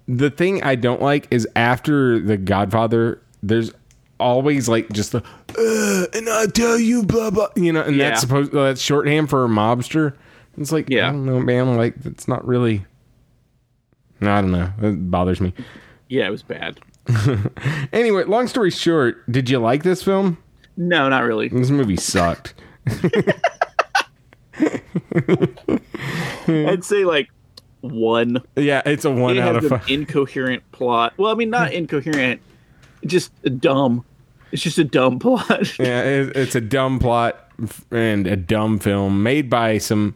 the 0.07 0.29
thing 0.29 0.63
I 0.63 0.75
don't 0.75 1.01
like 1.01 1.27
is 1.31 1.47
after 1.55 2.19
the 2.19 2.37
Godfather, 2.37 3.21
there's 3.41 3.71
always 4.19 4.69
like 4.69 4.89
just 4.93 5.11
the 5.11 5.17
uh, 5.57 6.05
and 6.17 6.29
I 6.29 6.45
tell 6.47 6.79
you 6.79 7.03
blah 7.03 7.31
blah, 7.31 7.49
you 7.57 7.73
know, 7.73 7.81
and 7.81 7.95
Yeah. 7.97 8.09
that's 8.09 8.21
supposed 8.21 8.53
that's 8.53 8.81
shorthand 8.81 9.29
for 9.29 9.43
a 9.43 9.47
mobster. 9.49 10.13
It's 10.57 10.71
like, 10.71 10.89
Yeah. 10.89 11.09
I 11.09 11.11
don't 11.11 11.25
know, 11.25 11.39
man. 11.39 11.75
Like, 11.77 11.95
it's 12.05 12.27
not 12.27 12.45
really. 12.47 12.85
I 14.21 14.41
don't 14.41 14.51
know. 14.51 14.71
It 14.81 15.11
bothers 15.11 15.41
me. 15.41 15.53
Yeah, 16.07 16.27
it 16.27 16.31
was 16.31 16.43
bad. 16.43 16.79
Anyway, 17.91 18.23
long 18.23 18.47
story 18.47 18.71
short, 18.71 19.29
did 19.31 19.49
you 19.49 19.59
like 19.59 19.83
this 19.83 20.01
film? 20.03 20.37
No, 20.77 21.09
not 21.09 21.23
really. 21.23 21.49
This 21.49 21.69
movie 21.69 21.97
sucked. 21.97 22.53
I'd 26.47 26.83
say 26.83 27.05
like 27.05 27.29
one. 27.81 28.41
Yeah, 28.55 28.81
it's 28.85 29.05
a 29.05 29.11
one 29.11 29.37
It 29.37 29.41
out 29.41 29.55
of 29.57 29.63
an 29.65 29.69
five. 29.79 29.89
incoherent 29.89 30.63
plot. 30.71 31.13
Well, 31.17 31.31
I 31.31 31.35
mean, 31.35 31.49
not 31.49 31.73
incoherent. 31.73 32.41
Just 33.05 33.31
dumb. 33.59 34.05
It's 34.51 34.61
just 34.61 34.77
a 34.77 34.83
dumb 34.83 35.19
plot. 35.19 35.77
Yeah, 35.79 36.01
it's 36.03 36.55
a 36.55 36.61
dumb 36.61 36.99
plot 36.99 37.49
and 37.91 38.27
a 38.27 38.35
dumb 38.35 38.79
film 38.79 39.23
made 39.23 39.49
by 39.49 39.77
some 39.77 40.15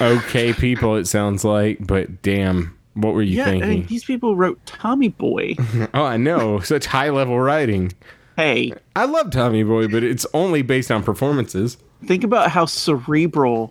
okay 0.00 0.52
people. 0.52 0.96
It 0.96 1.06
sounds 1.06 1.44
like, 1.44 1.86
but 1.86 2.22
damn, 2.22 2.76
what 2.94 3.14
were 3.14 3.22
you 3.22 3.36
Yeah, 3.38 3.44
I 3.46 3.50
thinking? 3.50 3.68
mean, 3.70 3.86
these 3.86 4.04
people 4.04 4.36
wrote 4.36 4.64
Tommy 4.66 5.08
Boy. 5.08 5.54
oh, 5.94 6.04
I 6.04 6.16
know, 6.16 6.60
such 6.60 6.86
high 6.86 7.10
level 7.10 7.38
writing. 7.38 7.92
hey, 8.36 8.72
I 8.96 9.04
love 9.06 9.30
Tommy 9.30 9.62
Boy, 9.62 9.88
but 9.88 10.02
it's 10.02 10.26
only 10.34 10.62
based 10.62 10.90
on 10.90 11.02
performances. 11.02 11.76
think 12.06 12.24
about 12.24 12.50
how 12.50 12.66
cerebral 12.66 13.70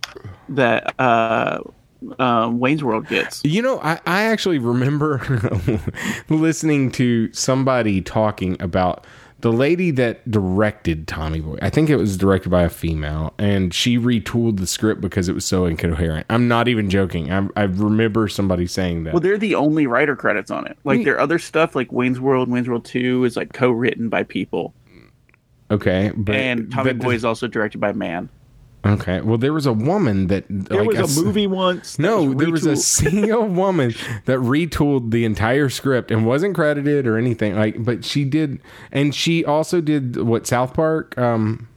that 0.49 0.93
uh, 0.99 1.59
um, 2.19 2.59
Wayne's 2.59 2.83
World 2.83 3.07
gets. 3.07 3.41
You 3.43 3.61
know, 3.61 3.79
I, 3.81 3.99
I 4.05 4.23
actually 4.23 4.57
remember 4.59 5.21
listening 6.29 6.91
to 6.91 7.31
somebody 7.33 8.01
talking 8.01 8.57
about 8.61 9.05
the 9.41 9.51
lady 9.51 9.91
that 9.91 10.29
directed 10.29 11.07
Tommy 11.07 11.41
Boy. 11.41 11.57
I 11.61 11.69
think 11.69 11.89
it 11.89 11.95
was 11.95 12.17
directed 12.17 12.49
by 12.49 12.63
a 12.63 12.69
female, 12.69 13.33
and 13.37 13.73
she 13.73 13.97
retooled 13.97 14.59
the 14.59 14.67
script 14.67 15.01
because 15.01 15.27
it 15.27 15.33
was 15.33 15.45
so 15.45 15.65
incoherent. 15.65 16.25
I'm 16.29 16.47
not 16.47 16.67
even 16.67 16.89
joking. 16.89 17.31
I, 17.31 17.47
I 17.55 17.63
remember 17.63 18.27
somebody 18.27 18.67
saying 18.67 19.03
that. 19.03 19.13
Well, 19.13 19.21
they're 19.21 19.37
the 19.37 19.55
only 19.55 19.87
writer 19.87 20.15
credits 20.15 20.51
on 20.51 20.67
it. 20.67 20.77
Like 20.83 20.99
hmm. 20.99 21.05
their 21.05 21.19
other 21.19 21.39
stuff, 21.39 21.75
like 21.75 21.91
Wayne's 21.91 22.19
World, 22.19 22.49
Wayne's 22.49 22.69
World 22.69 22.85
Two, 22.85 23.23
is 23.23 23.35
like 23.35 23.53
co-written 23.53 24.09
by 24.09 24.23
people, 24.23 24.73
okay, 25.69 26.11
but 26.15 26.35
and 26.35 26.71
Tommy 26.71 26.93
but- 26.93 27.03
Boy 27.05 27.15
is 27.15 27.25
also 27.25 27.47
directed 27.47 27.79
by 27.79 27.93
man. 27.93 28.29
Okay, 28.83 29.21
well, 29.21 29.37
there 29.37 29.53
was 29.53 29.67
a 29.67 29.73
woman 29.73 30.25
that 30.27 30.45
There 30.49 30.79
like, 30.83 30.97
was 30.97 31.11
s- 31.11 31.17
a 31.17 31.23
movie 31.23 31.45
once. 31.45 31.99
No, 31.99 32.23
was 32.23 32.35
there 32.37 32.49
was 32.51 32.65
a 32.65 32.75
single 32.75 33.45
woman 33.47 33.93
that 34.25 34.39
retooled 34.39 35.11
the 35.11 35.23
entire 35.23 35.69
script 35.69 36.09
and 36.09 36.25
wasn't 36.25 36.55
credited 36.55 37.05
or 37.05 37.15
anything. 37.17 37.55
Like, 37.55 37.83
but 37.85 38.03
she 38.03 38.25
did, 38.25 38.59
and 38.91 39.13
she 39.13 39.45
also 39.45 39.81
did 39.81 40.17
what 40.17 40.47
South 40.47 40.73
Park. 40.73 41.15
Um, 41.15 41.67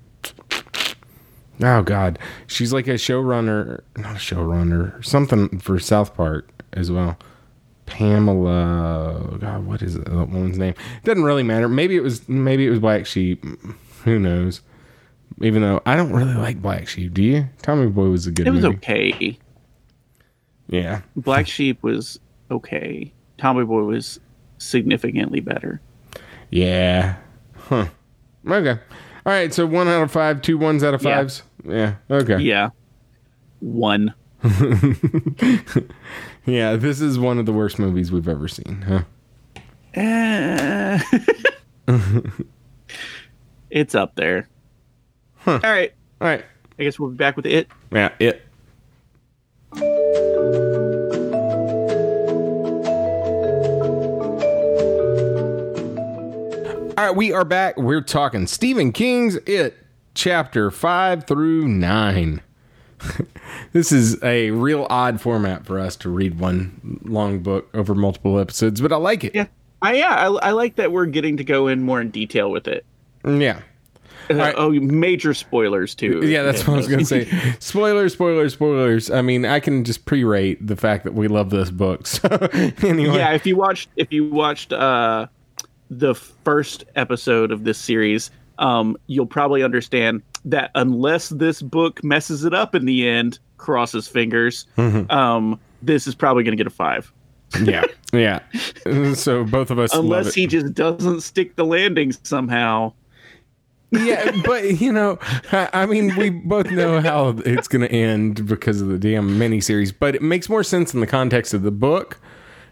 oh 1.62 1.82
God, 1.82 2.18
she's 2.46 2.72
like 2.72 2.86
a 2.88 2.94
showrunner, 2.94 3.82
not 3.98 4.16
a 4.16 4.18
showrunner, 4.18 5.04
something 5.04 5.58
for 5.58 5.78
South 5.78 6.14
Park 6.14 6.48
as 6.72 6.90
well. 6.90 7.18
Pamela, 7.86 9.36
God, 9.40 9.66
what 9.66 9.82
is 9.82 9.94
that 9.94 10.08
woman's 10.10 10.56
name? 10.58 10.74
Doesn't 11.04 11.22
really 11.24 11.42
matter. 11.42 11.68
Maybe 11.68 11.96
it 11.96 12.02
was, 12.02 12.26
maybe 12.28 12.66
it 12.66 12.70
was 12.70 12.78
Black 12.78 13.04
Sheep. 13.04 13.44
Who 14.04 14.18
knows? 14.18 14.62
Even 15.40 15.62
though 15.62 15.80
I 15.84 15.96
don't 15.96 16.12
really 16.12 16.34
like 16.34 16.62
Black 16.62 16.86
Sheep, 16.88 17.12
do 17.14 17.22
you? 17.22 17.48
Tommy 17.62 17.88
Boy 17.88 18.08
was 18.08 18.26
a 18.26 18.30
good 18.30 18.46
movie. 18.46 18.58
It 18.58 18.62
was 18.62 18.64
movie. 18.64 18.76
okay. 18.76 19.38
Yeah. 20.68 21.00
Black 21.16 21.46
Sheep 21.46 21.82
was 21.82 22.20
okay. 22.50 23.12
Tommy 23.38 23.64
Boy 23.64 23.82
was 23.82 24.20
significantly 24.58 25.40
better. 25.40 25.80
Yeah. 26.50 27.16
Huh. 27.56 27.86
Okay. 28.46 28.70
All 29.26 29.32
right. 29.32 29.52
So 29.52 29.66
one 29.66 29.88
out 29.88 30.02
of 30.02 30.12
five, 30.12 30.40
two 30.40 30.56
ones 30.56 30.84
out 30.84 30.94
of 30.94 31.02
Yeah. 31.02 31.16
fives. 31.16 31.42
Yeah. 31.66 31.94
Okay. 32.10 32.38
Yeah, 32.38 32.70
one. 33.60 34.14
Yeah. 36.46 36.76
This 36.76 37.00
is 37.00 37.18
one 37.18 37.38
of 37.38 37.46
the 37.46 37.52
worst 37.52 37.78
movies 37.78 38.12
we've 38.12 38.28
ever 38.28 38.48
seen. 38.48 38.82
Huh. 38.86 39.02
Eh. 39.94 41.00
it's 43.70 43.94
up 43.94 44.14
there. 44.16 44.48
All 45.46 45.58
right. 45.62 45.92
All 46.20 46.28
right. 46.28 46.44
I 46.78 46.82
guess 46.82 46.98
we'll 46.98 47.10
be 47.10 47.16
back 47.16 47.36
with 47.36 47.46
it. 47.46 47.68
Yeah. 47.92 48.10
It. 48.18 48.42
All 56.96 57.04
right, 57.10 57.16
we 57.16 57.32
are 57.32 57.44
back. 57.44 57.76
We're 57.76 58.00
talking 58.00 58.46
Stephen 58.46 58.92
King's 58.92 59.36
It, 59.46 59.76
chapter 60.14 60.70
five 60.70 61.26
through 61.26 61.68
nine. 61.68 62.40
this 63.72 63.92
is 63.92 64.22
a 64.22 64.50
real 64.52 64.86
odd 64.88 65.20
format 65.20 65.66
for 65.66 65.78
us 65.78 65.96
to 65.96 66.08
read 66.08 66.38
one 66.38 67.00
long 67.04 67.40
book 67.40 67.68
over 67.74 67.94
multiple 67.94 68.38
episodes, 68.38 68.80
but 68.80 68.92
I 68.92 68.96
like 68.96 69.24
it. 69.24 69.34
Yeah. 69.34 69.46
I 69.82 69.94
yeah, 69.94 70.14
I, 70.14 70.48
I 70.48 70.50
like 70.52 70.76
that 70.76 70.92
we're 70.92 71.06
getting 71.06 71.36
to 71.36 71.44
go 71.44 71.68
in 71.68 71.82
more 71.82 72.00
in 72.00 72.10
detail 72.10 72.50
with 72.50 72.66
it. 72.66 72.86
Yeah. 73.26 73.60
Uh, 74.30 74.34
right. 74.34 74.54
Oh, 74.56 74.70
major 74.70 75.34
spoilers 75.34 75.94
too. 75.94 76.20
Yeah, 76.24 76.42
that's 76.42 76.66
what 76.66 76.74
I 76.74 76.76
was 76.78 76.86
going 76.88 77.00
to 77.00 77.04
say. 77.04 77.24
Spoilers, 77.58 78.12
spoilers, 78.14 78.52
spoilers. 78.54 79.10
I 79.10 79.22
mean, 79.22 79.44
I 79.44 79.60
can 79.60 79.84
just 79.84 80.04
pre-rate 80.06 80.66
the 80.66 80.76
fact 80.76 81.04
that 81.04 81.14
we 81.14 81.28
love 81.28 81.50
this 81.50 81.70
book. 81.70 82.06
So, 82.14 82.28
anyway. 82.82 83.16
yeah, 83.16 83.32
if 83.32 83.44
you 83.46 83.56
watched 83.56 83.88
if 83.96 84.12
you 84.12 84.28
watched 84.30 84.72
uh 84.72 85.26
the 85.90 86.14
first 86.14 86.84
episode 86.96 87.50
of 87.52 87.64
this 87.64 87.78
series, 87.78 88.30
um, 88.58 88.96
you'll 89.06 89.26
probably 89.26 89.62
understand 89.62 90.22
that 90.44 90.70
unless 90.74 91.28
this 91.30 91.60
book 91.62 92.02
messes 92.02 92.44
it 92.44 92.54
up 92.54 92.74
in 92.74 92.84
the 92.84 93.06
end, 93.08 93.38
crosses 93.58 94.08
fingers, 94.08 94.66
Mm-hmm. 94.76 95.10
um, 95.10 95.60
this 95.82 96.06
is 96.06 96.14
probably 96.14 96.42
going 96.44 96.56
to 96.56 96.56
get 96.56 96.66
a 96.66 96.74
five. 96.74 97.12
yeah, 97.64 97.84
yeah. 98.12 98.40
So 99.14 99.44
both 99.44 99.70
of 99.70 99.78
us 99.78 99.94
love 99.94 100.04
Unless 100.04 100.34
he 100.34 100.46
just 100.46 100.74
doesn't 100.74 101.20
stick 101.20 101.54
the 101.56 101.64
landing 101.64 102.12
somehow. 102.24 102.92
Yeah, 103.94 104.30
but 104.44 104.80
you 104.80 104.92
know, 104.92 105.18
I, 105.52 105.68
I 105.72 105.86
mean, 105.86 106.14
we 106.16 106.30
both 106.30 106.70
know 106.70 107.00
how 107.00 107.28
it's 107.44 107.68
going 107.68 107.82
to 107.82 107.92
end 107.92 108.46
because 108.46 108.80
of 108.80 108.88
the 108.88 108.98
damn 108.98 109.38
miniseries. 109.38 109.92
But 109.98 110.14
it 110.14 110.22
makes 110.22 110.48
more 110.48 110.62
sense 110.64 110.94
in 110.94 111.00
the 111.00 111.06
context 111.06 111.54
of 111.54 111.62
the 111.62 111.70
book, 111.70 112.20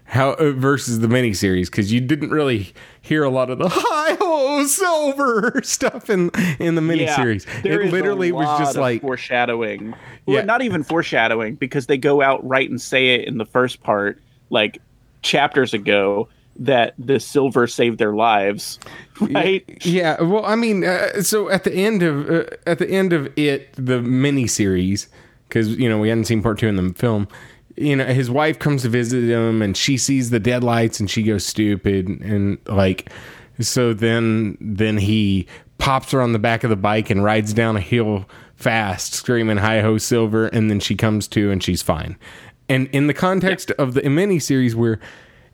how 0.05 0.31
uh, 0.33 0.51
versus 0.51 0.99
the 0.99 1.07
miniseries, 1.07 1.67
because 1.67 1.91
you 1.91 2.01
didn't 2.01 2.29
really 2.31 2.73
hear 3.01 3.23
a 3.23 3.29
lot 3.29 3.49
of 3.49 3.57
the 3.59 3.69
high 3.71 4.15
ho 4.19 4.65
silver" 4.65 5.61
stuff 5.63 6.09
in 6.09 6.29
in 6.59 6.75
the 6.75 6.81
miniseries. 6.81 7.45
there 7.63 7.81
it 7.81 7.91
literally 7.91 8.31
was 8.31 8.47
just 8.59 8.77
like 8.77 9.01
foreshadowing. 9.01 9.93
Well, 10.25 10.37
Yeah. 10.37 10.43
not 10.43 10.61
even 10.61 10.83
foreshadowing 10.83 11.55
because 11.55 11.87
they 11.87 11.97
go 11.97 12.21
out 12.21 12.45
right 12.47 12.69
and 12.69 12.79
say 12.81 13.15
it 13.15 13.27
in 13.27 13.37
the 13.37 13.45
first 13.45 13.81
part, 13.83 14.21
like 14.49 14.79
chapters 15.21 15.73
ago, 15.73 16.27
that 16.55 16.93
the 16.97 17.19
silver 17.19 17.67
saved 17.67 17.97
their 17.97 18.13
lives. 18.13 18.79
Right? 19.19 19.63
Yeah, 19.85 20.21
well, 20.21 20.45
I 20.45 20.55
mean, 20.55 20.83
uh, 20.83 21.21
so 21.21 21.49
at 21.49 21.63
the 21.63 21.73
end 21.73 22.03
of 22.03 22.29
uh, 22.29 22.43
at 22.65 22.79
the 22.79 22.89
end 22.89 23.13
of 23.13 23.31
it, 23.37 23.73
the 23.73 24.01
mini 24.01 24.47
series 24.47 25.07
because 25.53 25.69
you 25.75 25.87
know 25.87 25.99
we 25.99 26.09
hadn't 26.09 26.25
seen 26.25 26.41
part 26.41 26.57
two 26.57 26.67
in 26.67 26.75
the 26.75 26.93
film. 26.95 27.27
You 27.75 27.95
know, 27.95 28.05
his 28.05 28.29
wife 28.29 28.59
comes 28.59 28.81
to 28.83 28.89
visit 28.89 29.23
him, 29.23 29.61
and 29.61 29.77
she 29.77 29.97
sees 29.97 30.29
the 30.29 30.39
deadlights, 30.39 30.99
and 30.99 31.09
she 31.09 31.23
goes 31.23 31.45
stupid, 31.45 32.07
and 32.07 32.57
like, 32.67 33.11
so 33.59 33.93
then 33.93 34.57
then 34.59 34.97
he 34.97 35.47
pops 35.77 36.11
her 36.11 36.21
on 36.21 36.33
the 36.33 36.39
back 36.39 36.63
of 36.63 36.69
the 36.69 36.75
bike 36.75 37.09
and 37.09 37.23
rides 37.23 37.53
down 37.53 37.77
a 37.77 37.81
hill 37.81 38.25
fast, 38.55 39.13
screaming 39.13 39.57
"Hi 39.57 39.81
ho, 39.81 39.97
Silver!" 39.97 40.47
And 40.47 40.69
then 40.69 40.79
she 40.79 40.95
comes 40.95 41.27
to, 41.29 41.51
and 41.51 41.63
she's 41.63 41.81
fine. 41.81 42.17
And 42.69 42.87
in 42.87 43.07
the 43.07 43.13
context 43.13 43.71
of 43.71 43.93
the 43.93 44.09
mini 44.09 44.39
series 44.39 44.75
where 44.75 44.99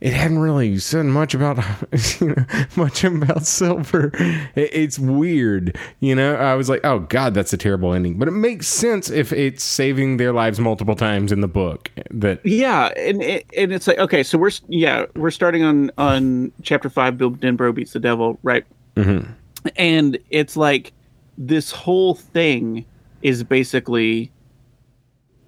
it 0.01 0.13
hadn't 0.13 0.39
really 0.39 0.77
said 0.79 1.05
much 1.05 1.33
about 1.33 1.57
you 2.21 2.29
know, 2.29 2.45
much 2.75 3.03
about 3.03 3.45
silver. 3.45 4.11
It, 4.55 4.69
it's 4.73 4.97
weird, 4.97 5.77
you 5.99 6.15
know. 6.15 6.35
I 6.35 6.55
was 6.55 6.69
like, 6.69 6.81
oh 6.85 6.99
god, 6.99 7.33
that's 7.33 7.51
a 7.51 7.57
terrible 7.57 7.93
ending, 7.93 8.17
but 8.17 8.27
it 8.27 8.31
makes 8.31 8.67
sense 8.67 9.09
if 9.09 9.33
it's 9.33 9.63
saving 9.63 10.17
their 10.17 10.31
lives 10.31 10.59
multiple 10.59 10.95
times 10.95 11.31
in 11.31 11.41
the 11.41 11.47
book. 11.47 11.91
That 12.11 12.45
Yeah, 12.45 12.87
and 12.97 13.21
it, 13.21 13.45
and 13.57 13.73
it's 13.73 13.87
like 13.87 13.97
okay, 13.99 14.23
so 14.23 14.37
we're 14.37 14.51
yeah 14.67 15.05
we're 15.15 15.31
starting 15.31 15.63
on 15.63 15.91
on 15.97 16.51
chapter 16.61 16.89
five. 16.89 17.17
Bill 17.17 17.31
Denbrough 17.31 17.75
beats 17.75 17.93
the 17.93 17.99
devil, 17.99 18.39
right? 18.41 18.65
Mm-hmm. 18.95 19.31
And 19.75 20.17
it's 20.29 20.55
like 20.55 20.93
this 21.37 21.71
whole 21.71 22.15
thing 22.15 22.85
is 23.21 23.43
basically 23.43 24.31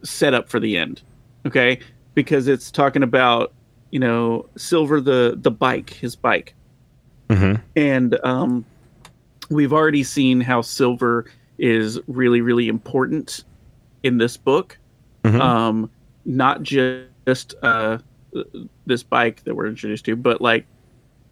set 0.04 0.34
up 0.34 0.50
for 0.50 0.60
the 0.60 0.78
end, 0.78 1.02
okay? 1.46 1.80
Because 2.16 2.48
it's 2.48 2.72
talking 2.72 3.04
about 3.04 3.54
you 3.92 4.00
know 4.00 4.48
Silver 4.58 5.00
the 5.02 5.38
the 5.40 5.52
bike, 5.52 5.92
his 5.92 6.16
bike, 6.16 6.56
and 7.76 8.18
um, 8.24 8.66
we've 9.50 9.74
already 9.74 10.04
seen 10.04 10.42
how 10.42 10.62
silver 10.62 11.26
is 11.58 12.00
really 12.08 12.42
really 12.42 12.68
important 12.68 13.44
in 14.04 14.18
this 14.18 14.38
book. 14.38 14.78
Um, 15.42 15.90
not 16.26 16.64
just 16.64 17.54
uh, 17.62 18.00
this 18.86 19.04
bike 19.04 19.44
that 19.44 19.56
we're 19.56 19.68
introduced 19.68 20.06
to, 20.06 20.16
but 20.16 20.42
like 20.42 20.66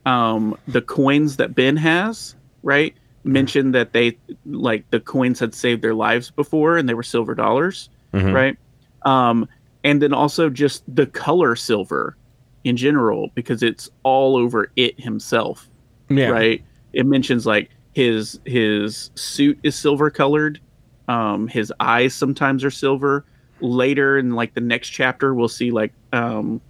um, 0.05 0.57
the 0.67 0.81
coins 0.81 1.37
that 1.37 1.55
Ben 1.55 1.75
has, 1.77 2.35
right? 2.63 2.93
Mentioned 3.23 3.73
that 3.75 3.93
they 3.93 4.17
like 4.45 4.89
the 4.91 4.99
coins 4.99 5.39
had 5.39 5.53
saved 5.53 5.81
their 5.81 5.93
lives 5.93 6.31
before, 6.31 6.77
and 6.77 6.87
they 6.87 6.93
were 6.93 7.03
silver 7.03 7.35
dollars, 7.35 7.89
right? 8.33 8.57
Um, 9.03 9.47
and 9.83 10.01
then 10.01 10.13
also 10.13 10.49
just 10.49 10.83
the 10.93 11.05
color 11.05 11.55
silver 11.55 12.15
in 12.63 12.75
general 12.77 13.29
because 13.35 13.63
it's 13.63 13.89
all 14.03 14.35
over 14.35 14.71
it 14.75 14.99
himself, 14.99 15.69
Yeah. 16.09 16.29
right? 16.29 16.63
It 16.93 17.05
mentions 17.05 17.45
like 17.45 17.69
his 17.93 18.39
his 18.45 19.11
suit 19.15 19.59
is 19.63 19.75
silver 19.75 20.09
colored, 20.09 20.59
um, 21.07 21.47
his 21.47 21.71
eyes 21.79 22.13
sometimes 22.13 22.63
are 22.63 22.71
silver. 22.71 23.25
Later 23.61 24.17
in 24.17 24.35
like 24.35 24.53
the 24.53 24.61
next 24.61 24.89
chapter, 24.89 25.33
we'll 25.33 25.47
see 25.49 25.71
like 25.71 25.91
um, 26.13 26.61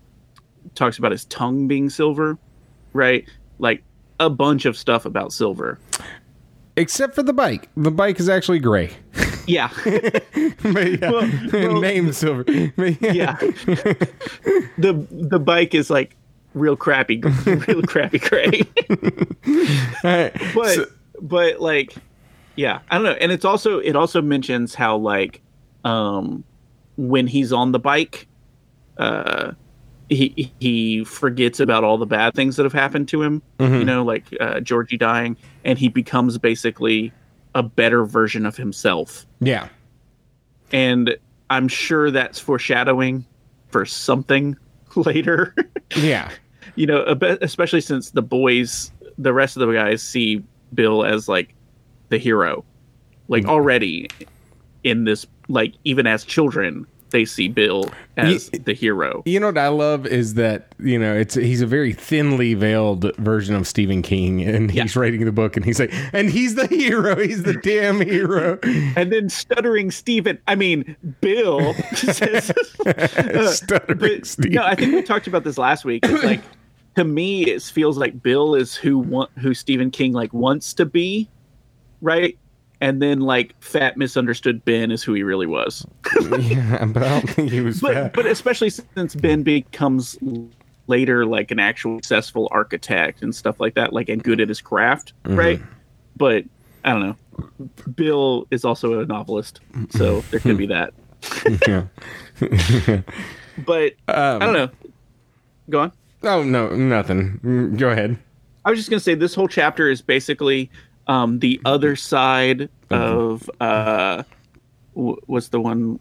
talks 0.76 0.98
about 0.98 1.12
his 1.12 1.26
tongue 1.26 1.68
being 1.68 1.90
silver, 1.90 2.38
right? 2.94 3.26
Like 3.60 3.84
a 4.20 4.30
bunch 4.30 4.66
of 4.66 4.76
stuff 4.78 5.06
about 5.06 5.32
silver. 5.34 5.80
Except 6.78 7.14
for 7.14 7.24
the 7.24 7.34
bike. 7.34 7.70
The 7.76 7.92
bike 7.92 8.20
is 8.20 8.30
actually 8.30 8.60
gray. 8.60 8.92
Yeah, 9.50 9.70
But 9.84 11.02
yeah, 11.02 11.10
Well, 11.12 11.32
well, 11.54 11.80
named 11.82 12.16
silver. 12.16 12.43
But 12.43 13.02
yeah. 13.02 13.12
yeah. 13.12 13.34
the 14.78 15.06
the 15.12 15.39
bike 15.39 15.74
is 15.74 15.89
like 15.89 16.16
real 16.54 16.76
crappy, 16.76 17.22
real 17.45 17.82
crappy 17.84 18.20
gray. 18.20 18.62
But 20.04 20.38
so- 20.76 20.86
but 21.22 21.60
like 21.60 21.95
yeah 22.56 22.80
i 22.89 22.95
don't 22.95 23.04
know 23.04 23.12
and 23.20 23.30
it's 23.32 23.43
also 23.43 23.80
it 23.80 23.93
also 23.95 24.22
mentions 24.22 24.74
how 24.74 24.95
like 24.95 25.41
um 25.84 26.43
when 26.97 27.28
he's 27.28 27.52
on 27.52 27.74
the 27.74 27.80
bike 27.80 28.26
uh 28.97 29.52
he 30.10 30.52
he 30.60 31.04
forgets 31.04 31.60
about 31.60 31.84
all 31.84 31.97
the 31.97 32.06
bad 32.06 32.34
things 32.34 32.56
that 32.56 32.64
have 32.64 32.72
happened 32.74 33.08
to 33.10 33.22
him 33.22 33.41
you 33.60 33.84
know 33.84 34.02
like 34.04 34.24
uh 34.39 34.62
georgie 34.62 34.95
dying 34.97 35.36
and 35.66 35.78
he 35.78 35.89
becomes 35.89 36.38
basically 36.38 37.12
a 37.56 37.64
better 37.64 38.06
version 38.06 38.45
of 38.45 38.56
himself 38.56 39.26
yeah. 39.39 39.68
and 40.72 41.16
i'm 41.50 41.68
sure 41.68 42.12
that's 42.12 42.39
foreshadowing 42.39 43.26
for 43.70 43.86
something 43.86 44.56
later 44.95 45.56
Yeah. 45.95 46.32
you 46.76 46.86
know, 46.86 47.18
especially 47.41 47.82
since 47.82 48.12
the 48.12 48.22
boys, 48.22 48.91
the 49.18 49.34
rest 49.34 49.58
of 49.58 49.68
the 49.68 49.74
guys 49.74 50.02
see 50.02 50.43
Bill 50.74 51.04
as 51.04 51.28
like 51.28 51.54
the 52.10 52.18
hero. 52.18 52.64
Like 53.28 53.43
mm-hmm. 53.43 53.52
already 53.52 54.08
in 54.84 55.04
this, 55.04 55.26
like 55.47 55.74
even 55.84 56.08
as 56.08 56.24
children, 56.24 56.88
they 57.12 57.26
see 57.26 57.47
Bill 57.47 57.89
as 58.18 58.49
Ye- 58.53 58.60
the 58.60 58.74
hero. 58.74 59.24
You 59.26 59.39
know 59.39 59.47
what 59.47 59.57
I 59.57 59.68
love 59.70 60.05
is 60.05 60.36
that 60.36 60.74
you 60.80 60.97
know 60.99 61.14
it's 61.16 61.36
he's 61.36 61.62
a 61.62 61.66
very 61.68 61.93
thinly 61.93 62.53
veiled 62.53 63.16
version 63.18 63.55
of 63.55 63.68
Stephen 63.68 64.01
King, 64.01 64.41
and 64.41 64.72
he's 64.72 64.95
Yeah. 64.95 65.01
writing 65.01 65.26
the 65.26 65.32
book, 65.32 65.55
and 65.57 65.66
he's 65.66 65.80
like, 65.80 65.93
and 66.14 66.30
he's 66.30 66.55
the 66.55 66.68
hero, 66.68 67.16
he's 67.20 67.43
the 67.43 67.53
damn 67.55 68.01
hero. 68.01 68.60
And 68.95 69.12
then 69.12 69.30
stuttering 69.30 69.91
Stephen, 69.91 70.39
I 70.47 70.55
mean 70.55 70.95
Bill 71.22 71.74
says, 71.93 72.51
Stuttering 73.55 73.97
but, 73.99 74.26
Steve. 74.26 74.53
No, 74.53 74.64
I 74.64 74.76
think 74.76 74.93
we 74.93 75.01
talked 75.03 75.28
about 75.28 75.43
this 75.43 75.57
last 75.57 75.86
week. 75.86 76.05
It's 76.05 76.24
like 76.24 76.41
to 76.95 77.03
me, 77.03 77.43
it 77.45 77.62
feels 77.62 77.97
like 77.97 78.22
Bill 78.24 78.55
is 78.55 78.76
who 78.76 78.97
want, 78.99 79.30
who 79.39 79.53
Stephen 79.53 79.91
King 79.91 80.14
like 80.14 80.34
wants 80.34 80.74
to 80.76 80.86
be, 80.86 81.30
right? 82.01 82.38
And 82.82 83.02
then 83.02 83.20
like 83.20 83.54
fat 83.62 83.98
misunderstood 83.98 84.64
Ben 84.64 84.90
is 84.92 85.04
who 85.04 85.14
he 85.14 85.24
really 85.24 85.48
was. 85.48 85.86
yeah, 86.40 86.86
but 86.86 87.04
I 87.04 87.10
don't 87.20 87.30
think 87.30 87.52
he 87.52 87.60
was 87.62 87.82
but 87.82 87.94
fat. 87.94 88.14
but 88.14 88.26
especially 88.26 88.70
since 88.70 89.16
Ben 89.16 89.44
becomes 89.44 90.18
later 90.88 91.26
like 91.26 91.52
an 91.52 91.60
actual 91.60 91.98
successful 91.98 92.48
architect 92.52 93.22
and 93.22 93.36
stuff 93.36 93.60
like 93.60 93.76
that, 93.76 93.92
like 93.92 94.08
and 94.10 94.24
good 94.24 94.40
at 94.40 94.48
his 94.48 94.62
craft, 94.62 95.12
Mm-hmm. 95.26 95.38
right? 95.38 95.62
But 96.16 96.46
I 96.86 96.92
don't 96.94 97.02
know. 97.02 97.16
Bill 97.96 98.48
is 98.52 98.64
also 98.66 99.02
a 99.02 99.06
novelist, 99.06 99.60
so 99.90 100.22
there 100.32 100.40
could 100.40 100.58
be 100.58 100.68
that. 100.68 100.94
yeah. 101.68 101.84
But 103.66 103.94
Um, 104.08 104.42
I 104.42 104.46
don't 104.46 104.54
know. 104.54 104.70
Go 105.70 105.80
on. 105.82 105.92
Oh 106.24 106.44
no, 106.44 106.70
nothing. 106.76 107.40
Mm, 107.44 107.78
Go 107.78 107.90
ahead. 107.90 108.18
I 108.66 108.70
was 108.70 108.80
just 108.80 108.90
gonna 108.90 109.00
say 109.02 109.16
this 109.16 109.36
whole 109.36 109.48
chapter 109.50 109.90
is 109.90 110.02
basically 110.02 110.70
um, 111.10 111.39
the 111.39 111.60
other 111.66 111.95
side 111.97 112.70
of 112.89 113.49
uh, 113.60 114.24
w- 114.95 115.18
what's 115.26 115.49
the 115.49 115.60
one? 115.60 115.99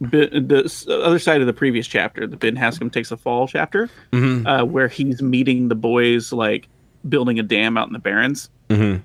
The 0.00 0.64
other 1.04 1.18
side 1.18 1.40
of 1.40 1.46
the 1.46 1.52
previous 1.52 1.86
chapter, 1.86 2.26
the 2.26 2.36
Ben 2.36 2.56
Hanscom 2.56 2.92
takes 2.92 3.10
a 3.10 3.16
fall 3.16 3.46
chapter, 3.48 3.88
uh, 4.12 4.62
where 4.64 4.88
he's 4.88 5.20
meeting 5.22 5.68
the 5.68 5.74
boys 5.74 6.32
like 6.32 6.68
building 7.08 7.38
a 7.38 7.42
dam 7.42 7.76
out 7.76 7.86
in 7.88 7.92
the 7.92 7.98
Barrens, 7.98 8.48
Mhm. 8.68 9.02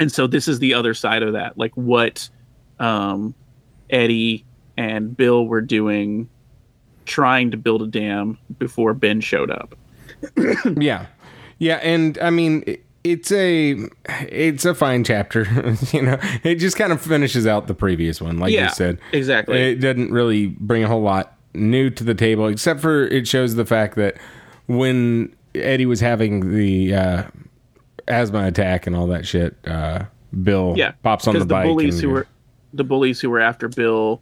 and 0.00 0.10
so 0.12 0.26
this 0.26 0.46
is 0.48 0.58
the 0.60 0.74
other 0.74 0.94
side 0.94 1.22
of 1.22 1.32
that, 1.34 1.56
like 1.58 1.72
what 1.76 2.28
um, 2.80 3.34
Eddie 3.90 4.44
and 4.76 5.16
Bill 5.16 5.44
were 5.46 5.60
doing, 5.60 6.28
trying 7.04 7.50
to 7.50 7.56
build 7.56 7.82
a 7.82 7.86
dam 7.88 8.38
before 8.60 8.94
Ben 8.94 9.20
showed 9.20 9.50
up. 9.50 9.74
Yeah, 10.80 11.06
yeah, 11.58 11.76
and 11.82 12.16
I 12.22 12.30
mean 12.30 12.62
it- 12.66 12.84
it's 13.12 13.32
a 13.32 13.76
it's 14.28 14.64
a 14.64 14.74
fine 14.74 15.04
chapter. 15.04 15.42
you 15.92 16.02
know, 16.02 16.18
it 16.42 16.56
just 16.56 16.76
kind 16.76 16.92
of 16.92 17.00
finishes 17.00 17.46
out 17.46 17.66
the 17.66 17.74
previous 17.74 18.20
one, 18.20 18.38
like 18.38 18.52
Yeah, 18.52 18.64
you 18.64 18.70
said. 18.70 18.98
exactly. 19.12 19.58
It 19.60 19.76
doesn't 19.76 20.10
really 20.12 20.46
bring 20.48 20.84
a 20.84 20.88
whole 20.88 21.02
lot 21.02 21.36
new 21.54 21.90
to 21.90 22.04
the 22.04 22.14
table, 22.14 22.46
except 22.48 22.80
for 22.80 23.06
it 23.06 23.26
shows 23.26 23.54
the 23.54 23.64
fact 23.66 23.96
that 23.96 24.16
when 24.66 25.34
Eddie 25.54 25.86
was 25.86 26.00
having 26.00 26.54
the 26.54 26.94
uh, 26.94 27.22
asthma 28.06 28.46
attack 28.46 28.86
and 28.86 28.94
all 28.96 29.06
that 29.08 29.26
shit, 29.26 29.56
uh, 29.66 30.04
Bill 30.42 30.74
yeah 30.76 30.92
pops 31.02 31.26
on 31.26 31.34
the, 31.34 31.40
because 31.40 31.48
bike. 31.48 31.66
bullies 31.66 31.94
and- 31.94 32.02
who 32.04 32.10
were 32.10 32.26
the 32.74 32.84
bullies 32.84 33.18
who 33.18 33.30
were 33.30 33.40
after 33.40 33.66
bill 33.66 34.20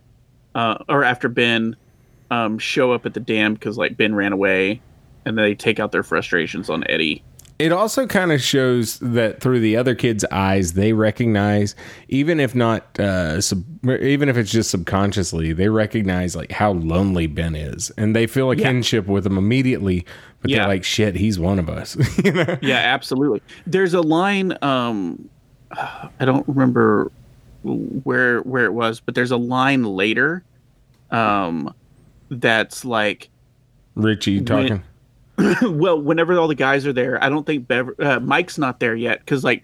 uh, 0.55 0.77
or 0.89 1.03
after 1.03 1.29
ben 1.29 1.75
um, 2.31 2.59
show 2.61 2.93
up 2.93 3.05
at 3.07 3.13
the 3.15 3.19
dam 3.19 3.55
because 3.55 3.77
like 3.77 3.97
ben 3.97 4.15
ran 4.15 4.33
away 4.33 4.81
and 5.25 5.37
they 5.37 5.53
take 5.57 5.81
out 5.81 5.91
their 5.91 6.05
frustrations 6.05 6.71
on 6.71 6.85
eddie 6.89 7.25
It 7.59 7.73
also 7.73 8.07
kind 8.07 8.33
of 8.33 8.43
shows 8.43 8.99
that 8.99 9.41
through 9.41 9.61
the 9.61 9.77
other 9.79 9.95
kids' 9.95 10.25
eyes, 10.31 10.75
they 10.75 10.93
recognize, 10.93 11.75
even 12.09 12.39
if 12.39 12.55
not, 12.55 13.01
uh, 13.01 13.41
sub, 13.41 13.65
even 13.89 14.29
if 14.29 14.37
it's 14.37 14.51
just 14.51 14.71
subconsciously, 14.71 15.55
they 15.55 15.69
recognize 15.71 16.37
like 16.37 16.53
how 16.53 16.73
lonely 16.73 17.27
Ben 17.27 17.55
is, 17.55 17.91
and 17.97 18.15
they 18.15 18.27
feel 18.27 18.51
a 18.51 18.57
Yeah. 18.57 18.65
kinship 18.73 19.07
with 19.07 19.25
him 19.27 19.39
immediately. 19.39 20.05
But 20.41 20.51
Yeah. 20.51 20.59
they're 20.59 20.69
like, 20.69 20.85
"Shit, 20.85 21.15
he's 21.17 21.39
one 21.39 21.59
of 21.59 21.71
us." 21.71 21.97
you 22.25 22.33
know? 22.33 22.59
yeah 22.61 22.77
absolutely 22.77 23.41
there's 23.67 23.95
a 23.95 24.03
line 24.03 24.57
um 24.63 25.29
i 25.77 26.25
don't 26.25 26.47
remember 26.47 27.11
where 27.63 28.41
where 28.41 28.65
it 28.67 28.73
was 28.73 29.01
but 29.01 29.15
there's 29.15 29.31
a 29.33 29.37
line 29.37 29.83
later 29.83 30.45
um 31.11 31.73
that's 32.31 32.85
like 32.85 33.31
Richie 33.95 34.41
talking. 34.43 34.83
well, 35.63 36.01
whenever 36.01 36.39
all 36.39 36.49
the 36.49 36.55
guys 36.55 36.87
are 36.87 36.93
there, 36.93 37.23
I 37.23 37.29
don't 37.29 37.45
think 37.45 37.67
Bever- 37.69 37.97
uh, 37.99 38.21
Mike's 38.21 38.59
not 38.59 38.81
there 38.81 38.95
yet 38.95 39.21
because 39.21 39.45
like 39.45 39.63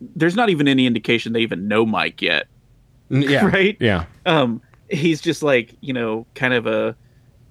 there's 0.00 0.36
not 0.36 0.48
even 0.50 0.68
any 0.68 0.86
indication 0.86 1.32
they 1.32 1.40
even 1.40 1.68
know 1.68 1.84
Mike 1.84 2.22
yet. 2.22 2.46
Yeah, 3.10 3.46
Right? 3.52 3.76
Yeah, 3.80 4.04
Um, 4.26 4.62
he's 4.90 5.20
just 5.20 5.42
like 5.42 5.74
you 5.80 5.92
know 5.92 6.26
kind 6.34 6.54
of 6.54 6.66
a 6.66 6.96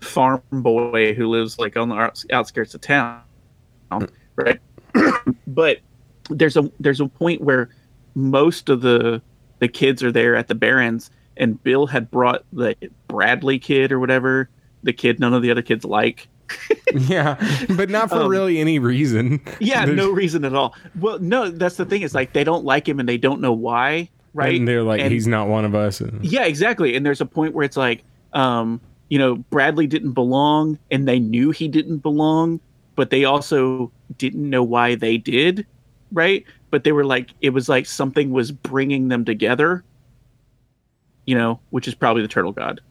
farm 0.01 0.41
boy 0.51 1.13
who 1.13 1.27
lives 1.27 1.57
like 1.57 1.75
on 1.77 1.89
the 1.89 2.25
outskirts 2.31 2.73
of 2.75 2.81
town, 2.81 3.21
right? 4.35 4.59
but 5.47 5.79
there's 6.29 6.57
a 6.57 6.71
there's 6.79 6.99
a 6.99 7.07
point 7.07 7.41
where 7.41 7.69
most 8.15 8.69
of 8.69 8.81
the 8.81 9.21
the 9.59 9.67
kids 9.67 10.03
are 10.03 10.11
there 10.11 10.35
at 10.35 10.47
the 10.47 10.55
Barrens, 10.55 11.09
and 11.35 11.61
Bill 11.63 11.87
had 11.87 12.11
brought 12.11 12.43
the 12.53 12.75
Bradley 13.07 13.59
kid 13.59 13.91
or 13.91 13.99
whatever 13.99 14.49
the 14.83 14.93
kid 14.93 15.19
none 15.19 15.33
of 15.33 15.41
the 15.41 15.51
other 15.51 15.61
kids 15.61 15.83
like. 15.85 16.27
yeah, 16.93 17.35
but 17.75 17.89
not 17.89 18.09
for 18.09 18.21
Um, 18.21 18.29
really 18.29 18.59
any 18.59 18.79
reason. 18.79 19.41
Yeah, 19.59 19.85
There's- 19.85 19.97
no 19.97 20.11
reason 20.11 20.45
at 20.45 20.53
all. 20.55 20.75
Well, 20.99 21.19
no, 21.19 21.49
that's 21.49 21.75
the 21.77 21.85
thing. 21.85 22.01
Is 22.01 22.13
like 22.15 22.33
they 22.33 22.43
don't 22.43 22.63
like 22.65 22.87
him 22.87 22.99
and 22.99 23.07
they 23.07 23.17
don't 23.17 23.41
know 23.41 23.51
why, 23.53 24.09
right? 24.33 24.57
And 24.59 24.67
they're 24.67 24.83
like, 24.83 25.01
And- 25.01 25.11
"He's 25.11 25.27
not 25.27 25.47
one 25.47 25.65
of 25.65 25.75
us." 25.75 26.01
yeah, 26.21 26.45
exactly. 26.45 26.95
And 26.95 27.05
there's 27.05 27.21
a 27.21 27.25
point 27.25 27.53
where 27.53 27.65
it's 27.65 27.77
like, 27.77 28.03
um, 28.33 28.79
you 29.09 29.17
know, 29.19 29.35
Bradley 29.35 29.87
didn't 29.87 30.11
belong, 30.13 30.77
and 30.91 31.07
they 31.07 31.19
knew 31.19 31.51
he 31.51 31.67
didn't 31.67 31.97
belong, 31.99 32.59
but 32.95 33.09
they 33.09 33.23
also 33.25 33.91
didn't 34.17 34.49
know 34.49 34.63
why 34.63 34.95
they 34.95 35.17
did, 35.17 35.65
right? 36.11 36.43
But 36.71 36.83
they 36.83 36.91
were 36.91 37.05
like, 37.05 37.29
it 37.41 37.51
was 37.51 37.69
like 37.69 37.85
something 37.85 38.31
was 38.31 38.51
bringing 38.51 39.07
them 39.07 39.23
together, 39.23 39.83
you 41.25 41.35
know, 41.35 41.59
which 41.69 41.87
is 41.87 41.95
probably 41.95 42.21
the 42.21 42.27
turtle 42.27 42.51
god. 42.51 42.81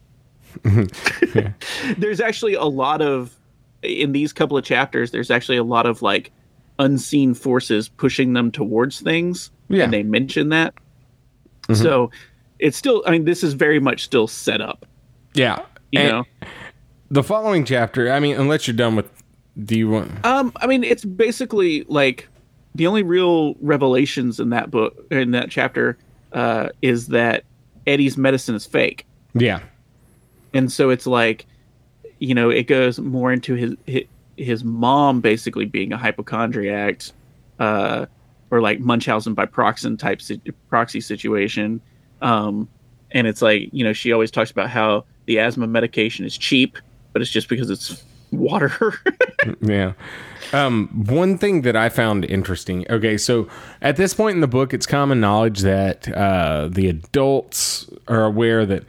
There's 1.98 2.20
actually 2.20 2.54
a 2.54 2.64
lot 2.64 3.02
of 3.02 3.34
in 3.86 4.12
these 4.12 4.32
couple 4.32 4.56
of 4.56 4.64
chapters. 4.64 5.10
There's 5.10 5.30
actually 5.30 5.58
a 5.58 5.64
lot 5.64 5.86
of 5.86 6.02
like 6.02 6.30
unseen 6.78 7.34
forces 7.34 7.88
pushing 7.88 8.32
them 8.34 8.50
towards 8.52 9.00
things. 9.00 9.50
Yeah. 9.68 9.84
And 9.84 9.92
they 9.92 10.02
mention 10.02 10.50
that. 10.50 10.74
So 11.74 12.10
it's 12.60 12.76
still 12.76 13.02
I 13.06 13.10
mean, 13.10 13.24
this 13.24 13.42
is 13.42 13.54
very 13.54 13.80
much 13.80 14.04
still 14.04 14.28
set 14.28 14.60
up. 14.60 14.86
Yeah. 15.34 15.62
You 15.90 16.00
And 16.00 16.08
know? 16.10 16.24
the 17.10 17.22
following 17.22 17.64
chapter, 17.64 18.10
I 18.12 18.20
mean, 18.20 18.36
unless 18.36 18.66
you're 18.68 18.76
done 18.76 18.94
with 18.96 19.10
do 19.64 19.76
you 19.76 19.88
want 19.90 20.24
Um, 20.24 20.52
I 20.56 20.66
mean, 20.66 20.84
it's 20.84 21.04
basically 21.04 21.84
like 21.88 22.28
the 22.74 22.86
only 22.86 23.02
real 23.02 23.54
revelations 23.60 24.38
in 24.38 24.50
that 24.50 24.70
book 24.70 24.94
in 25.10 25.30
that 25.32 25.50
chapter 25.50 25.96
uh, 26.32 26.68
is 26.82 27.08
that 27.08 27.44
Eddie's 27.86 28.16
medicine 28.18 28.54
is 28.54 28.66
fake, 28.66 29.06
Yeah. 29.34 29.60
and 30.52 30.70
so 30.70 30.90
it's 30.90 31.06
like, 31.06 31.46
you 32.18 32.34
know, 32.34 32.50
it 32.50 32.66
goes 32.66 32.98
more 32.98 33.32
into 33.32 33.54
his 33.54 33.74
his, 34.36 34.64
mom 34.64 35.20
basically 35.20 35.64
being 35.64 35.92
a 35.92 35.96
hypochondriac, 35.96 37.02
uh, 37.58 38.06
or 38.50 38.60
like 38.60 38.80
Munchausen 38.80 39.34
by 39.34 39.46
proxy 39.46 39.96
type 39.96 40.20
proxy 40.68 41.00
situation, 41.00 41.80
um, 42.22 42.68
and 43.10 43.26
it's 43.26 43.42
like 43.42 43.68
you 43.72 43.84
know 43.84 43.92
she 43.92 44.12
always 44.12 44.30
talks 44.30 44.50
about 44.50 44.70
how 44.70 45.04
the 45.26 45.38
asthma 45.38 45.66
medication 45.66 46.24
is 46.24 46.36
cheap, 46.36 46.78
but 47.12 47.22
it's 47.22 47.30
just 47.30 47.48
because 47.48 47.70
it's 47.70 48.04
water. 48.30 48.94
Yeah. 49.60 49.92
Um, 50.52 50.88
one 51.06 51.38
thing 51.38 51.62
that 51.62 51.76
I 51.76 51.88
found 51.88 52.24
interesting. 52.24 52.84
Okay, 52.90 53.16
so 53.16 53.48
at 53.80 53.96
this 53.96 54.12
point 54.12 54.34
in 54.34 54.40
the 54.40 54.48
book, 54.48 54.74
it's 54.74 54.86
common 54.86 55.20
knowledge 55.20 55.60
that 55.60 56.12
uh, 56.12 56.68
the 56.70 56.88
adults 56.88 57.88
are 58.08 58.24
aware 58.24 58.66
that 58.66 58.84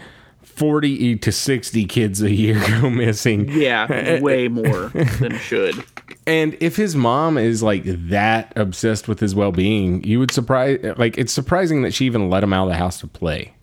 forty 0.57 1.15
to 1.17 1.31
sixty 1.31 1.85
kids 1.85 2.21
a 2.21 2.31
year 2.33 2.61
go 2.81 2.89
missing. 2.89 3.47
Yeah, 3.49 4.19
way 4.21 4.47
more 4.47 4.89
than 5.19 5.37
should. 5.37 5.83
And 6.25 6.57
if 6.59 6.75
his 6.75 6.95
mom 6.95 7.37
is 7.37 7.63
like 7.63 7.83
that 7.85 8.51
obsessed 8.55 9.07
with 9.07 9.19
his 9.19 9.33
well 9.35 9.51
being, 9.51 10.03
you 10.03 10.19
would 10.19 10.31
surprise. 10.31 10.79
Like 10.97 11.17
it's 11.17 11.31
surprising 11.33 11.81
that 11.83 11.93
she 11.93 12.05
even 12.05 12.29
let 12.29 12.43
him 12.43 12.53
out 12.53 12.63
of 12.63 12.69
the 12.69 12.77
house 12.77 12.99
to 12.99 13.07
play. 13.07 13.53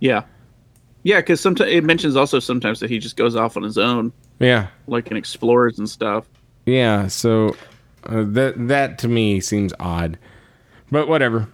Yeah, 0.00 0.22
yeah, 1.02 1.16
because 1.20 1.40
sometimes 1.40 1.70
it 1.70 1.84
mentions 1.84 2.16
also 2.16 2.38
sometimes 2.38 2.80
that 2.80 2.88
he 2.90 2.98
just 2.98 3.16
goes 3.16 3.34
off 3.36 3.56
on 3.56 3.62
his 3.62 3.76
own, 3.78 4.12
Yeah. 4.38 4.68
like 4.86 5.08
and 5.08 5.18
explores 5.18 5.78
and 5.78 5.88
stuff. 5.88 6.24
Yeah, 6.66 7.08
so 7.08 7.56
uh, 8.06 8.22
that 8.28 8.54
that 8.68 8.98
to 9.00 9.08
me 9.08 9.40
seems 9.40 9.72
odd, 9.80 10.18
but 10.90 11.08
whatever. 11.08 11.48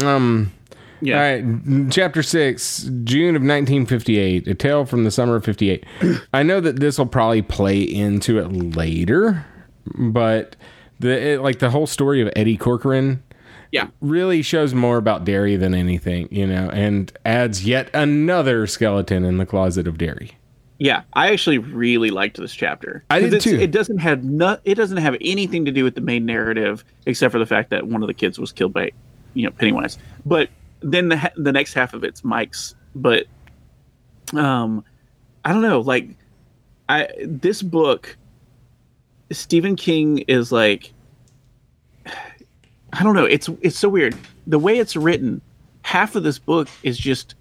Um, 0.00 0.52
Yeah, 1.00 1.14
all 1.14 1.20
right, 1.20 1.90
chapter 1.90 2.22
six, 2.22 2.82
June 3.04 3.36
of 3.36 3.42
1958, 3.42 4.48
a 4.48 4.54
tale 4.54 4.84
from 4.84 5.04
the 5.04 5.10
summer 5.10 5.36
of 5.36 5.44
'58. 5.44 5.84
I 6.32 6.42
know 6.42 6.60
that 6.60 6.80
this 6.80 6.98
will 6.98 7.06
probably 7.06 7.42
play 7.42 7.80
into 7.80 8.38
it 8.38 8.48
later, 8.76 9.46
but 9.96 10.56
the 10.98 11.34
it, 11.34 11.40
like 11.42 11.60
the 11.60 11.70
whole 11.70 11.86
story 11.86 12.20
of 12.20 12.30
Eddie 12.34 12.56
Corcoran 12.56 13.22
yeah, 13.70 13.88
really 14.00 14.42
shows 14.42 14.74
more 14.74 14.96
about 14.96 15.24
Derry 15.24 15.56
than 15.56 15.74
anything, 15.74 16.28
you 16.30 16.46
know, 16.46 16.70
and 16.70 17.12
adds 17.24 17.66
yet 17.66 17.90
another 17.94 18.66
skeleton 18.66 19.24
in 19.24 19.36
the 19.36 19.46
closet 19.46 19.86
of 19.86 19.98
Derry. 19.98 20.32
yeah. 20.78 21.02
I 21.12 21.30
actually 21.32 21.58
really 21.58 22.10
liked 22.10 22.38
this 22.38 22.54
chapter. 22.54 23.04
I 23.10 23.20
did 23.20 23.40
too. 23.40 23.58
It 23.60 23.70
doesn't 23.70 23.98
have 23.98 24.24
no, 24.24 24.58
it 24.64 24.76
doesn't 24.76 24.96
have 24.98 25.16
anything 25.20 25.64
to 25.66 25.70
do 25.72 25.84
with 25.84 25.94
the 25.94 26.00
main 26.00 26.24
narrative 26.24 26.84
except 27.04 27.30
for 27.32 27.38
the 27.38 27.46
fact 27.46 27.70
that 27.70 27.86
one 27.86 28.02
of 28.02 28.06
the 28.06 28.14
kids 28.14 28.38
was 28.38 28.52
killed 28.52 28.72
by, 28.72 28.90
you 29.34 29.44
know, 29.44 29.50
Pennywise. 29.50 29.98
But 30.24 30.48
then 30.80 31.08
the 31.08 31.32
the 31.36 31.52
next 31.52 31.74
half 31.74 31.94
of 31.94 32.04
it's 32.04 32.24
Mike's. 32.24 32.74
But, 32.94 33.26
um, 34.34 34.84
I 35.44 35.52
don't 35.52 35.62
know. 35.62 35.80
Like, 35.80 36.10
I 36.88 37.08
this 37.22 37.62
book, 37.62 38.16
Stephen 39.30 39.76
King 39.76 40.18
is 40.28 40.50
like 40.52 40.92
I 42.92 43.02
don't 43.02 43.14
know. 43.14 43.24
It's 43.24 43.48
it's 43.60 43.78
so 43.78 43.88
weird. 43.88 44.16
The 44.46 44.58
way 44.58 44.78
it's 44.78 44.96
written, 44.96 45.42
half 45.82 46.16
of 46.16 46.22
this 46.22 46.38
book 46.38 46.68
is 46.82 46.96
just 46.96 47.34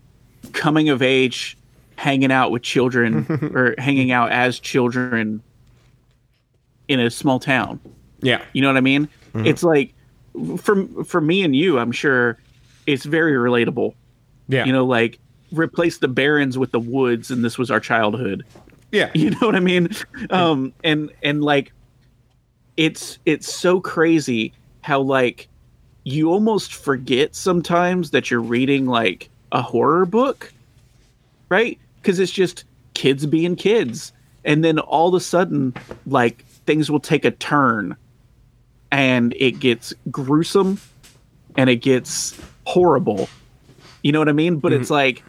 coming 0.54 0.90
of 0.90 1.02
age, 1.02 1.58
hanging 1.96 2.32
out 2.32 2.52
with 2.52 2.64
children 2.64 3.26
or 3.56 3.76
hanging 3.78 4.12
out 4.12 4.32
as 4.32 4.60
children 4.60 5.42
in 6.88 7.00
a 7.00 7.10
small 7.10 7.40
town. 7.40 7.80
Yeah, 8.22 8.42
You 8.54 8.62
know 8.62 8.68
what 8.68 8.78
I 8.78 8.82
mean? 8.82 9.10
It's 9.36 9.64
like 9.64 9.94
for 10.58 10.86
for 11.04 11.22
me 11.22 11.44
and 11.44 11.56
you, 11.56 11.78
I'm 11.80 11.92
sure 11.92 12.38
it's 12.88 13.06
very 13.06 13.34
relatable. 13.34 13.94
yeah, 14.48 14.66
You 14.66 14.74
know, 14.74 14.86
like 14.86 15.20
replace 15.52 16.00
the 16.00 16.08
barrens 16.08 16.58
with 16.58 16.72
the 16.72 16.80
woods, 16.80 17.30
and 17.30 17.44
this 17.46 17.58
was 17.58 17.70
our 17.70 17.80
childhood. 17.80 18.44
yeah, 18.92 19.12
You 19.14 19.30
know 19.32 19.38
what 19.42 19.56
I 19.56 19.60
mean? 19.60 19.90
Um, 20.32 20.74
and 20.84 21.12
and 21.22 21.44
like, 21.44 21.72
it's 22.78 23.20
it's 23.26 23.54
so 23.54 23.80
crazy 23.82 24.54
how 24.82 25.02
like 25.02 25.48
you 26.04 26.32
almost 26.32 26.74
forget 26.74 27.36
sometimes 27.36 28.12
that 28.12 28.32
you're 28.32 28.40
reading 28.42 28.86
like 28.86 29.30
a 29.52 29.62
horror 29.62 30.06
book, 30.06 30.54
right? 31.50 31.78
Because 32.02 32.20
it's 32.20 32.32
just 32.32 32.64
kids 32.94 33.26
being 33.26 33.56
kids, 33.56 34.14
and 34.46 34.64
then 34.64 34.80
all 34.80 35.10
of 35.10 35.14
a 35.14 35.20
sudden, 35.20 35.74
like 36.06 36.46
things 36.66 36.90
will 36.90 37.00
take 37.02 37.26
a 37.26 37.32
turn, 37.32 37.96
and 38.92 39.34
it 39.38 39.60
gets 39.60 39.94
gruesome, 40.10 40.80
and 41.58 41.70
it 41.70 41.78
gets 41.78 42.40
horrible. 42.68 43.30
You 44.04 44.12
know 44.12 44.20
what 44.20 44.30
I 44.30 44.34
mean? 44.34 44.60
But 44.60 44.74
it's 44.74 44.90
like 44.90 45.24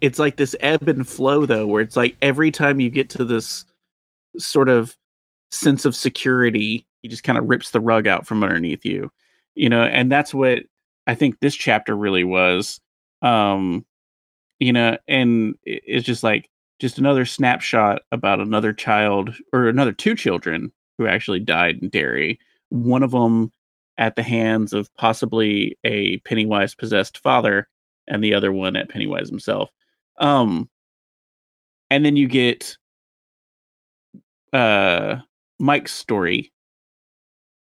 it's 0.00 0.18
like 0.18 0.36
this 0.36 0.56
ebb 0.60 0.88
and 0.88 1.08
flow 1.08 1.46
though 1.46 1.66
where 1.66 1.80
it's 1.80 1.96
like 1.96 2.16
every 2.20 2.50
time 2.50 2.80
you 2.80 2.90
get 2.90 3.08
to 3.10 3.24
this 3.24 3.64
sort 4.36 4.68
of 4.68 4.96
sense 5.50 5.84
of 5.84 5.94
security 5.94 6.84
he 7.00 7.08
just 7.08 7.22
kind 7.22 7.38
of 7.38 7.48
rips 7.48 7.70
the 7.70 7.80
rug 7.80 8.06
out 8.06 8.26
from 8.26 8.42
underneath 8.42 8.84
you 8.84 9.10
you 9.54 9.68
know 9.68 9.82
and 9.82 10.10
that's 10.10 10.34
what 10.34 10.58
i 11.06 11.14
think 11.14 11.38
this 11.38 11.54
chapter 11.54 11.96
really 11.96 12.24
was 12.24 12.80
um 13.22 13.86
you 14.58 14.72
know 14.72 14.98
and 15.06 15.54
it's 15.62 16.04
just 16.04 16.24
like 16.24 16.50
just 16.80 16.98
another 16.98 17.24
snapshot 17.24 18.02
about 18.10 18.40
another 18.40 18.72
child 18.72 19.32
or 19.52 19.68
another 19.68 19.92
two 19.92 20.16
children 20.16 20.72
who 20.98 21.06
actually 21.06 21.40
died 21.40 21.78
in 21.80 21.88
Derry 21.88 22.38
one 22.70 23.04
of 23.04 23.12
them 23.12 23.52
at 23.98 24.16
the 24.16 24.22
hands 24.22 24.72
of 24.72 24.92
possibly 24.96 25.76
a 25.84 26.18
pennywise 26.18 26.74
possessed 26.74 27.18
father 27.18 27.68
and 28.08 28.22
the 28.22 28.34
other 28.34 28.52
one 28.52 28.76
at 28.76 28.88
pennywise 28.88 29.28
himself 29.28 29.70
um 30.18 30.68
and 31.90 32.04
then 32.04 32.16
you 32.16 32.26
get 32.28 32.76
uh 34.52 35.16
mike's 35.58 35.92
story 35.92 36.52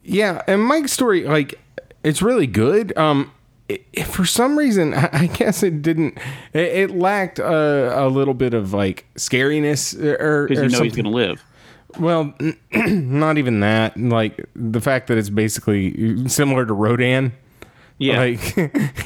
Yeah, 0.02 0.42
and 0.48 0.62
Mike's 0.64 0.92
story, 0.92 1.24
like, 1.24 1.60
it's 2.04 2.22
really 2.22 2.46
good. 2.46 2.96
Um, 2.96 3.32
it, 3.68 3.84
it- 3.94 4.04
for 4.06 4.24
some 4.26 4.56
reason, 4.58 4.94
I, 4.96 5.10
I 5.12 5.26
guess 5.28 5.64
it 5.64 5.82
didn't. 5.82 6.20
It, 6.54 6.90
it 6.90 6.92
lacked 6.92 7.40
a, 7.40 8.06
a 8.06 8.08
little 8.08 8.36
bit 8.36 8.54
of 8.54 8.72
like 8.74 9.06
scariness 9.16 9.96
or, 10.00 10.48
because 10.48 10.62
or 10.62 10.66
you 10.66 10.70
know 10.70 10.84
he's 10.84 10.96
gonna 10.96 11.10
live 11.10 11.44
Well, 12.00 12.34
not 12.74 13.38
even 13.38 13.60
that. 13.62 13.98
Like 13.98 14.46
the 14.56 14.82
fact 14.82 15.08
that 15.08 15.18
it's 15.18 15.30
basically 15.30 16.28
similar 16.28 16.66
to 16.66 16.74
Rodan. 16.74 17.34
yeah 17.98 18.20
Like 18.20 18.40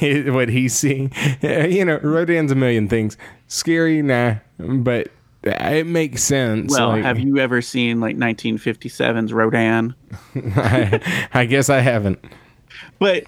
what 0.34 0.48
he's 0.48 0.74
seeing. 0.74 1.12
You 1.42 1.84
know, 1.84 1.98
Rodan's 1.98 2.52
a 2.52 2.54
million 2.54 2.88
things. 2.88 3.16
Scary, 3.48 4.02
nah, 4.02 4.36
but 4.58 5.08
it 5.42 5.86
makes 5.86 6.22
sense. 6.22 6.70
well 6.70 6.88
like, 6.90 7.02
have 7.02 7.18
you 7.18 7.38
ever 7.38 7.62
seen 7.62 7.98
like 7.98 8.14
1957's 8.14 9.32
rodan 9.32 9.94
I, 10.34 11.28
I 11.32 11.46
guess 11.46 11.70
I 11.70 11.78
haven't. 11.80 12.22
but 12.98 13.24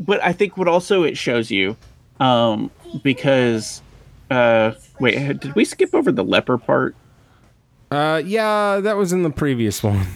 but 0.00 0.22
i 0.24 0.32
think 0.32 0.56
what 0.56 0.66
also 0.66 1.02
it 1.02 1.18
shows 1.18 1.50
you 1.50 1.76
um 2.20 2.70
because 3.02 3.82
uh 4.30 4.72
wait 4.98 5.40
did 5.40 5.54
we 5.54 5.66
skip 5.66 5.94
over 5.94 6.10
the 6.10 6.24
leper 6.24 6.56
part 6.56 6.96
Uh, 7.90 8.22
yeah, 8.24 8.78
that 8.80 8.96
was 8.96 9.12
in 9.12 9.22
the 9.24 9.30
previous 9.30 9.82
one, 9.82 10.06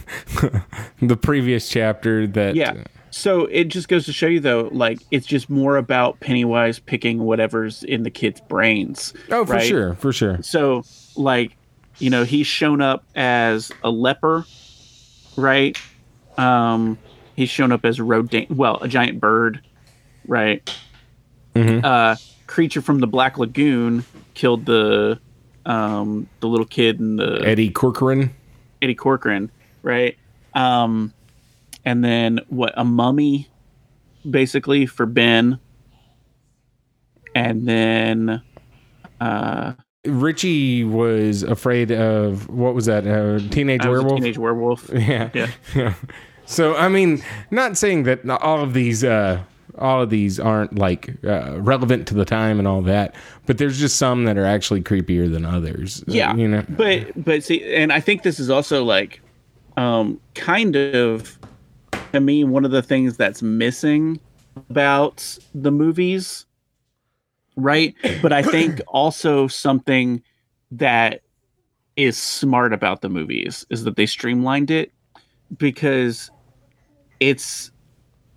the 1.03 1.17
previous 1.17 1.69
chapter. 1.69 2.27
That 2.27 2.55
yeah 2.57 2.85
so 3.11 3.45
it 3.47 3.65
just 3.65 3.87
goes 3.89 4.05
to 4.07 4.13
show 4.13 4.27
you 4.27 4.41
though 4.41 4.69
like 4.73 4.99
it's 5.13 5.25
just 5.27 5.49
more 5.49 5.77
about 5.77 6.19
pennywise 6.19 6.81
picking 6.81 7.21
whatever's 7.21 7.85
in 7.85 8.03
the 8.03 8.11
kids 8.11 8.41
brains 8.49 9.15
Oh, 9.31 9.47
for 9.47 9.53
right? 9.53 9.63
sure, 9.69 9.95
for 9.95 10.13
sure. 10.13 10.39
so 10.43 10.83
like 11.15 11.57
you 11.99 12.11
know 12.11 12.25
he's 12.25 12.49
shown 12.49 12.81
up 12.83 13.05
as 13.15 13.71
a 13.85 13.91
leper 13.91 14.45
right 15.37 15.79
um 16.39 16.99
he's 17.37 17.49
shown 17.51 17.71
up 17.71 17.85
as 17.85 18.01
a 18.01 18.03
rodan 18.03 18.47
well 18.51 18.79
a 18.83 18.89
giant 18.89 19.21
bird 19.21 19.61
right 20.27 20.69
Mhm. 21.55 21.85
uh 21.85 22.17
creature 22.49 22.83
from 22.83 22.99
the 22.99 23.07
black 23.07 23.39
lagoon 23.39 24.05
killed 24.35 24.67
the 24.67 25.21
um 25.67 26.29
the 26.41 26.49
little 26.49 26.67
kid 26.67 27.01
in 27.01 27.17
the 27.17 27.43
Eddie 27.45 27.71
Corcoran. 27.71 28.35
Eddie 28.83 28.95
Corcoran, 28.95 29.51
right? 29.83 30.17
Um, 30.55 31.13
and 31.85 32.05
then 32.05 32.41
what? 32.49 32.73
A 32.77 32.85
mummy, 32.85 33.49
basically 34.29 34.87
for 34.87 35.07
Ben, 35.07 35.59
and 37.35 37.67
then 37.67 38.43
uh, 39.21 39.73
Richie 40.07 40.85
was 40.85 41.43
afraid 41.43 41.91
of 41.91 42.49
what 42.49 42.75
was 42.75 42.87
that? 42.87 43.07
Uh, 43.07 43.39
teenage 43.51 43.85
a 43.85 43.91
werewolf. 43.91 44.21
teenage 44.21 44.39
werewolf. 44.39 44.91
yeah, 44.93 45.31
Yeah. 45.35 45.51
yeah. 45.75 45.95
So 46.47 46.77
I 46.77 46.89
mean, 46.91 47.23
not 47.51 47.79
saying 47.79 48.03
that 48.03 48.29
all 48.29 48.61
of 48.63 48.75
these 48.75 49.03
uh, 49.03 49.41
all 49.79 50.03
of 50.03 50.11
these 50.11 50.39
aren't 50.39 50.79
like 50.79 51.17
uh, 51.25 51.61
relevant 51.61 52.07
to 52.09 52.15
the 52.15 52.25
time 52.25 52.59
and 52.59 52.69
all 52.69 52.83
that, 52.83 53.15
but 53.47 53.59
there's 53.59 53.79
just 53.79 53.97
some 53.97 54.25
that 54.25 54.39
are 54.39 54.47
actually 54.47 54.83
creepier 54.83 55.31
than 55.31 55.45
others. 55.45 56.03
uh, 56.03 56.13
yeah 56.13 56.35
you 56.35 56.49
know. 56.49 56.65
but 56.69 57.07
but 57.25 57.43
see 57.43 57.63
and 57.75 57.93
i 57.93 58.01
think 58.01 58.23
this 58.23 58.39
is 58.39 58.51
also 58.51 58.85
like 58.85 59.21
um 59.77 60.21
kind 60.35 60.77
of 60.77 61.39
to 62.13 62.21
me 62.21 62.45
one 62.45 62.65
of 62.65 62.71
the 62.71 62.83
things 62.83 63.17
that's 63.17 63.43
missing 63.43 64.21
about 64.71 65.39
the 65.55 65.71
movies 65.71 66.47
right 67.57 67.95
but 68.23 68.33
i 68.33 68.43
think 68.43 68.81
also 68.89 69.47
something 69.49 70.23
that 70.71 71.23
is 71.97 72.17
smart 72.17 72.73
about 72.73 73.01
the 73.03 73.09
movies 73.09 73.65
is 73.71 73.85
that 73.85 73.97
they 73.97 74.07
streamlined 74.07 74.71
it 74.71 74.93
because 75.59 76.31
it's 77.21 77.71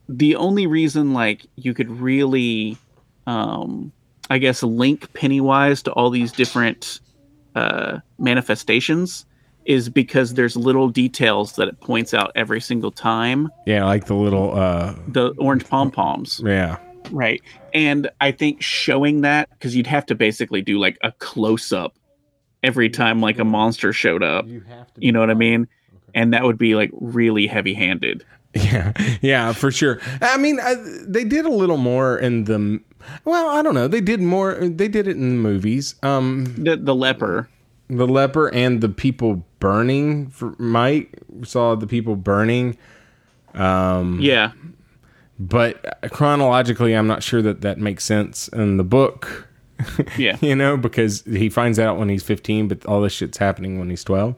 the 0.10 0.36
only 0.36 0.68
reason 0.68 1.14
like 1.14 1.46
you 1.56 1.74
could 1.74 1.90
really 1.90 2.78
um 3.26 3.92
i 4.30 4.38
guess 4.38 4.64
link 4.64 5.12
pennywise 5.14 5.82
to 5.82 5.92
all 5.92 6.10
these 6.10 6.32
different 6.32 7.00
uh, 7.56 8.00
manifestations 8.20 9.26
is 9.68 9.90
because 9.90 10.36
there's 10.36 10.56
little 10.56 10.88
details 10.88 11.54
that 11.58 11.68
it 11.68 11.80
points 11.82 12.14
out 12.14 12.32
every 12.36 12.62
single 12.62 12.92
time. 12.92 13.50
Yeah, 13.66 13.84
like 13.84 14.06
the 14.06 14.16
little 14.16 14.58
uh, 14.58 14.96
The 15.10 15.34
orange 15.38 15.68
pom 15.68 15.92
poms, 15.92 16.42
yeah, 16.44 16.78
right? 17.12 17.42
And 17.74 18.10
I 18.22 18.32
think 18.32 18.62
showing 18.62 19.22
that 19.22 19.50
because 19.50 19.76
you'd 19.76 19.88
have 19.88 20.06
to 20.08 20.16
basically 20.16 20.62
do 20.62 20.80
like 20.80 20.98
a 21.04 21.12
close 21.12 21.74
up 21.74 21.96
every 22.64 22.90
time 22.90 23.22
like 23.22 23.40
a 23.40 23.44
monster 23.44 23.92
showed 23.92 24.24
up. 24.24 24.48
You 24.48 24.64
you 24.98 25.12
know 25.12 25.20
what 25.20 25.30
I 25.30 25.36
mean? 25.36 25.68
And 26.16 26.34
that 26.34 26.44
would 26.44 26.58
be 26.58 26.76
like 26.76 26.90
really 26.94 27.46
heavy 27.46 27.74
handed. 27.74 28.26
Yeah, 28.64 28.94
yeah, 29.22 29.54
for 29.54 29.72
sure. 29.72 30.00
I 30.22 30.38
mean, 30.38 30.60
I, 30.60 30.76
they 31.08 31.24
did 31.24 31.46
a 31.46 31.52
little 31.52 31.78
more 31.78 32.18
in 32.18 32.44
the. 32.46 32.80
Well, 33.24 33.50
I 33.50 33.62
don't 33.62 33.74
know. 33.76 33.88
They 33.88 34.02
did 34.02 34.22
more. 34.22 34.56
They 34.56 34.88
did 34.88 35.08
it 35.08 35.16
in 35.16 35.30
the 35.30 35.36
movies. 35.50 35.96
Um, 36.04 36.54
The 36.58 36.76
the 36.78 36.96
leper, 36.96 37.50
the 37.90 38.08
leper 38.08 38.54
and 38.54 38.82
the 38.82 38.90
people 38.90 39.46
burning. 39.60 40.28
For 40.30 40.56
Mike 40.58 41.20
saw 41.44 41.76
the 41.76 41.88
people 41.88 42.16
burning, 42.16 42.78
Um, 43.54 44.20
yeah, 44.22 44.52
but 45.40 46.00
chronologically, 46.12 46.94
I'm 46.94 47.08
not 47.08 47.24
sure 47.24 47.42
that 47.42 47.62
that 47.62 47.78
makes 47.80 48.04
sense 48.04 48.48
in 48.50 48.78
the 48.78 48.84
book. 48.84 49.48
yeah, 50.18 50.38
You 50.42 50.56
know, 50.56 50.76
because 50.76 51.22
he 51.24 51.50
finds 51.50 51.78
out 51.80 51.98
when 52.00 52.10
he's 52.10 52.24
15, 52.24 52.68
but 52.68 52.84
all 52.88 53.00
this 53.02 53.14
shit's 53.14 53.38
happening 53.38 53.78
when 53.78 53.90
he's 53.92 54.04
12. 54.04 54.36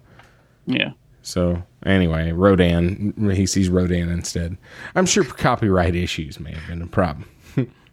yeah. 0.66 0.92
So 1.22 1.64
anyway, 1.86 2.32
Rodan, 2.32 3.32
he 3.34 3.46
sees 3.46 3.70
Rodan 3.70 4.10
instead. 4.10 4.58
I'm 4.96 5.06
sure 5.06 5.24
copyright 5.24 5.96
issues 5.96 6.40
may 6.40 6.54
have 6.54 6.68
been 6.68 6.82
a 6.82 6.88
problem. 6.88 7.30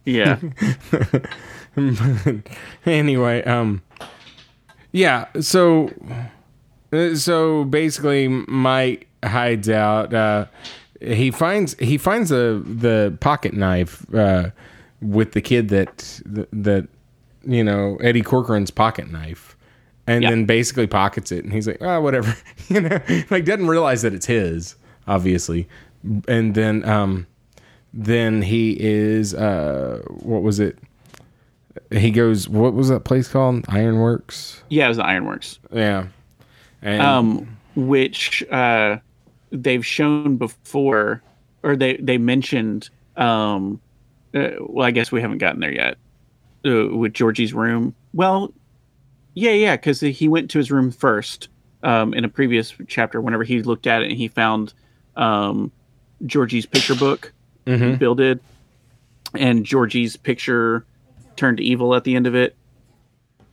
Yeah. 0.07 0.39
anyway, 2.87 3.43
um, 3.43 3.83
yeah. 4.93 5.27
So, 5.41 5.91
uh, 6.93 7.17
so 7.17 7.65
basically, 7.65 8.29
Mike 8.29 9.09
hides 9.23 9.69
out. 9.69 10.15
Uh, 10.15 10.47
he 11.01 11.31
finds 11.33 11.75
he 11.79 11.99
finds 11.99 12.31
the 12.31 12.63
the 12.65 13.19
pocket 13.21 13.53
knife 13.53 14.07
uh, 14.15 14.51
with 15.03 15.33
the 15.33 15.41
kid 15.41 15.69
that 15.71 16.21
that 16.25 16.89
you 17.45 17.65
know 17.65 17.97
Eddie 18.01 18.23
Corcoran's 18.23 18.71
pocket 18.71 19.11
knife, 19.11 19.56
and 20.07 20.23
Yeah. 20.23 20.31
then 20.31 20.45
basically 20.45 20.87
pockets 20.87 21.33
it, 21.33 21.45
and 21.45 21.53
he's 21.53 21.67
like, 21.67 21.79
oh, 21.81 22.01
whatever, 22.01 22.37
you 22.69 22.81
know, 22.81 23.01
like 23.31 23.45
doesn't 23.45 23.67
realize 23.67 24.03
that 24.03 24.13
it's 24.15 24.27
his, 24.27 24.77
obviously, 25.07 25.69
and 26.29 26.55
then 26.55 26.85
um, 26.89 27.27
then 27.93 28.43
he 28.43 28.77
is 28.81 29.35
uh, 29.35 30.03
what 30.09 30.43
was 30.43 30.61
it? 30.61 30.79
He 31.91 32.11
goes, 32.11 32.49
what 32.49 32.73
was 32.75 32.89
that 32.89 33.01
place 33.05 33.29
called? 33.29 33.65
Ironworks. 33.69 34.63
yeah, 34.71 34.87
it 34.87 34.89
was 34.89 34.97
the 34.97 35.05
Ironworks. 35.07 35.59
Yeah, 35.73 36.07
and 36.83 37.03
um, 37.03 37.57
which 37.77 38.43
uh, 38.51 38.99
they've 39.51 39.85
shown 39.85 40.37
before, 40.37 41.23
or 41.63 41.77
they 41.77 41.97
they 41.99 42.19
mentioned. 42.19 42.91
Um, 43.17 43.81
uh, 44.35 44.51
well, 44.61 44.87
I 44.87 44.91
guess 44.91 45.11
we 45.11 45.21
haven't 45.23 45.39
gotten 45.39 45.61
there 45.61 45.73
yet 45.73 45.97
uh, 46.67 46.95
with 46.95 47.15
Georgie's 47.15 47.55
room. 47.55 47.95
Well, 48.13 48.53
yeah, 49.37 49.53
yeah, 49.53 49.77
because 49.77 50.01
he 50.01 50.27
went 50.27 50.51
to 50.51 50.59
his 50.59 50.73
room 50.73 50.91
first 50.91 51.49
um, 51.85 52.13
in 52.13 52.25
a 52.25 52.29
previous 52.29 52.75
chapter. 52.89 53.21
Whenever 53.21 53.45
he 53.45 53.63
looked 53.63 53.87
at 53.87 54.03
it, 54.03 54.09
and 54.09 54.17
he 54.17 54.27
found 54.27 54.75
um, 55.15 55.71
Georgie's 56.27 56.67
picture 56.67 56.97
book 56.97 57.33
builded, 57.99 58.41
and 59.35 59.65
Georgie's 59.65 60.17
picture 60.17 60.85
turned 61.37 61.61
evil 61.61 61.95
at 61.95 62.03
the 62.03 62.17
end 62.17 62.27
of 62.27 62.35
it. 62.35 62.57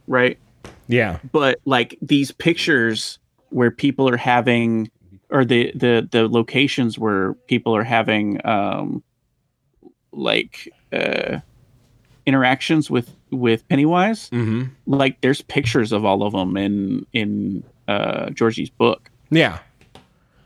Right 0.07 0.39
yeah, 0.87 1.19
but 1.31 1.59
like 1.65 1.97
these 2.01 2.31
pictures 2.31 3.19
where 3.49 3.71
people 3.71 4.09
are 4.09 4.17
having 4.17 4.89
or 5.29 5.45
the 5.45 5.71
the 5.75 6.07
the 6.11 6.27
locations 6.27 6.99
where 6.99 7.33
people 7.47 7.75
are 7.75 7.83
having 7.83 8.45
um 8.45 9.03
like 10.11 10.69
uh 10.91 11.39
interactions 12.25 12.89
with 12.89 13.15
with 13.31 13.67
Pennywise 13.67 14.29
hmm 14.29 14.63
like 14.85 15.19
there's 15.21 15.41
pictures 15.41 15.91
of 15.91 16.05
all 16.05 16.23
of 16.23 16.33
them 16.33 16.55
in 16.57 17.05
in 17.13 17.63
uh 17.87 18.29
Georgie's 18.29 18.69
book 18.69 19.09
yeah. 19.29 19.59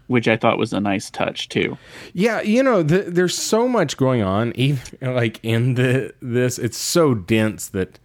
which 0.07 0.27
I 0.27 0.37
thought 0.37 0.57
was 0.57 0.71
a 0.73 0.79
nice 0.79 1.09
touch 1.09 1.49
too 1.49 1.77
Yeah, 2.13 2.41
you 2.41 2.63
know, 2.63 2.83
th 2.83 3.05
there's 3.07 3.37
so 3.37 3.67
much 3.67 3.97
going 3.97 4.21
on, 4.23 4.53
even 4.55 4.81
like 5.01 5.39
in 5.43 5.75
the 5.75 6.13
this. 6.21 6.57
It's 6.57 6.77
so 6.77 7.13
dense 7.13 7.67
that, 7.69 7.99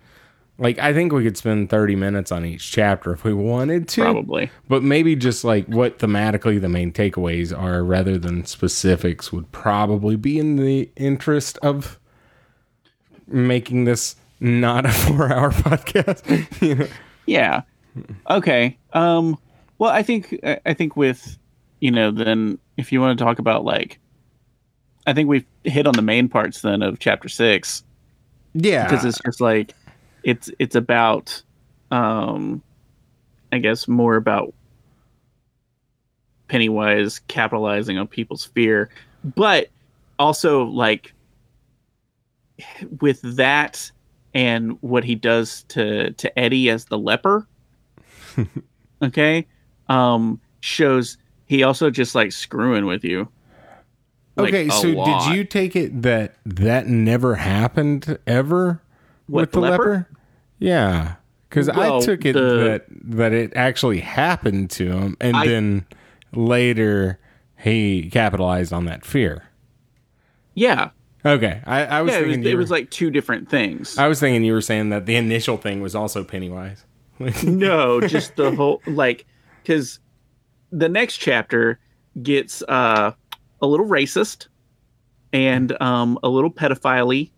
like, 0.58 0.78
I 0.78 0.92
think 0.92 1.12
we 1.12 1.22
could 1.24 1.36
spend 1.36 1.70
30 1.70 1.96
minutes 1.96 2.32
on 2.32 2.44
each 2.44 2.70
chapter 2.70 3.12
if 3.12 3.24
we 3.24 3.32
wanted 3.32 3.88
to. 3.88 4.02
probably 4.02 4.50
But 4.68 4.82
maybe 4.82 5.16
just 5.16 5.44
like 5.44 5.66
what 5.66 5.98
thematically 5.98 6.60
the 6.60 6.68
main 6.68 6.92
takeaways 6.92 7.56
are, 7.56 7.82
rather 7.84 8.18
than 8.18 8.44
specifics, 8.44 9.32
would 9.32 9.50
probably 9.52 10.16
be 10.16 10.38
in 10.38 10.56
the 10.56 10.90
interest 10.96 11.58
of 11.62 11.98
making 13.32 13.84
this 13.84 14.16
not 14.40 14.86
a 14.86 14.88
four-hour 14.92 15.52
podcast. 15.52 16.60
you 16.62 16.74
know? 16.74 16.86
Yeah. 17.26 17.62
Okay. 18.28 18.76
Um 18.92 19.38
well 19.78 19.90
I 19.90 20.02
think 20.02 20.38
I 20.66 20.74
think 20.74 20.96
with 20.96 21.38
you 21.80 21.90
know 21.90 22.10
then 22.10 22.58
if 22.76 22.92
you 22.92 23.00
want 23.00 23.18
to 23.18 23.24
talk 23.24 23.38
about 23.38 23.64
like 23.64 23.98
I 25.06 25.12
think 25.12 25.28
we've 25.28 25.44
hit 25.64 25.86
on 25.86 25.94
the 25.94 26.02
main 26.02 26.28
parts 26.28 26.62
then 26.62 26.82
of 26.82 26.98
chapter 26.98 27.28
6 27.28 27.82
Yeah, 28.54 28.84
because 28.84 29.04
it's 29.04 29.18
just 29.24 29.40
like 29.40 29.74
it's 30.22 30.50
it's 30.58 30.74
about 30.76 31.42
um 31.90 32.62
I 33.52 33.58
guess 33.58 33.86
more 33.86 34.16
about 34.16 34.54
Pennywise 36.48 37.20
capitalizing 37.28 37.98
on 37.98 38.06
people's 38.06 38.44
fear 38.44 38.90
but 39.24 39.68
also 40.18 40.64
like 40.64 41.12
with 43.00 43.20
that 43.36 43.90
and 44.34 44.76
what 44.80 45.04
he 45.04 45.14
does 45.14 45.62
to 45.64 46.10
to 46.12 46.38
Eddie 46.38 46.70
as 46.70 46.86
the 46.86 46.98
leper 46.98 47.46
okay 49.02 49.46
um 49.88 50.40
shows 50.60 51.18
he 51.46 51.62
also 51.62 51.90
just 51.90 52.14
like 52.14 52.32
screwing 52.32 52.86
with 52.86 53.04
you 53.04 53.28
Like, 54.36 54.48
okay, 54.54 54.68
so 54.70 54.88
lot. 54.88 55.26
did 55.26 55.36
you 55.36 55.44
take 55.44 55.76
it 55.76 56.02
that 56.02 56.36
that 56.46 56.86
never 56.86 57.34
happened 57.34 58.18
ever 58.26 58.80
What, 59.26 59.40
with 59.42 59.52
the 59.52 59.60
the 59.60 59.60
leper? 59.70 59.84
leper? 59.84 60.08
Yeah, 60.58 61.16
because 61.48 61.68
I 61.68 62.00
took 62.00 62.24
it 62.24 62.34
the- 62.34 62.40
that 62.40 62.86
that 62.88 63.32
it 63.32 63.52
actually 63.56 64.00
happened 64.00 64.70
to 64.70 64.92
him, 64.92 65.16
and 65.20 65.36
I- 65.36 65.46
then 65.46 65.86
later 66.32 67.18
he 67.58 68.08
capitalized 68.10 68.72
on 68.72 68.84
that 68.86 69.04
fear. 69.04 69.42
yeah 70.54 70.90
Okay, 71.24 71.60
I, 71.64 71.84
I 71.84 72.02
was 72.02 72.12
yeah 72.12 72.18
it 72.18 72.26
was, 72.26 72.34
thinking 72.34 72.52
it 72.52 72.56
was 72.56 72.70
like 72.70 72.90
two 72.90 73.10
different 73.10 73.48
things. 73.48 73.96
I 73.96 74.08
was 74.08 74.18
thinking 74.18 74.44
you 74.44 74.52
were 74.52 74.60
saying 74.60 74.90
that 74.90 75.06
the 75.06 75.16
initial 75.16 75.56
thing 75.56 75.80
was 75.80 75.94
also 75.94 76.24
Pennywise. 76.24 76.84
no 77.44 78.00
just 78.00 78.34
the 78.36 78.50
whole 78.54 78.82
like 78.86 79.24
because 79.62 80.00
the 80.72 80.88
next 80.88 81.18
chapter 81.18 81.78
gets 82.22 82.62
uh 82.62 83.12
a 83.60 83.66
little 83.66 83.86
racist 83.86 84.48
and 85.32 85.80
um 85.80 86.18
a 86.24 86.28
little 86.28 86.50
pedophile 86.50 87.30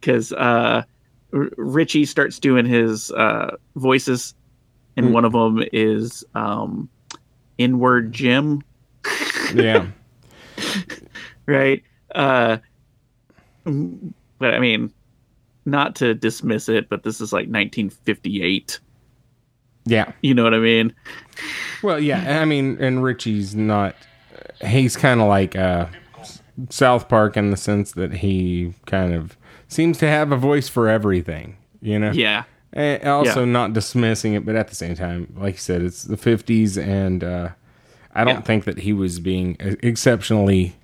because 0.00 0.32
uh 0.38 0.82
R- 1.34 1.50
richie 1.56 2.06
starts 2.06 2.38
doing 2.38 2.64
his 2.64 3.10
uh 3.10 3.56
voices 3.76 4.34
and 4.96 5.12
one 5.12 5.24
of 5.24 5.32
them 5.32 5.62
is 5.72 6.24
um 6.34 6.88
inward 7.58 8.12
jim. 8.12 8.62
Yeah, 9.54 9.86
right 11.46 11.82
uh 12.14 12.56
but 14.38 14.54
i 14.54 14.58
mean 14.58 14.92
not 15.64 15.94
to 15.96 16.14
dismiss 16.14 16.68
it 16.68 16.88
but 16.88 17.02
this 17.02 17.20
is 17.20 17.32
like 17.32 17.46
1958 17.48 18.80
Yeah. 19.86 20.12
You 20.22 20.34
know 20.34 20.44
what 20.44 20.54
I 20.54 20.58
mean? 20.60 20.94
Well, 21.82 21.98
yeah. 21.98 22.40
I 22.40 22.44
mean, 22.44 22.76
and 22.80 23.02
Richie's 23.02 23.52
not. 23.56 23.96
He's 24.64 24.96
kind 24.96 25.20
of 25.20 25.26
like 25.26 25.56
uh, 25.56 25.86
South 26.70 27.08
Park 27.08 27.36
in 27.36 27.50
the 27.50 27.56
sense 27.56 27.90
that 27.92 28.12
he 28.12 28.74
kind 28.86 29.12
of 29.12 29.36
seems 29.66 29.98
to 29.98 30.06
have 30.08 30.30
a 30.30 30.36
voice 30.36 30.68
for 30.68 30.88
everything. 30.88 31.56
You 31.80 31.98
know. 31.98 32.12
Yeah. 32.12 32.44
And 32.72 33.02
also 33.08 33.40
Yeah. 33.40 33.50
not 33.52 33.72
dismissing 33.72 34.34
it, 34.34 34.44
but 34.46 34.54
at 34.54 34.68
the 34.68 34.76
same 34.76 34.94
time, 34.94 35.32
like 35.36 35.54
you 35.54 35.58
said, 35.60 35.82
it's 35.82 36.04
the 36.04 36.16
fifties, 36.16 36.78
and 36.78 37.24
uh, 37.24 37.48
I 38.14 38.22
don't 38.24 38.34
Yeah. 38.36 38.40
think 38.42 38.64
that 38.66 38.78
he 38.78 38.92
was 38.92 39.18
being 39.18 39.56
exceptionally, 39.60 40.74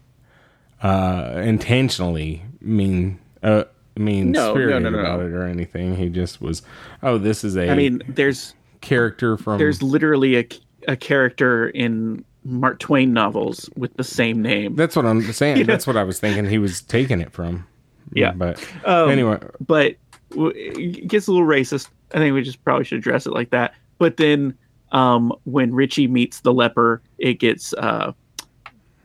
uh, 0.82 1.40
intentionally 1.44 2.44
mean, 2.60 3.18
uh, 3.42 3.64
mean 3.96 4.32
No, 4.32 4.52
spirited 4.52 4.82
no, 4.82 4.90
no, 4.90 4.98
about 4.98 5.20
it 5.20 5.32
or 5.32 5.44
anything. 5.44 5.96
He 5.96 6.08
just 6.08 6.40
was, 6.40 6.62
oh, 7.02 7.18
this 7.18 7.44
is 7.44 7.56
a 7.56 7.70
I 7.70 7.74
mean, 7.74 8.02
there's 8.08 8.54
character 8.80 9.36
from 9.36 9.58
there's 9.58 9.82
literally 9.82 10.36
a, 10.38 10.48
a 10.86 10.96
character 10.96 11.68
in 11.68 12.24
Mark 12.44 12.78
Twain 12.78 13.12
novels 13.12 13.68
with 13.76 13.94
the 13.96 14.04
same 14.04 14.40
name. 14.40 14.76
That's 14.76 14.96
what 14.96 15.04
I'm 15.04 15.22
saying. 15.32 15.66
That's 15.66 15.86
what 15.86 15.96
I 15.96 16.04
was 16.04 16.20
thinking. 16.20 16.46
He 16.46 16.58
was 16.58 16.80
taking 16.80 17.20
it 17.20 17.32
from. 17.32 17.66
Yeah. 18.12 18.32
But 18.32 18.66
Um, 18.84 19.10
anyway, 19.10 19.38
but 19.66 19.96
it 20.30 21.08
gets 21.08 21.26
a 21.26 21.32
little 21.32 21.46
racist. 21.46 21.88
I 22.14 22.18
think 22.18 22.34
we 22.34 22.42
just 22.42 22.64
probably 22.64 22.84
should 22.84 22.98
address 22.98 23.26
it 23.26 23.32
like 23.32 23.50
that. 23.50 23.74
But 23.98 24.16
then 24.16 24.56
um, 24.92 25.32
when 25.44 25.74
Richie 25.74 26.06
meets 26.06 26.40
the 26.40 26.52
leper, 26.52 27.02
it 27.18 27.34
gets 27.34 27.74
uh, 27.74 28.12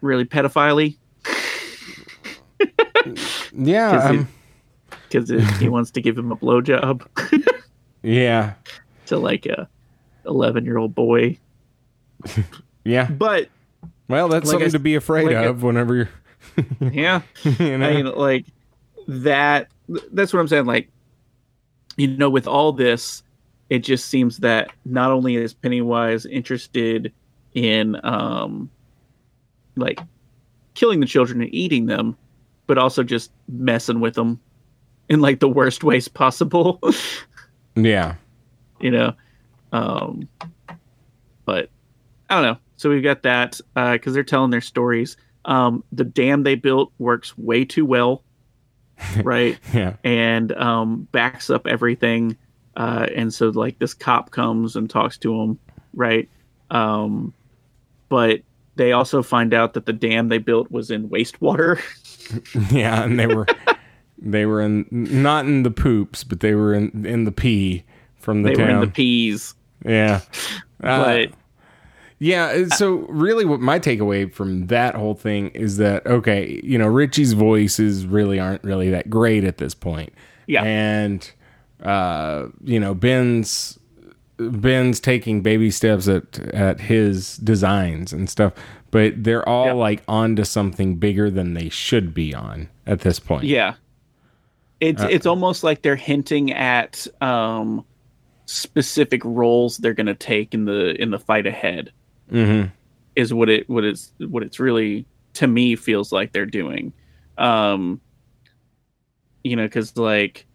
really 0.02 0.26
pedophile 0.26 0.96
yeah, 3.56 4.10
it- 4.14 4.20
um, 4.20 4.28
because 5.10 5.30
he 5.60 5.70
wants 5.70 5.92
to 5.92 6.02
give 6.02 6.18
him 6.18 6.32
a 6.32 6.36
blowjob 6.36 7.06
yeah, 8.04 8.54
to 9.08 9.18
like 9.18 9.46
a 9.46 9.68
11 10.26 10.66
year 10.66 10.78
old 10.78 10.94
boy. 10.96 11.38
yeah. 12.84 13.10
But 13.10 13.50
Well, 14.08 14.28
that's 14.28 14.46
Like 14.48 14.52
something 14.54 14.68
I- 14.70 14.72
to 14.72 14.80
be 14.80 14.96
afraid 14.96 15.28
like 15.28 15.46
of 15.46 15.64
whenever 15.64 15.96
you're, 15.96 16.10
yeah, 16.92 17.22
you 17.44 17.78
know. 17.78 17.88
I 17.90 17.94
mean, 17.96 18.06
like 18.08 18.46
that. 19.08 19.68
That's 20.12 20.32
what 20.34 20.40
I'm 20.40 20.48
saying. 20.48 20.66
Like, 20.66 20.90
you 21.98 22.08
know, 22.08 22.30
with 22.30 22.48
all 22.48 22.72
this, 22.72 23.24
it 23.70 23.80
just 23.80 24.06
seems 24.10 24.38
that 24.40 24.72
not 24.86 25.12
only 25.12 25.36
is 25.36 25.54
Pennywise 25.54 26.26
interested 26.26 27.12
in, 27.54 28.00
um, 28.04 28.70
like, 29.76 30.00
killing 30.74 31.00
the 31.00 31.06
children 31.06 31.42
and 31.42 31.54
eating 31.54 31.86
them, 31.88 32.16
but 32.68 32.78
also 32.78 33.04
just 33.04 33.32
messing 33.48 34.00
with 34.00 34.16
them 34.16 34.40
in 35.10 35.20
like 35.20 35.40
the 35.40 35.50
worst 35.50 35.84
ways 35.84 36.08
possible. 36.08 36.80
yeah, 37.76 38.16
you 38.80 38.92
know, 38.92 39.14
um, 39.72 40.28
but 41.46 41.70
I 42.30 42.36
don't 42.36 42.44
know. 42.44 42.58
So 42.78 42.90
we've 42.90 43.04
got 43.04 43.24
that 43.24 43.60
because 43.76 44.14
they're 44.14 44.24
telling 44.24 44.52
their 44.52 44.62
stories. 44.62 45.18
Um, 45.46 45.84
the 45.92 46.06
dam 46.06 46.44
they 46.44 46.56
built 46.56 46.92
works 47.00 47.38
way 47.38 47.66
too 47.66 47.86
well, 47.86 48.24
right? 49.24 49.60
yeah, 49.74 49.96
and 50.04 50.52
um, 50.54 51.08
backs 51.12 51.50
up 51.50 51.68
everything. 51.68 52.38
Uh, 52.76 53.08
and 53.16 53.32
so, 53.34 53.50
like, 53.50 53.78
this 53.78 53.94
cop 53.94 54.32
comes 54.32 54.76
and 54.76 54.90
talks 54.90 55.18
to 55.20 55.40
him, 55.40 55.60
right? 55.94 56.28
Um, 56.72 57.34
but 58.10 58.42
they 58.76 58.92
also 58.92 59.22
find 59.22 59.54
out 59.54 59.74
that 59.74 59.86
the 59.86 59.94
dam 59.94 60.30
they 60.30 60.40
built 60.40 60.72
was 60.72 60.90
in 60.90 61.10
wastewater. 61.10 61.82
yeah. 62.72 63.04
And 63.04 63.20
they 63.20 63.28
were, 63.28 63.46
they 64.18 64.46
were 64.46 64.62
in 64.62 64.86
not 64.92 65.46
in 65.46 65.64
the 65.64 65.72
poops, 65.72 66.24
but 66.24 66.40
they 66.40 66.56
were 66.56 66.74
in 66.74 67.06
in 67.06 67.24
the 67.26 67.32
pee 67.32 67.84
from 68.16 68.44
the 68.44 68.50
they 68.50 68.56
town. 68.56 68.68
were 68.68 68.74
in 68.74 68.80
the 68.82 68.88
peas. 68.88 69.54
yeah, 69.86 70.22
Uh, 70.84 71.26
Yeah. 72.20 72.66
So 72.70 73.00
really, 73.10 73.44
what 73.46 73.60
my 73.60 73.80
takeaway 73.80 74.32
from 74.32 74.68
that 74.68 74.96
whole 74.96 75.16
thing 75.16 75.50
is 75.50 75.78
that 75.78 76.06
okay, 76.06 76.62
you 76.64 76.78
know, 76.78 76.88
Richie's 76.88 77.34
voices 77.34 78.06
really 78.06 78.40
aren't 78.40 78.64
really 78.64 78.90
that 78.92 79.10
great 79.10 79.44
at 79.44 79.58
this 79.58 79.74
point. 79.74 80.14
Yeah. 80.48 80.64
And 80.64 81.30
uh, 81.82 82.48
you 82.64 82.80
know, 82.80 82.94
Ben's 82.94 83.78
Ben's 84.38 85.00
taking 85.00 85.42
baby 85.42 85.70
steps 85.70 86.08
at 86.08 86.40
at 86.54 86.80
his 86.82 87.38
designs 87.38 88.14
and 88.14 88.30
stuff, 88.30 88.54
but 88.94 89.24
they're 89.24 89.48
all 89.48 89.66
Yeah. 89.66 89.74
like 89.74 90.04
onto 90.08 90.44
something 90.46 90.96
bigger 90.96 91.30
than 91.30 91.54
they 91.54 91.68
should 91.70 92.14
be 92.14 92.34
on 92.34 92.70
at 92.86 93.02
this 93.02 93.20
point. 93.20 93.44
Yeah. 93.46 93.74
It's 94.80 95.02
Uh, 95.02 95.08
it's 95.12 95.26
almost 95.26 95.64
like 95.64 95.82
they're 95.82 95.96
hinting 95.98 96.52
at 96.54 97.06
um 97.22 97.84
specific 98.46 99.24
roles 99.26 99.78
they're 99.78 99.94
going 99.94 100.08
to 100.08 100.14
take 100.16 100.54
in 100.54 100.66
the 100.66 101.00
in 101.02 101.12
the 101.12 101.20
fight 101.20 101.46
ahead. 101.48 101.92
Mm-hmm. 102.32 102.70
Is 103.16 103.34
what 103.34 103.50
it 103.50 103.70
what 103.70 103.84
it's 103.84 104.12
what 104.20 104.44
it's 104.44 104.60
really 104.60 105.06
to 105.34 105.48
me 105.48 105.76
feels 105.76 106.12
like 106.12 106.32
they're 106.32 106.46
doing. 106.46 106.94
Um 107.38 108.00
you 109.44 109.56
know 109.56 109.68
cuz 109.68 109.98
like 109.98 110.46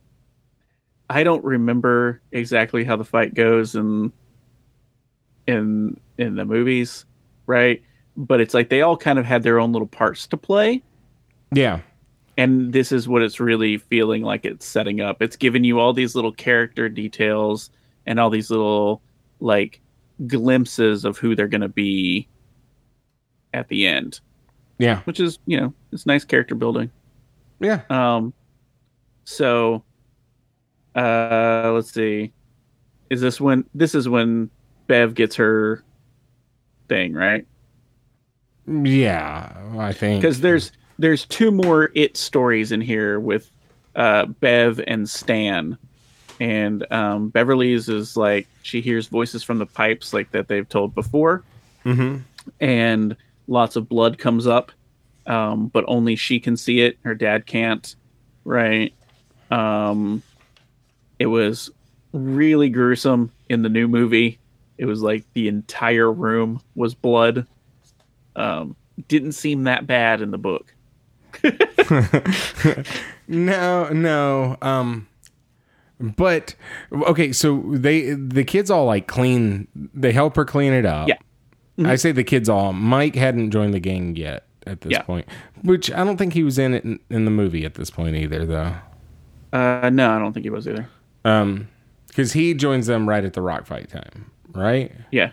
I 1.11 1.25
don't 1.25 1.43
remember 1.45 2.21
exactly 2.33 2.85
how 2.85 2.97
the 2.97 3.05
fight 3.05 3.33
goes 3.35 3.75
in 3.75 4.13
in 5.47 5.99
in 6.19 6.35
the 6.37 6.45
movies, 6.45 7.07
right? 7.47 7.83
But 8.21 8.41
it's 8.41 8.53
like 8.53 8.69
they 8.69 8.83
all 8.83 8.97
kind 8.97 9.19
of 9.19 9.25
had 9.25 9.45
their 9.45 9.59
own 9.61 9.71
little 9.73 9.87
parts 9.89 10.27
to 10.27 10.37
play 10.37 10.83
Yeah. 11.55 11.81
and 12.37 12.73
this 12.73 12.91
is 12.93 13.07
what 13.09 13.23
it's 13.23 13.39
really 13.41 13.79
feeling 13.79 14.23
like 14.23 14.45
it's 14.45 14.67
setting 14.67 15.01
up 15.01 15.23
it's 15.23 15.37
giving 15.37 15.63
you 15.65 15.79
all 15.79 15.93
these 15.93 16.15
little 16.17 16.33
character 16.33 16.89
details 16.89 17.71
and 18.07 18.19
all 18.19 18.29
these 18.29 18.51
little 18.51 19.01
like 19.41 19.81
glimpses 20.27 21.05
of 21.05 21.17
who 21.17 21.37
they're 21.37 21.47
going 21.47 21.61
to 21.61 21.69
be 21.69 22.27
at 23.55 23.69
the 23.69 23.87
end 23.87 24.19
Yeah. 24.79 25.01
which 25.03 25.21
is 25.21 25.39
you 25.47 25.61
know 25.61 25.73
it's 25.93 26.05
nice 26.05 26.25
character 26.25 26.57
building 26.57 26.91
Yeah. 27.61 27.83
um 27.89 28.35
so 29.25 29.85
uh 30.97 31.71
let's 31.73 31.93
see 31.93 32.33
is 33.11 33.21
this 33.21 33.41
when 33.41 33.65
this 33.75 33.95
is 33.95 34.09
when 34.09 34.51
bev 34.89 35.15
gets 35.15 35.37
her 35.37 35.85
thing 36.89 37.13
right 37.15 37.47
Yeah. 38.69 39.53
I 39.79 39.93
think. 39.93 40.21
Because 40.23 40.41
there's 40.41 40.73
there's 40.99 41.25
two 41.27 41.51
more 41.51 41.91
it 41.95 42.17
stories 42.17 42.73
in 42.73 42.81
here 42.81 43.21
with 43.21 43.51
uh 43.97 44.27
bev 44.27 44.81
and 44.87 45.09
stan. 45.09 45.79
And 46.41 46.91
um 46.93 47.29
beverly's 47.31 47.89
is 47.89 48.17
like 48.17 48.47
she 48.63 48.81
hears 48.81 49.07
voices 49.09 49.43
from 49.43 49.59
the 49.59 49.67
pipes 49.67 50.13
like 50.13 50.31
that 50.33 50.49
they've 50.49 50.69
told 50.69 50.95
before. 50.95 51.43
Mhm. 51.85 52.23
and 52.61 53.17
lots 53.47 53.77
of 53.77 53.89
blood 53.89 54.19
comes 54.19 54.47
up 54.47 54.73
um 55.27 55.69
but 55.69 55.85
only 55.89 56.17
she 56.17 56.41
can 56.41 56.57
see 56.57 56.81
it. 56.81 56.99
Her 57.05 57.15
dad 57.15 57.47
can't 57.47 57.95
right? 58.45 58.93
Um 59.51 60.23
it 61.19 61.27
was 61.27 61.71
really 62.13 62.69
gruesome 62.69 63.31
in 63.49 63.63
the 63.63 63.69
new 63.69 63.89
movie. 63.89 64.39
It 64.77 64.85
was 64.87 65.03
like 65.03 65.25
the 65.35 65.49
entire 65.49 66.13
room 66.13 66.61
was 66.75 66.95
blood 66.95 67.47
um 68.39 68.75
didn't 69.09 69.33
seem 69.33 69.65
that 69.65 69.87
bad 69.87 70.21
in 70.23 70.31
the 70.31 70.39
book 70.39 70.75
No, 73.29 73.89
no. 73.91 74.57
Um 74.63 75.07
but 76.01 76.55
okay, 76.93 77.33
so 77.33 77.63
they 77.69 78.13
the 78.13 78.45
kids 78.45 78.71
all 78.71 78.87
like 78.87 79.07
clean 79.09 79.67
they 79.75 80.13
help 80.13 80.37
her 80.37 80.45
clean 80.45 80.73
it 80.73 80.87
up. 80.87 81.09
Yeah. 81.09 81.17
I 81.85 81.97
say 81.97 82.13
the 82.13 82.25
kids 82.25 82.49
all. 82.49 82.73
Mike 82.73 83.15
hadn't 83.15 83.51
joined 83.51 83.75
the 83.75 83.81
gang 83.81 84.17
yet 84.17 84.47
at 84.67 84.81
this 84.81 84.93
Yeah. 84.93 85.03
point, 85.03 85.27
which 85.63 85.93
I 85.93 86.05
don't 86.05 86.17
think 86.17 86.33
he 86.33 86.43
was 86.43 86.59
in 86.59 86.75
it 86.75 86.85
in, 86.85 86.99
in 87.11 87.25
the 87.25 87.31
movie 87.31 87.65
at 87.65 87.75
this 87.75 87.91
point 87.91 88.17
either 88.17 88.45
though. 88.47 88.75
Uh, 89.53 89.91
no, 89.93 90.11
I 90.11 90.19
don't 90.19 90.33
think 90.33 90.45
he 90.45 90.51
was 90.51 90.67
either. 90.69 90.89
Um 91.25 91.69
cuz 92.15 92.33
he 92.33 92.55
joins 92.55 92.87
them 92.87 93.09
right 93.09 93.25
at 93.25 93.35
the 93.35 93.43
rock 93.43 93.67
fight 93.67 93.89
time, 93.91 94.31
right? 94.53 94.93
Yeah. 95.11 95.31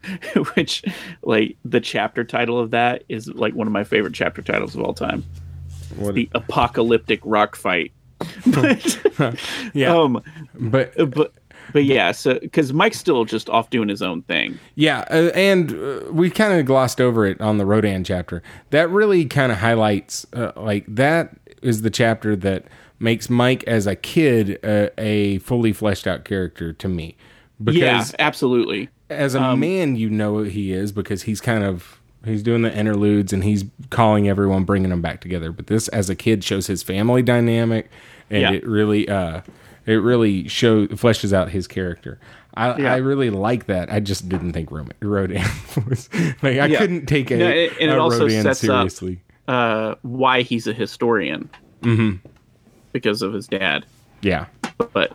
Which, 0.54 0.84
like, 1.22 1.56
the 1.64 1.80
chapter 1.80 2.24
title 2.24 2.58
of 2.58 2.70
that 2.70 3.04
is 3.08 3.28
like 3.28 3.54
one 3.54 3.66
of 3.66 3.72
my 3.72 3.84
favorite 3.84 4.14
chapter 4.14 4.42
titles 4.42 4.74
of 4.74 4.82
all 4.82 4.94
time. 4.94 5.24
What, 5.96 6.14
The 6.14 6.28
apocalyptic 6.34 7.20
rock 7.24 7.56
fight. 7.56 7.92
but, 8.46 9.38
yeah. 9.74 9.94
um, 9.94 10.22
but 10.54 10.94
but 11.10 11.32
but 11.72 11.84
yeah, 11.84 12.12
so 12.12 12.38
because 12.38 12.72
Mike's 12.72 12.98
still 12.98 13.24
just 13.24 13.48
off 13.50 13.70
doing 13.70 13.88
his 13.88 14.02
own 14.02 14.22
thing. 14.22 14.58
Yeah, 14.74 15.04
uh, 15.10 15.30
and 15.34 15.72
uh, 15.72 16.00
we 16.12 16.30
kind 16.30 16.58
of 16.58 16.66
glossed 16.66 17.00
over 17.00 17.26
it 17.26 17.40
on 17.40 17.58
the 17.58 17.66
Rodan 17.66 18.04
chapter. 18.04 18.42
That 18.70 18.90
really 18.90 19.24
kind 19.24 19.52
of 19.52 19.58
highlights, 19.58 20.26
uh, 20.32 20.52
like 20.56 20.84
that 20.88 21.36
is 21.62 21.82
the 21.82 21.90
chapter 21.90 22.36
that 22.36 22.64
makes 22.98 23.30
Mike 23.30 23.64
as 23.64 23.86
a 23.86 23.96
kid 23.96 24.58
uh, 24.64 24.90
a 24.98 25.38
fully 25.38 25.72
fleshed 25.72 26.06
out 26.06 26.24
character 26.24 26.72
to 26.72 26.88
me. 26.88 27.16
Because 27.62 28.10
yeah, 28.10 28.16
absolutely. 28.18 28.88
As 29.12 29.34
a 29.34 29.56
man, 29.56 29.96
you 29.96 30.10
know 30.10 30.38
he 30.42 30.72
is 30.72 30.92
because 30.92 31.22
he's 31.22 31.40
kind 31.40 31.64
of 31.64 32.00
he's 32.24 32.42
doing 32.42 32.62
the 32.62 32.72
interludes 32.76 33.32
and 33.32 33.42
he's 33.44 33.64
calling 33.90 34.28
everyone, 34.28 34.64
bringing 34.64 34.90
them 34.90 35.02
back 35.02 35.20
together. 35.20 35.50
But 35.52 35.66
this, 35.66 35.88
as 35.88 36.08
a 36.10 36.14
kid, 36.14 36.44
shows 36.44 36.66
his 36.68 36.82
family 36.82 37.22
dynamic, 37.22 37.90
and 38.30 38.42
Yeah. 38.42 38.52
it 38.52 38.66
really 38.66 39.08
uh, 39.08 39.42
it 39.86 39.94
really 39.94 40.46
show 40.48 40.86
fleshes 40.88 41.32
out 41.32 41.50
his 41.50 41.66
character. 41.66 42.18
I, 42.54 42.76
Yeah. 42.78 42.92
I 42.94 42.96
really 42.98 43.30
like 43.30 43.66
that. 43.66 43.90
I 43.90 43.98
just 44.00 44.28
didn't 44.28 44.52
think 44.52 44.70
Roman, 44.70 44.94
Rodan 45.00 45.42
was 45.88 46.08
like 46.42 46.58
I 46.58 46.66
Yeah. 46.66 46.78
couldn't 46.78 47.06
take 47.06 47.30
a, 47.30 47.36
No, 47.36 47.48
it- 47.48 47.72
and 47.80 47.90
it 47.90 47.98
also 47.98 48.20
Rodan 48.24 48.42
sets 48.42 48.62
up- 48.64 48.90
seriously. 48.90 49.22
uh, 49.48 49.94
why 50.02 50.42
he's 50.42 50.66
a 50.66 50.72
historian 50.72 51.48
Mm-hmm. 51.82 52.26
because 52.92 53.22
of 53.22 53.32
his 53.32 53.48
dad. 53.48 53.86
Yeah, 54.20 54.46
But, 54.92 55.12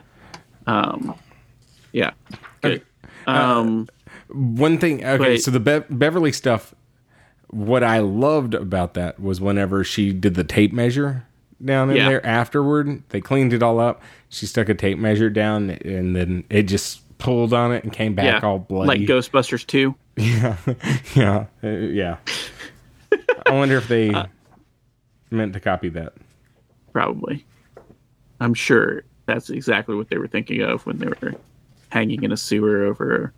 um, 0.66 1.16
yeah, 1.94 2.12
good. 3.28 3.36
Uh, 3.36 3.60
Um, 3.60 3.88
one 4.30 4.78
thing. 4.78 5.04
Okay, 5.04 5.18
Wait. 5.22 5.38
so 5.44 5.52
the 5.52 5.60
Be- 5.60 5.86
Beverly 5.94 6.32
stuff. 6.32 6.74
What 7.50 7.84
I 7.84 8.00
loved 8.00 8.54
about 8.54 8.94
that 8.96 9.20
was 9.22 9.40
whenever 9.40 9.84
she 9.84 10.12
did 10.12 10.34
the 10.36 10.44
tape 10.44 10.74
measure 10.74 11.26
down 11.64 11.90
in 11.90 11.96
Yeah. 11.98 12.10
there 12.10 12.26
afterward, 12.26 13.04
they 13.10 13.22
cleaned 13.22 13.54
it 13.54 13.64
all 13.64 13.80
up. 13.80 14.02
She 14.30 14.46
stuck 14.46 14.68
a 14.70 14.74
tape 14.74 14.98
measure 14.98 15.30
down, 15.30 15.70
and 15.70 16.16
then 16.16 16.44
it 16.50 16.64
just 16.64 17.02
pulled 17.20 17.54
on 17.54 17.72
it 17.74 17.84
and 17.84 17.94
came 17.94 18.14
back 18.16 18.42
yeah, 18.44 18.48
all 18.48 18.60
bloody. 18.60 19.00
like 19.00 19.10
Ghostbusters 19.10 19.66
two. 19.66 19.96
Yeah, 20.18 20.58
yeah, 21.16 21.46
uh, 21.64 21.68
yeah. 21.68 22.18
I 23.46 23.52
wonder 23.54 23.78
if 23.78 23.88
they 23.88 24.10
Uh, 24.14 24.26
meant 25.32 25.54
to 25.54 25.60
copy 25.60 25.90
that. 25.90 26.14
probably. 26.92 27.46
I'm 28.40 28.54
sure 28.54 29.04
that's 29.26 29.50
exactly 29.50 29.96
what 29.96 30.10
they 30.10 30.18
were 30.18 30.28
thinking 30.28 30.62
of 30.62 30.86
when 30.86 30.98
they 31.00 31.08
were 31.08 31.34
hanging 31.90 32.24
in 32.24 32.32
a 32.32 32.38
sewer 32.38 32.84
over 32.84 33.34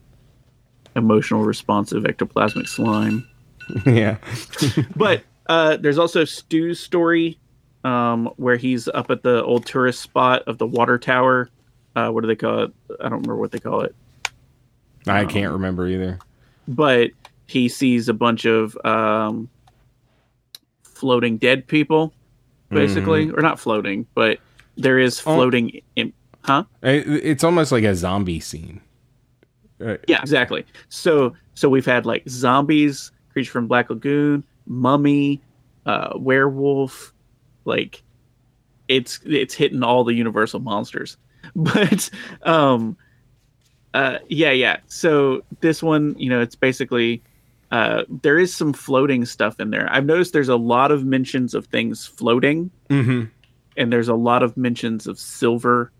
emotional 0.95 1.43
responsive 1.43 2.03
ectoplasmic 2.03 2.67
slime. 2.67 3.27
yeah, 3.85 4.17
But 4.95 5.23
uh, 5.47 5.77
there's 5.77 5.97
also 5.97 6.25
Stu's 6.25 6.79
story 6.79 7.37
um, 7.83 8.27
where 8.37 8.57
he's 8.57 8.87
up 8.87 9.09
at 9.11 9.23
the 9.23 9.43
old 9.43 9.65
tourist 9.65 10.01
spot 10.01 10.43
of 10.47 10.57
the 10.57 10.65
water 10.67 10.97
tower. 10.97 11.49
Uh, 11.95 12.09
what 12.09 12.21
do 12.21 12.27
they 12.27 12.35
call 12.35 12.63
it? 12.63 12.73
I 12.99 13.03
don't 13.03 13.21
remember 13.21 13.35
what 13.37 13.51
they 13.51 13.59
call 13.59 13.81
it. 13.81 13.95
I 15.07 15.25
can't 15.25 15.51
remember 15.51 15.87
either. 15.87 16.19
But 16.67 17.11
he 17.47 17.67
sees 17.69 18.09
a 18.09 18.13
bunch 18.13 18.45
of 18.45 18.77
um, 18.85 19.49
floating 20.83 21.37
dead 21.37 21.65
people, 21.67 22.13
basically, 22.69 23.29
or 23.31 23.41
not 23.41 23.59
floating, 23.59 24.05
but 24.13 24.39
there 24.77 24.99
is 24.99 25.19
floating. 25.19 25.81
im- 25.95 26.13
huh? 26.49 26.63
It's 26.81 27.43
almost 27.43 27.71
like 27.71 27.83
a 27.83 27.95
zombie 27.95 28.39
scene. 28.39 28.81
Uh, 29.79 29.97
Yeah, 30.07 30.19
exactly. 30.21 30.65
So 30.89 31.35
so 31.53 31.69
we've 31.69 31.85
had 31.85 32.05
like 32.05 32.27
zombies, 32.27 33.11
creature 33.31 33.51
from 33.51 33.67
Black 33.67 33.89
Lagoon, 33.89 34.43
mummy, 34.65 35.41
uh, 35.85 36.13
werewolf, 36.17 37.13
like 37.65 38.01
it's 38.87 39.19
it's 39.25 39.53
hitting 39.53 39.83
all 39.83 40.03
the 40.03 40.13
universal 40.13 40.59
monsters. 40.59 41.17
But 41.55 42.09
um 42.43 42.97
uh 43.93 44.17
yeah, 44.27 44.51
yeah. 44.51 44.77
So 44.87 45.43
this 45.61 45.81
one, 45.81 46.15
you 46.17 46.29
know, 46.29 46.41
it's 46.41 46.55
basically 46.55 47.21
uh 47.71 48.03
there 48.23 48.39
is 48.39 48.53
some 48.53 48.73
floating 48.73 49.25
stuff 49.25 49.59
in 49.59 49.69
there. 49.69 49.87
I've 49.91 50.05
noticed 50.05 50.33
there's 50.33 50.49
a 50.49 50.55
lot 50.57 50.91
of 50.91 51.05
mentions 51.05 51.53
of 51.53 51.67
things 51.67 52.05
floating 52.05 52.71
hmm 52.89 53.25
and 53.77 53.93
there's 53.93 54.09
a 54.09 54.15
lot 54.15 54.43
of 54.43 54.57
mentions 54.57 55.07
of 55.07 55.17
silver 55.17 55.91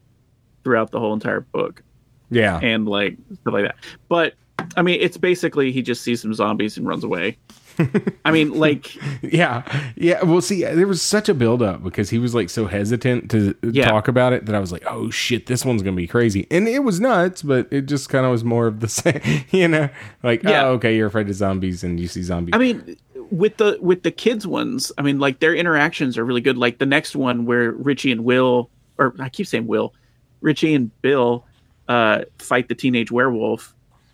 throughout 0.64 0.92
the 0.92 1.00
whole 1.00 1.14
entire 1.14 1.42
book 1.42 1.82
Yeah, 2.30 2.60
and 2.62 2.88
like 2.88 3.18
stuff 3.42 3.54
like 3.54 3.64
that. 3.66 3.76
But 4.08 4.34
I 4.76 4.82
mean, 4.82 5.00
it's 5.02 5.18
basically 5.18 5.72
he 5.72 5.82
just 5.82 6.02
sees 6.04 6.22
some 6.22 6.34
zombies 6.34 6.78
and 6.78 6.88
runs 6.88 7.04
away. 7.04 7.38
I 8.26 8.32
mean, 8.32 8.52
like, 8.60 8.94
yeah, 9.24 9.64
yeah. 9.96 10.22
Well, 10.24 10.42
see, 10.42 10.64
there 10.66 10.86
was 10.86 11.02
such 11.02 11.30
a 11.30 11.34
buildup 11.34 11.82
because 11.82 12.10
he 12.10 12.20
was 12.20 12.36
like 12.36 12.50
so 12.50 12.66
hesitant 12.68 13.32
to 13.32 13.56
Yeah. 13.64 13.86
talk 13.88 14.10
about 14.10 14.34
it 14.34 14.46
that 14.48 14.56
I 14.56 14.60
was 14.60 14.74
like, 14.74 14.84
oh 14.86 15.10
shit, 15.10 15.46
this 15.46 15.64
one's 15.64 15.82
gonna 15.82 15.96
be 15.96 16.06
crazy, 16.08 16.46
and 16.52 16.68
it 16.68 16.80
was 16.84 17.00
nuts, 17.00 17.42
but 17.42 17.68
it 17.72 17.86
just 17.86 18.10
kind 18.10 18.26
of 18.26 18.32
was 18.34 18.44
more 18.44 18.68
of 18.68 18.82
the 18.82 18.88
same, 18.90 19.22
you 19.52 19.70
know, 19.70 19.88
like 20.24 20.44
Yeah. 20.44 20.66
oh 20.66 20.72
okay, 20.74 20.98
you're 20.98 21.08
afraid 21.08 21.30
of 21.30 21.36
zombies 21.36 21.82
and 21.86 21.98
you 22.02 22.10
see 22.10 22.22
zombies. 22.22 22.52
I 22.54 22.58
mean, 22.58 22.98
with 23.32 23.56
the 23.58 23.78
with 23.80 24.04
the 24.04 24.12
kids 24.12 24.46
ones, 24.46 24.92
I 24.98 25.02
mean, 25.02 25.20
like 25.20 25.40
their 25.40 25.56
interactions 25.56 26.18
are 26.18 26.26
really 26.26 26.42
good. 26.42 26.58
Like 26.58 26.80
the 26.80 26.86
next 26.86 27.16
one 27.16 27.46
where 27.46 27.72
Richie 27.72 28.12
and 28.12 28.26
Will, 28.26 28.70
or 28.98 29.16
I 29.20 29.30
keep 29.30 29.48
saying 29.48 29.68
Will, 29.68 29.94
Richie 30.42 30.74
and 30.74 30.92
Bill, 31.02 31.46
uh, 31.88 32.22
fight 32.38 32.68
the 32.70 32.76
teenage 32.76 33.12
werewolf, 33.12 33.74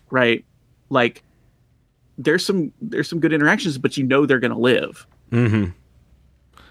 right? 0.10 0.44
Like, 0.90 1.24
there's 2.18 2.46
some 2.46 2.72
there's 2.82 3.10
some 3.10 3.20
good 3.20 3.34
interactions, 3.34 3.78
but 3.78 3.98
you 3.98 4.04
know 4.04 4.26
they're 4.26 4.40
gonna 4.40 4.58
live. 4.60 5.06
hmm 5.32 5.66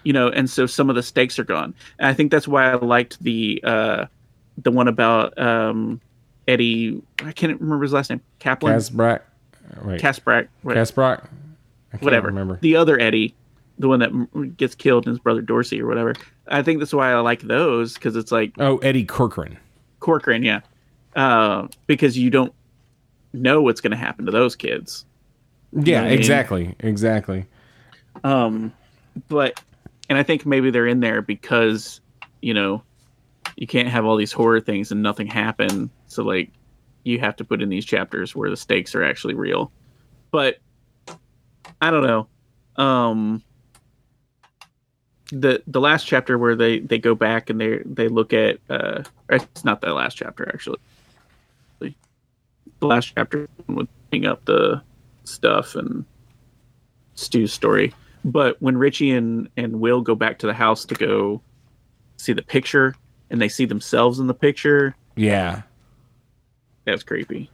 you 0.05 0.13
know, 0.13 0.29
and 0.29 0.51
so 0.51 0.67
some 0.67 0.91
of 0.91 0.97
the 0.97 1.03
stakes 1.03 1.39
are 1.39 1.45
gone. 1.45 1.73
And 1.99 2.09
I 2.09 2.13
think 2.13 2.31
that's 2.31 2.47
why 2.47 2.71
I 2.71 2.75
liked 2.75 3.23
the 3.23 3.61
uh 3.65 4.05
the 4.63 4.71
one 4.71 4.87
about 4.87 5.37
um 5.39 5.99
Eddie 6.47 7.01
I 7.25 7.33
can't 7.33 7.59
remember 7.59 7.83
his 7.85 7.93
last 7.95 8.11
name. 8.11 8.21
Kaplan 8.39 8.75
Kaspbrak, 10.01 10.49
wait, 10.63 10.77
Kaspbrak, 10.77 11.25
I 11.25 11.27
can't 11.93 12.03
whatever. 12.03 12.27
remember. 12.29 12.59
The 12.61 12.77
other 12.77 13.01
Eddie, 13.01 13.35
the 13.79 13.89
one 13.89 14.01
that 14.01 14.57
gets 14.57 14.75
killed 14.75 15.07
and 15.07 15.13
his 15.13 15.19
brother 15.19 15.43
Dorsey 15.43 15.81
or 15.81 15.87
whatever. 15.87 16.15
I 16.49 16.63
think 16.63 16.79
that's 16.79 16.93
why 16.93 17.13
I 17.13 17.19
like 17.21 17.43
those 17.43 17.97
cuz 17.99 18.17
it's 18.17 18.33
like 18.33 18.53
oh, 18.59 18.79
Eddie 18.79 19.05
Corcoran. 19.05 19.59
Corcoran, 20.01 20.43
yeah. 20.43 20.61
Uh 21.17 21.69
because 21.87 22.17
you 22.19 22.31
don't 22.31 22.53
know 23.35 23.61
what's 23.61 23.81
going 23.81 23.91
to 23.91 23.97
happen 23.97 24.25
to 24.27 24.33
those 24.33 24.57
kids. 24.57 25.05
Yeah, 25.73 26.01
what 26.01 26.07
I 26.07 26.11
mean? 26.11 26.19
exactly, 26.19 26.77
exactly. 26.79 27.47
Um, 28.23 28.73
but 29.29 29.61
and 30.09 30.17
I 30.17 30.23
think 30.23 30.47
maybe 30.47 30.71
they're 30.71 30.87
in 30.87 31.01
there 31.01 31.21
because 31.21 32.01
you 32.41 32.55
know 32.55 32.83
you 33.57 33.67
can't 33.67 33.89
have 33.89 34.05
all 34.05 34.17
these 34.17 34.33
horror 34.33 34.61
things 34.61 34.93
and 34.93 35.03
nothing 35.03 35.27
happen. 35.27 35.91
So 36.07 36.23
like 36.23 36.51
you 37.03 37.19
have 37.19 37.37
to 37.37 37.45
put 37.45 37.61
in 37.61 37.69
these 37.69 37.85
chapters 37.85 38.35
where 38.35 38.49
the 38.49 38.57
stakes 38.57 38.95
are 38.95 39.03
actually 39.03 39.35
real. 39.35 39.73
But 40.31 40.59
I 41.81 41.91
don't 41.91 42.07
know. 42.07 42.29
Um, 42.83 43.43
the 45.31 45.63
the 45.67 45.81
last 45.81 46.07
chapter 46.07 46.37
where 46.39 46.55
they 46.55 46.81
they 46.81 46.99
go 46.99 47.15
back 47.15 47.49
and 47.51 47.61
they 47.61 47.79
they 47.87 48.09
look 48.09 48.33
at 48.33 48.59
uh 48.69 49.03
it's 49.31 49.65
not 49.65 49.81
the 49.81 49.93
last 49.93 50.17
chapter 50.17 50.49
actually 50.53 50.79
the 52.81 52.87
last 52.87 53.13
chapter 53.15 53.49
with 53.69 53.89
picking 54.11 54.27
up 54.27 54.45
the 54.45 54.83
stuff 55.25 55.75
and 55.75 56.05
Stu's 57.15 57.53
story. 57.53 57.95
But 58.25 58.61
when 58.61 58.77
Richie 58.77 59.13
and, 59.13 59.49
and 59.57 59.81
Will 59.81 60.01
go 60.01 60.15
back 60.15 60.39
to 60.41 60.47
the 60.47 60.55
house 60.55 60.85
to 60.87 60.95
go 60.95 61.41
see 62.17 62.33
the 62.33 62.43
picture 62.43 62.95
and 63.31 63.41
they 63.41 63.49
see 63.49 63.65
themselves 63.65 64.19
in 64.19 64.27
the 64.27 64.35
picture, 64.35 64.97
Yeah, 65.17 65.63
that's 66.85 67.03
creepy. 67.03 67.51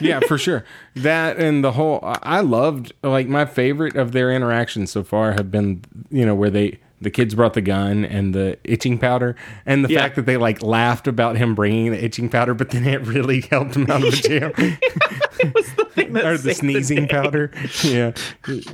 yeah, 0.00 0.20
for 0.26 0.38
sure. 0.46 0.64
That 0.96 1.36
and 1.36 1.62
the 1.62 1.72
whole 1.72 2.00
I 2.02 2.40
loved 2.40 2.92
like 3.02 3.28
my 3.28 3.44
favorite 3.44 3.94
of 3.96 4.12
their 4.12 4.32
interactions 4.32 4.90
so 4.90 5.04
far 5.04 5.32
have 5.32 5.50
been 5.50 5.84
you 6.10 6.24
know 6.24 6.34
where 6.34 6.50
they 6.50 6.78
the 7.02 7.10
kids 7.10 7.34
brought 7.34 7.54
the 7.54 7.60
gun 7.60 8.04
and 8.04 8.34
the 8.34 8.58
itching 8.64 8.98
powder 8.98 9.36
and 9.66 9.84
the 9.84 9.88
Yeah. 9.90 10.00
fact 10.00 10.16
that 10.16 10.26
they 10.26 10.36
like 10.36 10.62
laughed 10.62 11.06
about 11.06 11.36
him 11.36 11.54
bringing 11.54 11.90
the 11.92 12.02
itching 12.04 12.28
powder 12.28 12.54
but 12.54 12.70
then 12.70 12.86
it 12.86 13.00
really 13.06 13.40
helped 13.50 13.76
him 13.76 13.90
out 13.90 14.02
of 14.06 14.14
jail 14.22 14.50
Was 14.56 15.72
the 15.74 15.88
Thing 15.92 16.12
that 16.14 16.24
or 16.24 16.38
the 16.38 16.54
sneezing 16.54 17.06
day. 17.06 17.08
powder. 17.08 17.50
Yeah. 17.84 18.12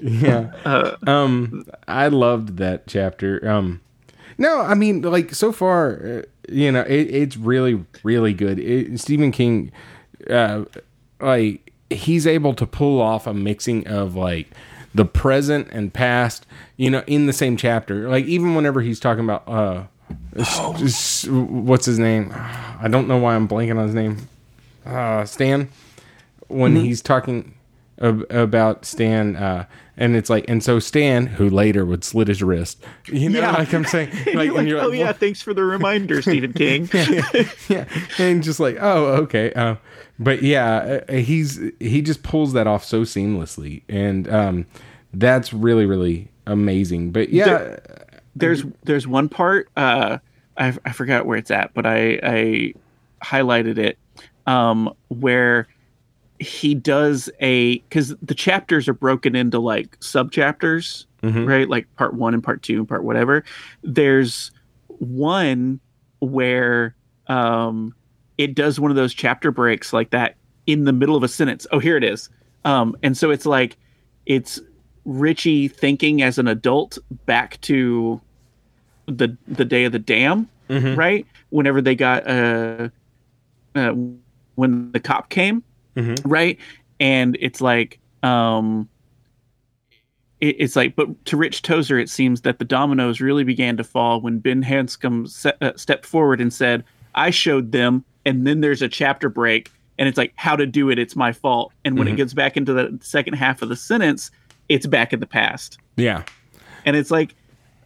Yeah. 0.02 0.52
Uh, 0.64 0.96
um 1.06 1.64
I 1.88 2.08
loved 2.08 2.58
that 2.58 2.86
chapter. 2.86 3.48
Um 3.48 3.80
no 4.38 4.60
I 4.60 4.74
mean 4.74 5.02
like 5.02 5.34
so 5.34 5.50
far 5.52 5.94
uh, 6.06 6.22
you 6.48 6.70
know 6.70 6.82
it, 6.82 7.10
it's 7.10 7.36
really 7.36 7.84
really 8.04 8.32
good. 8.34 8.58
It, 8.58 9.00
Stephen 9.00 9.32
King 9.32 9.72
uh 10.30 10.64
like 11.20 11.72
he's 11.90 12.26
able 12.26 12.54
to 12.54 12.66
pull 12.66 13.00
off 13.00 13.26
a 13.26 13.34
mixing 13.34 13.86
of 13.88 14.14
like 14.14 14.48
the 14.98 15.04
present 15.06 15.68
and 15.72 15.94
past 15.94 16.44
you 16.76 16.90
know 16.90 17.02
in 17.06 17.24
the 17.26 17.32
same 17.32 17.56
chapter. 17.56 18.08
Like 18.08 18.26
even 18.26 18.54
whenever 18.54 18.82
he's 18.82 19.00
talking 19.00 19.24
about 19.24 19.48
uh 19.48 19.84
s- 20.36 20.58
s- 20.82 21.26
what's 21.28 21.86
his 21.86 21.98
name? 21.98 22.30
I 22.34 22.88
don't 22.90 23.08
know 23.08 23.16
why 23.18 23.34
i'm 23.34 23.48
blanking 23.48 23.78
on 23.78 23.86
his 23.86 23.94
name. 23.94 24.28
Uh 24.84 25.24
stan? 25.24 25.68
When 26.48 26.76
he's 26.76 27.00
talking 27.02 27.54
ab- 28.00 28.26
about 28.30 28.84
stan 28.84 29.36
uh 29.36 29.66
and 29.96 30.16
it's 30.16 30.30
like 30.30 30.44
and 30.48 30.62
so 30.62 30.78
stan 30.78 31.26
who 31.26 31.50
later 31.50 31.84
would 31.84 32.04
slit 32.04 32.28
his 32.28 32.42
wrist 32.42 32.82
you 33.06 33.28
know 33.28 33.40
Yeah. 33.40 33.52
like 33.52 33.74
i'm 33.74 33.84
saying 33.84 34.10
and 34.10 34.26
like, 34.26 34.46
you're 34.46 34.52
like, 34.54 34.58
and 34.60 34.68
you're 34.68 34.80
oh 34.80 34.88
like, 34.88 34.98
yeah, 34.98 35.12
thanks 35.12 35.42
for 35.42 35.52
the 35.52 35.64
reminder, 35.64 36.22
Stephen 36.22 36.52
King. 36.52 36.88
yeah, 37.68 37.84
and 38.18 38.42
just 38.42 38.60
like, 38.60 38.76
oh, 38.80 39.06
okay. 39.24 39.52
Uh, 39.54 39.74
but 40.20 40.42
yeah, 40.42 41.00
uh, 41.08 41.12
he's 41.12 41.60
he 41.80 42.00
just 42.02 42.22
pulls 42.24 42.52
that 42.54 42.66
off 42.66 42.84
so 42.84 43.02
seamlessly, 43.02 43.82
and 43.88 44.28
um, 44.32 44.66
that's 45.14 45.52
really 45.52 45.86
really 45.86 46.30
amazing. 46.46 47.10
But 47.10 47.30
yeah, 47.30 47.76
there's 48.36 48.64
there's 48.84 49.06
one 49.06 49.28
part 49.28 49.68
uh 49.76 50.18
I, 50.56 50.76
I 50.84 50.92
forgot 50.92 51.26
where 51.26 51.36
it's 51.36 51.50
at 51.50 51.74
but 51.74 51.86
i 51.86 52.20
i 52.22 52.74
highlighted 53.22 53.78
it 53.78 53.98
um 54.46 54.92
where 55.08 55.66
he 56.38 56.74
does 56.74 57.28
a 57.40 57.78
because 57.78 58.14
the 58.22 58.34
chapters 58.34 58.86
are 58.88 58.94
broken 58.94 59.34
into 59.34 59.58
like 59.58 59.96
sub 60.00 60.30
chapters 60.30 61.06
right 61.46 61.68
like 61.68 61.92
part 61.96 62.14
one 62.14 62.32
and 62.32 62.44
part 62.44 62.62
two 62.62 62.76
and 62.78 62.88
part 62.88 63.02
whatever 63.02 63.44
there's 63.82 64.52
one 64.98 65.80
where 66.20 66.94
um, 67.28 67.94
it 68.36 68.54
does 68.54 68.80
one 68.80 68.90
of 68.90 68.96
those 68.96 69.14
chapter 69.14 69.50
breaks 69.50 69.92
like 69.92 70.10
that 70.10 70.36
in 70.66 70.84
the 70.84 70.92
middle 70.92 71.16
of 71.16 71.22
a 71.22 71.28
sentence. 71.28 71.66
Oh, 71.72 71.78
here 71.78 71.96
it 71.96 72.04
is. 72.04 72.28
Um, 72.64 72.96
and 73.02 73.16
so 73.16 73.30
it's 73.30 73.46
like 73.46 73.76
it's 74.26 74.60
Richie 75.08 75.68
thinking 75.68 76.20
as 76.20 76.36
an 76.38 76.46
adult 76.46 76.98
back 77.24 77.58
to 77.62 78.20
the 79.06 79.34
the 79.48 79.64
day 79.64 79.84
of 79.84 79.92
the 79.92 79.98
dam, 79.98 80.48
right? 80.94 81.26
Whenever 81.48 81.80
they 81.80 81.94
got 81.94 82.28
uh, 82.28 82.90
uh 83.74 83.94
when 84.54 84.92
the 84.92 85.00
cop 85.00 85.30
came, 85.30 85.64
right? 86.24 86.58
And 87.00 87.38
it's 87.40 87.62
like 87.62 87.98
um 88.22 88.86
it, 90.40 90.56
it's 90.58 90.76
like, 90.76 90.94
but 90.94 91.24
to 91.24 91.38
Rich 91.38 91.62
Tozier, 91.62 92.00
it 92.00 92.10
seems 92.10 92.42
that 92.42 92.58
the 92.58 92.64
dominoes 92.66 93.20
really 93.20 93.44
began 93.44 93.78
to 93.78 93.84
fall 93.84 94.20
when 94.20 94.38
Ben 94.40 94.62
Hanscom 94.62 95.26
se- 95.26 95.54
uh, 95.62 95.72
stepped 95.76 96.04
forward 96.04 96.38
and 96.40 96.52
said, 96.52 96.84
"I 97.14 97.30
showed 97.30 97.72
them." 97.72 98.04
And 98.26 98.46
then 98.46 98.60
there's 98.60 98.82
a 98.82 98.88
chapter 98.88 99.30
break, 99.30 99.70
and 99.98 100.06
it's 100.06 100.18
like, 100.18 100.34
"How 100.36 100.54
to 100.54 100.66
do 100.66 100.90
it? 100.90 100.98
It's 100.98 101.16
my 101.16 101.32
fault." 101.32 101.72
And 101.86 101.98
when 101.98 102.08
it 102.08 102.16
gets 102.16 102.34
back 102.34 102.58
into 102.58 102.74
the 102.74 102.98
second 103.00 103.34
half 103.34 103.62
of 103.62 103.70
the 103.70 103.76
sentence, 103.76 104.30
it's 104.68 104.86
back 104.86 105.12
in 105.12 105.20
the 105.20 105.26
past, 105.26 105.78
Yeah. 105.96 106.22
and 106.84 106.96
it's 106.96 107.10
like, 107.10 107.34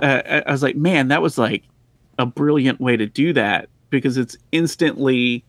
uh, 0.01 0.43
I- 0.47 0.51
was 0.53 0.63
like, 0.63 0.77
"Man, 0.77 1.09
that 1.09 1.23
was 1.23 1.39
like 1.39 1.63
a 2.19 2.27
brilliant 2.27 2.81
way 2.81 2.97
to 2.97 3.07
do 3.07 3.33
that 3.35 3.69
because 3.91 4.17
it's 4.17 4.37
instantly." 4.53 5.45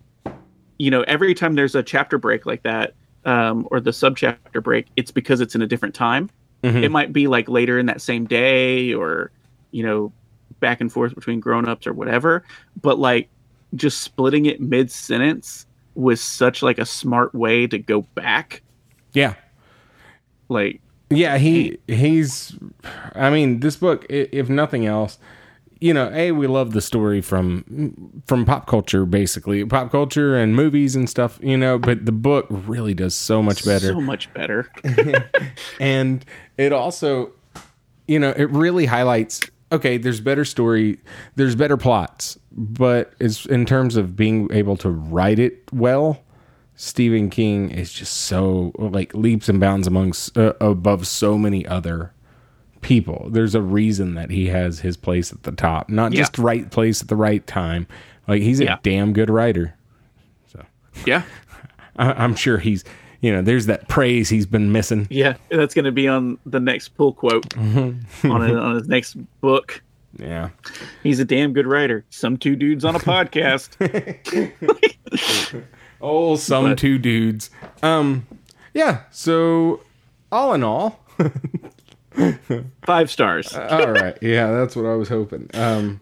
You 0.80 0.90
know, 0.92 1.02
every 1.04 1.34
time 1.36 1.54
there's 1.56 1.76
a 1.76 1.84
chapter 1.84 2.18
break 2.18 2.46
like 2.46 2.64
that, 2.64 2.94
um, 3.26 3.68
or 3.72 3.80
the 3.80 3.92
subchapter 3.92 4.62
break, 4.62 4.88
it's 4.96 5.12
because 5.12 5.40
it's 5.40 5.56
in 5.56 5.62
a 5.62 5.68
different 5.68 5.96
time 5.96 6.30
it 6.66 6.92
might 6.92 7.12
be 7.12 7.28
like 7.28 7.50
later 7.50 7.78
in 7.78 7.88
that 7.88 8.00
same 8.00 8.26
day 8.26 8.94
or 8.94 9.32
you 9.72 9.84
know 9.84 10.14
back 10.62 10.80
and 10.80 10.94
forth 10.94 11.14
between 11.14 11.42
grown-ups 11.42 11.86
or 11.86 11.92
whatever 11.92 12.42
but 12.82 12.98
like 12.98 13.28
just 13.76 14.02
splitting 14.02 14.46
it 14.46 14.62
mid 14.62 14.90
sentence 14.90 15.66
was 15.96 16.22
such 16.22 16.64
like 16.64 16.78
a 16.80 16.86
smart 16.86 17.36
way 17.36 17.68
to 17.68 17.78
go 17.78 18.04
back 18.16 18.62
Yeah. 19.12 19.34
like 20.48 20.80
Yeah, 21.10 21.38
he 21.38 21.78
he's. 21.88 22.58
I 23.14 23.30
mean, 23.30 23.60
this 23.60 23.76
book, 23.76 24.06
if 24.10 24.50
nothing 24.50 24.86
else, 24.86 25.20
you 25.84 25.94
know, 25.94 26.10
a 26.14 26.32
we 26.32 26.48
love 26.48 26.72
the 26.72 26.80
story 26.80 27.20
from 27.20 28.24
from 28.26 28.46
pop 28.46 28.68
culture, 28.68 29.06
basically 29.06 29.66
pop 29.66 29.92
culture 29.92 30.38
and 30.38 30.56
movies 30.56 30.96
and 30.96 31.10
stuff, 31.10 31.38
you 31.44 31.58
know. 31.58 31.78
But 31.78 32.06
the 32.06 32.14
book 32.14 32.48
really 32.50 32.94
does 32.94 33.16
so 33.16 33.44
much 33.44 33.66
better, 33.66 33.88
so 33.88 34.00
much 34.00 34.34
better 34.34 34.72
and 35.82 36.24
it 36.58 36.72
also, 36.72 37.34
you 38.08 38.18
know, 38.18 38.32
it 38.32 38.50
really 38.50 38.86
highlights. 38.86 39.42
Okay, 39.74 39.98
there's 39.98 40.22
better 40.22 40.46
story, 40.46 41.00
there's 41.36 41.54
better 41.54 41.76
plots, 41.76 42.40
but 42.54 43.14
it's 43.20 43.46
in 43.48 43.66
terms 43.66 43.98
of 43.98 44.16
being 44.16 44.48
able 44.54 44.78
to 44.78 44.90
write 44.90 45.38
it 45.38 45.64
well. 45.74 46.24
Stephen 46.76 47.30
King 47.30 47.70
is 47.72 47.94
just 47.94 48.14
so 48.14 48.72
like 48.78 49.14
leaps 49.14 49.48
and 49.50 49.60
bounds 49.60 49.88
amongst 49.88 50.38
uh, 50.38 50.54
above 50.60 51.06
so 51.08 51.38
many 51.38 51.66
other 51.68 52.12
people. 52.82 53.28
There's 53.32 53.56
a 53.56 53.62
reason 53.62 54.16
that 54.16 54.30
he 54.32 54.48
has 54.48 54.80
his 54.80 54.98
place 54.98 55.32
at 55.32 55.44
the 55.44 55.52
top, 55.52 55.88
not 55.90 56.14
Yeah. 56.14 56.22
just 56.22 56.38
right 56.38 56.70
place 56.70 57.02
at 57.02 57.08
the 57.08 57.16
right 57.16 57.46
time. 57.48 57.88
Like 58.28 58.42
he's 58.42 58.60
a 58.60 58.66
Yeah. 58.66 58.78
damn 58.84 59.14
good 59.14 59.30
writer. 59.30 59.76
So 60.48 60.64
yeah 61.06 61.24
I, 61.96 62.12
I'm 62.14 62.36
sure 62.36 62.58
he's, 62.58 62.84
you 63.22 63.32
know, 63.32 63.42
there's 63.42 63.68
that 63.68 63.88
praise 63.88 64.28
he's 64.30 64.46
been 64.48 64.72
missing. 64.72 65.08
yeah 65.10 65.36
that's 65.50 65.74
gonna 65.76 65.92
be 65.92 66.08
on 66.08 66.38
the 66.46 66.60
next 66.60 66.90
pull 66.90 67.14
quote 67.14 67.56
on 67.58 68.06
it, 68.24 68.26
on 68.58 68.76
his 68.76 68.88
next 68.88 69.14
book 69.42 69.82
Yeah. 70.18 70.50
he's 71.04 71.20
a 71.20 71.26
damn 71.26 71.54
good 71.54 71.68
writer 71.68 72.04
some 72.10 72.36
two 72.38 72.56
dudes 72.56 72.84
on 72.84 72.96
a 72.96 73.00
podcast 73.14 73.78
Oh, 76.04 76.36
some 76.36 76.66
But- 76.66 76.78
two 76.78 76.98
dudes. 77.00 77.50
Um, 77.82 78.28
yeah. 78.74 79.02
So, 79.12 79.80
all 80.32 80.54
in 80.54 80.64
all, 80.64 81.00
five 82.84 83.10
stars 83.10 83.54
all 83.56 83.90
right. 83.92 84.18
Yeah, 84.22 84.52
that's 84.52 84.76
what 84.76 84.86
I 84.86 84.96
was 84.96 85.10
hoping. 85.10 85.50
Um, 85.54 86.00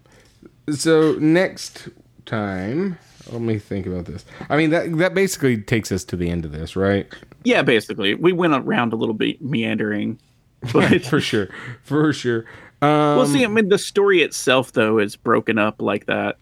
so 0.69 1.14
next 1.19 1.90
time, 2.26 2.98
let 3.32 3.41
me 3.41 3.60
think 3.60 3.86
about 3.86 4.06
this. 4.06 4.26
I 4.49 4.57
mean 4.57 4.69
that 4.72 4.98
that 4.98 5.14
basically 5.14 5.57
takes 5.61 5.91
us 5.91 6.03
to 6.06 6.15
the 6.15 6.30
end 6.30 6.45
of 6.45 6.52
this, 6.52 6.76
right? 6.76 7.07
yeah 7.44 7.64
basically 7.64 8.14
we 8.14 8.32
went 8.32 8.53
around 8.53 8.94
a 8.94 8.95
little 8.95 9.15
bit 9.15 9.41
meandering 9.41 10.19
but 10.73 11.03
For 11.06 11.19
sure, 11.19 11.49
for 11.84 12.14
sure. 12.14 12.45
Um, 12.84 13.18
Well, 13.18 13.26
see, 13.26 13.44
I 13.44 13.48
mean, 13.48 13.69
the 13.69 13.78
story 13.80 14.22
itself, 14.22 14.73
though, 14.73 14.99
is 14.99 15.15
broken 15.15 15.57
up 15.57 15.82
like 15.82 16.06
that. 16.07 16.38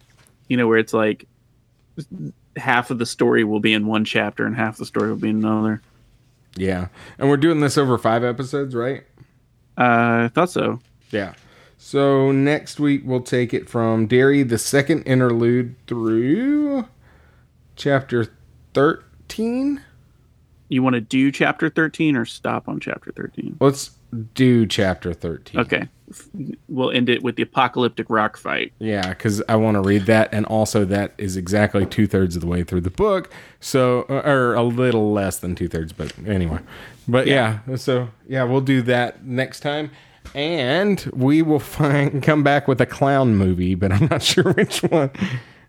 You 0.48 0.57
know, 0.57 0.68
where 0.68 0.77
it's 0.77 0.94
like 0.94 1.26
half 2.55 2.91
of 2.91 2.97
the 2.99 3.05
story 3.05 3.43
will 3.43 3.59
be 3.59 3.73
in 3.73 3.85
one 3.88 4.05
chapter 4.05 4.45
and 4.45 4.55
half 4.55 4.77
the 4.77 4.85
story 4.85 5.09
will 5.09 5.17
be 5.17 5.30
in 5.30 5.38
another. 5.43 5.81
yeah, 6.55 6.88
and 7.17 7.30
we're 7.30 7.38
doing 7.38 7.59
this 7.59 7.77
over 7.77 7.97
five 7.97 8.23
episodes, 8.23 8.76
right? 8.76 9.03
Uh, 9.77 10.26
I 10.26 10.31
thought 10.34 10.49
so. 10.49 10.80
Yeah. 11.11 11.34
So 11.77 12.31
next 12.34 12.80
week 12.80 13.03
we'll 13.05 13.21
take 13.21 13.53
it 13.53 13.69
from 13.69 14.05
Derry, 14.07 14.43
the 14.43 14.57
second 14.57 15.03
interlude 15.03 15.76
through 15.88 16.85
chapter 17.77 18.26
thirteen. 18.73 19.81
You 20.71 20.84
want 20.84 20.93
to 20.95 21.01
do 21.01 21.31
chapter 21.31 21.67
13 21.67 22.15
or 22.15 22.26
stop 22.26 22.69
on 22.69 22.80
chapter 22.80 23.11
13? 23.11 23.57
Let's 23.59 23.89
do 24.35 24.67
chapter 24.67 25.13
13. 25.15 25.59
Okay. 25.61 25.88
We'll 26.68 26.91
end 26.91 27.10
it 27.10 27.23
with 27.23 27.36
the 27.36 27.44
apocalyptic 27.44 28.10
rock 28.10 28.38
fight. 28.38 28.73
Yeah, 28.80 29.10
because 29.10 29.41
I 29.49 29.56
want 29.56 29.76
to 29.76 29.81
read 29.81 30.06
that. 30.06 30.30
And 30.34 30.45
also, 30.45 30.86
that 30.86 31.14
is 31.18 31.38
exactly 31.38 31.86
two 31.86 32.07
thirds 32.07 32.36
of 32.36 32.41
the 32.41 32.48
way 32.48 32.64
through 32.64 32.81
the 32.81 32.90
book. 32.90 33.31
So, 33.60 34.06
uh, 34.10 34.22
or 34.26 34.53
a 34.53 34.64
little 34.64 35.11
less 35.11 35.38
than 35.40 35.56
two 35.56 35.68
thirds, 35.68 35.94
but 35.94 36.14
anyway. 36.26 36.60
But 37.07 37.27
yeah. 37.27 37.60
so 37.76 38.10
yeah, 38.27 38.44
we'll 38.44 38.61
do 38.61 38.81
that 38.84 39.26
next 39.26 39.61
time. 39.61 39.91
And 40.36 41.10
we 41.14 41.41
will 41.41 41.60
find 41.60 42.22
come 42.23 42.44
back 42.44 42.68
with 42.68 42.80
a 42.81 42.86
clown 42.86 43.36
movie, 43.36 43.76
but 43.76 43.91
I'm 43.91 44.07
not 44.07 44.22
sure 44.23 44.53
which 44.53 44.84
one. 44.84 45.11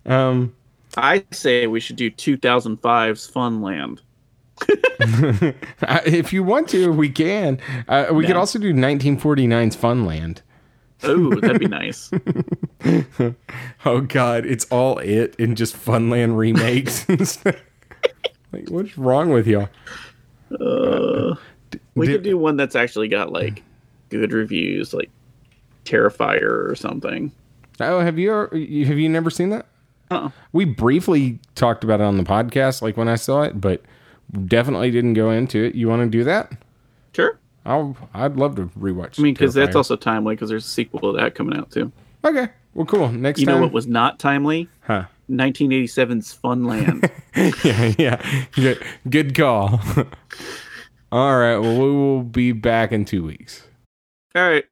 Um, 0.06 0.54
I 0.96 1.24
say 1.30 1.66
we 1.66 1.80
should 1.80 1.96
do 1.96 2.10
2005's 2.10 3.30
Funland. 3.30 4.00
I- 4.68 6.02
if 6.06 6.32
you 6.32 6.42
want 6.42 6.68
to, 6.70 6.92
we 6.92 7.08
can. 7.08 7.58
Uh, 7.88 8.06
we 8.12 8.26
could 8.26 8.36
also 8.36 8.58
do 8.58 8.72
1949's 8.72 9.76
Funland. 9.76 10.38
Oh, 11.02 11.34
that'd 11.40 11.58
be 11.60 11.66
nice. 11.66 12.10
Oh 13.84 14.00
God, 14.02 14.44
it's 14.46 14.64
all 14.66 14.98
it 14.98 15.34
in 15.38 15.54
just 15.54 15.74
Funland 15.76 16.36
remakes. 16.36 17.06
and 17.08 17.26
stuff. 17.28 17.56
like, 18.52 18.68
what's 18.70 18.96
wrong 18.98 19.30
with 19.30 19.46
y'all? 19.46 19.68
We 21.94 22.06
Did- 22.06 22.12
could 22.16 22.22
do 22.22 22.38
one 22.38 22.56
that's 22.56 22.74
actually 22.76 23.08
got 23.08 23.32
like 23.32 23.62
good 24.08 24.32
reviews, 24.32 24.92
like 24.94 25.10
Terrifier 25.84 26.68
or 26.70 26.74
something. 26.74 27.32
Oh, 27.80 28.00
have 28.00 28.18
you 28.18 28.30
have 28.32 28.98
you 28.98 29.08
never 29.08 29.30
seen 29.30 29.50
that? 29.50 29.66
Uh-uh. 30.10 30.30
We 30.52 30.64
briefly 30.64 31.38
talked 31.54 31.84
about 31.84 32.00
it 32.00 32.04
on 32.04 32.16
the 32.18 32.24
podcast, 32.24 32.82
like 32.82 32.96
when 32.96 33.08
I 33.08 33.14
saw 33.16 33.42
it, 33.42 33.60
but 33.60 33.82
definitely 34.46 34.90
didn't 34.90 35.14
go 35.14 35.30
into 35.30 35.64
it. 35.64 35.74
You 35.74 35.88
want 35.88 36.02
to 36.02 36.08
do 36.08 36.24
that? 36.24 36.52
Sure. 37.14 37.38
I'll. 37.66 37.96
I'd 38.14 38.36
love 38.36 38.56
to 38.56 38.66
rewatch. 38.78 39.18
I 39.18 39.22
mean, 39.22 39.34
because 39.34 39.54
that's 39.54 39.76
also 39.76 39.96
timely 39.96 40.34
because 40.34 40.48
there's 40.48 40.64
a 40.64 40.68
sequel 40.68 41.00
to 41.12 41.12
that 41.20 41.34
coming 41.34 41.58
out 41.58 41.70
too. 41.70 41.92
okay. 42.24 42.48
Well, 42.72 42.86
cool. 42.86 43.08
Next 43.10 43.40
You 43.40 43.46
time, 43.46 43.56
know 43.56 43.60
what 43.62 43.72
was 43.72 43.86
not 43.88 44.18
timely? 44.20 44.68
huh? 44.82 45.04
1987's 45.28 46.38
Funland. 46.42 47.10
yeah, 47.64 47.92
yeah. 47.98 48.46
Good, 48.52 48.82
good 49.08 49.34
call. 49.36 49.80
All 51.12 51.36
right. 51.38 51.58
Well, 51.58 51.74
we 51.74 51.90
will 51.90 52.22
be 52.22 52.52
back 52.52 52.92
in 52.92 53.04
two 53.04 53.24
weeks. 53.24 53.64
All 54.36 54.42
right. 54.48 54.64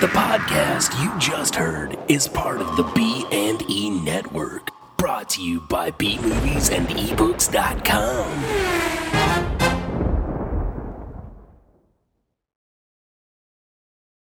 The 0.00 0.06
podcast 0.06 1.02
you 1.02 1.18
just 1.18 1.56
heard 1.56 1.98
is 2.08 2.28
part 2.28 2.60
of 2.60 2.76
the 2.76 2.84
B 2.94 3.26
and 3.32 3.68
E 3.68 3.90
network, 3.90 4.70
brought 4.98 5.28
to 5.30 5.40
you 5.40 5.60
by 5.60 5.92
bmovies 5.92 6.70
and 6.76 6.88
ebooks.com. 6.88 8.28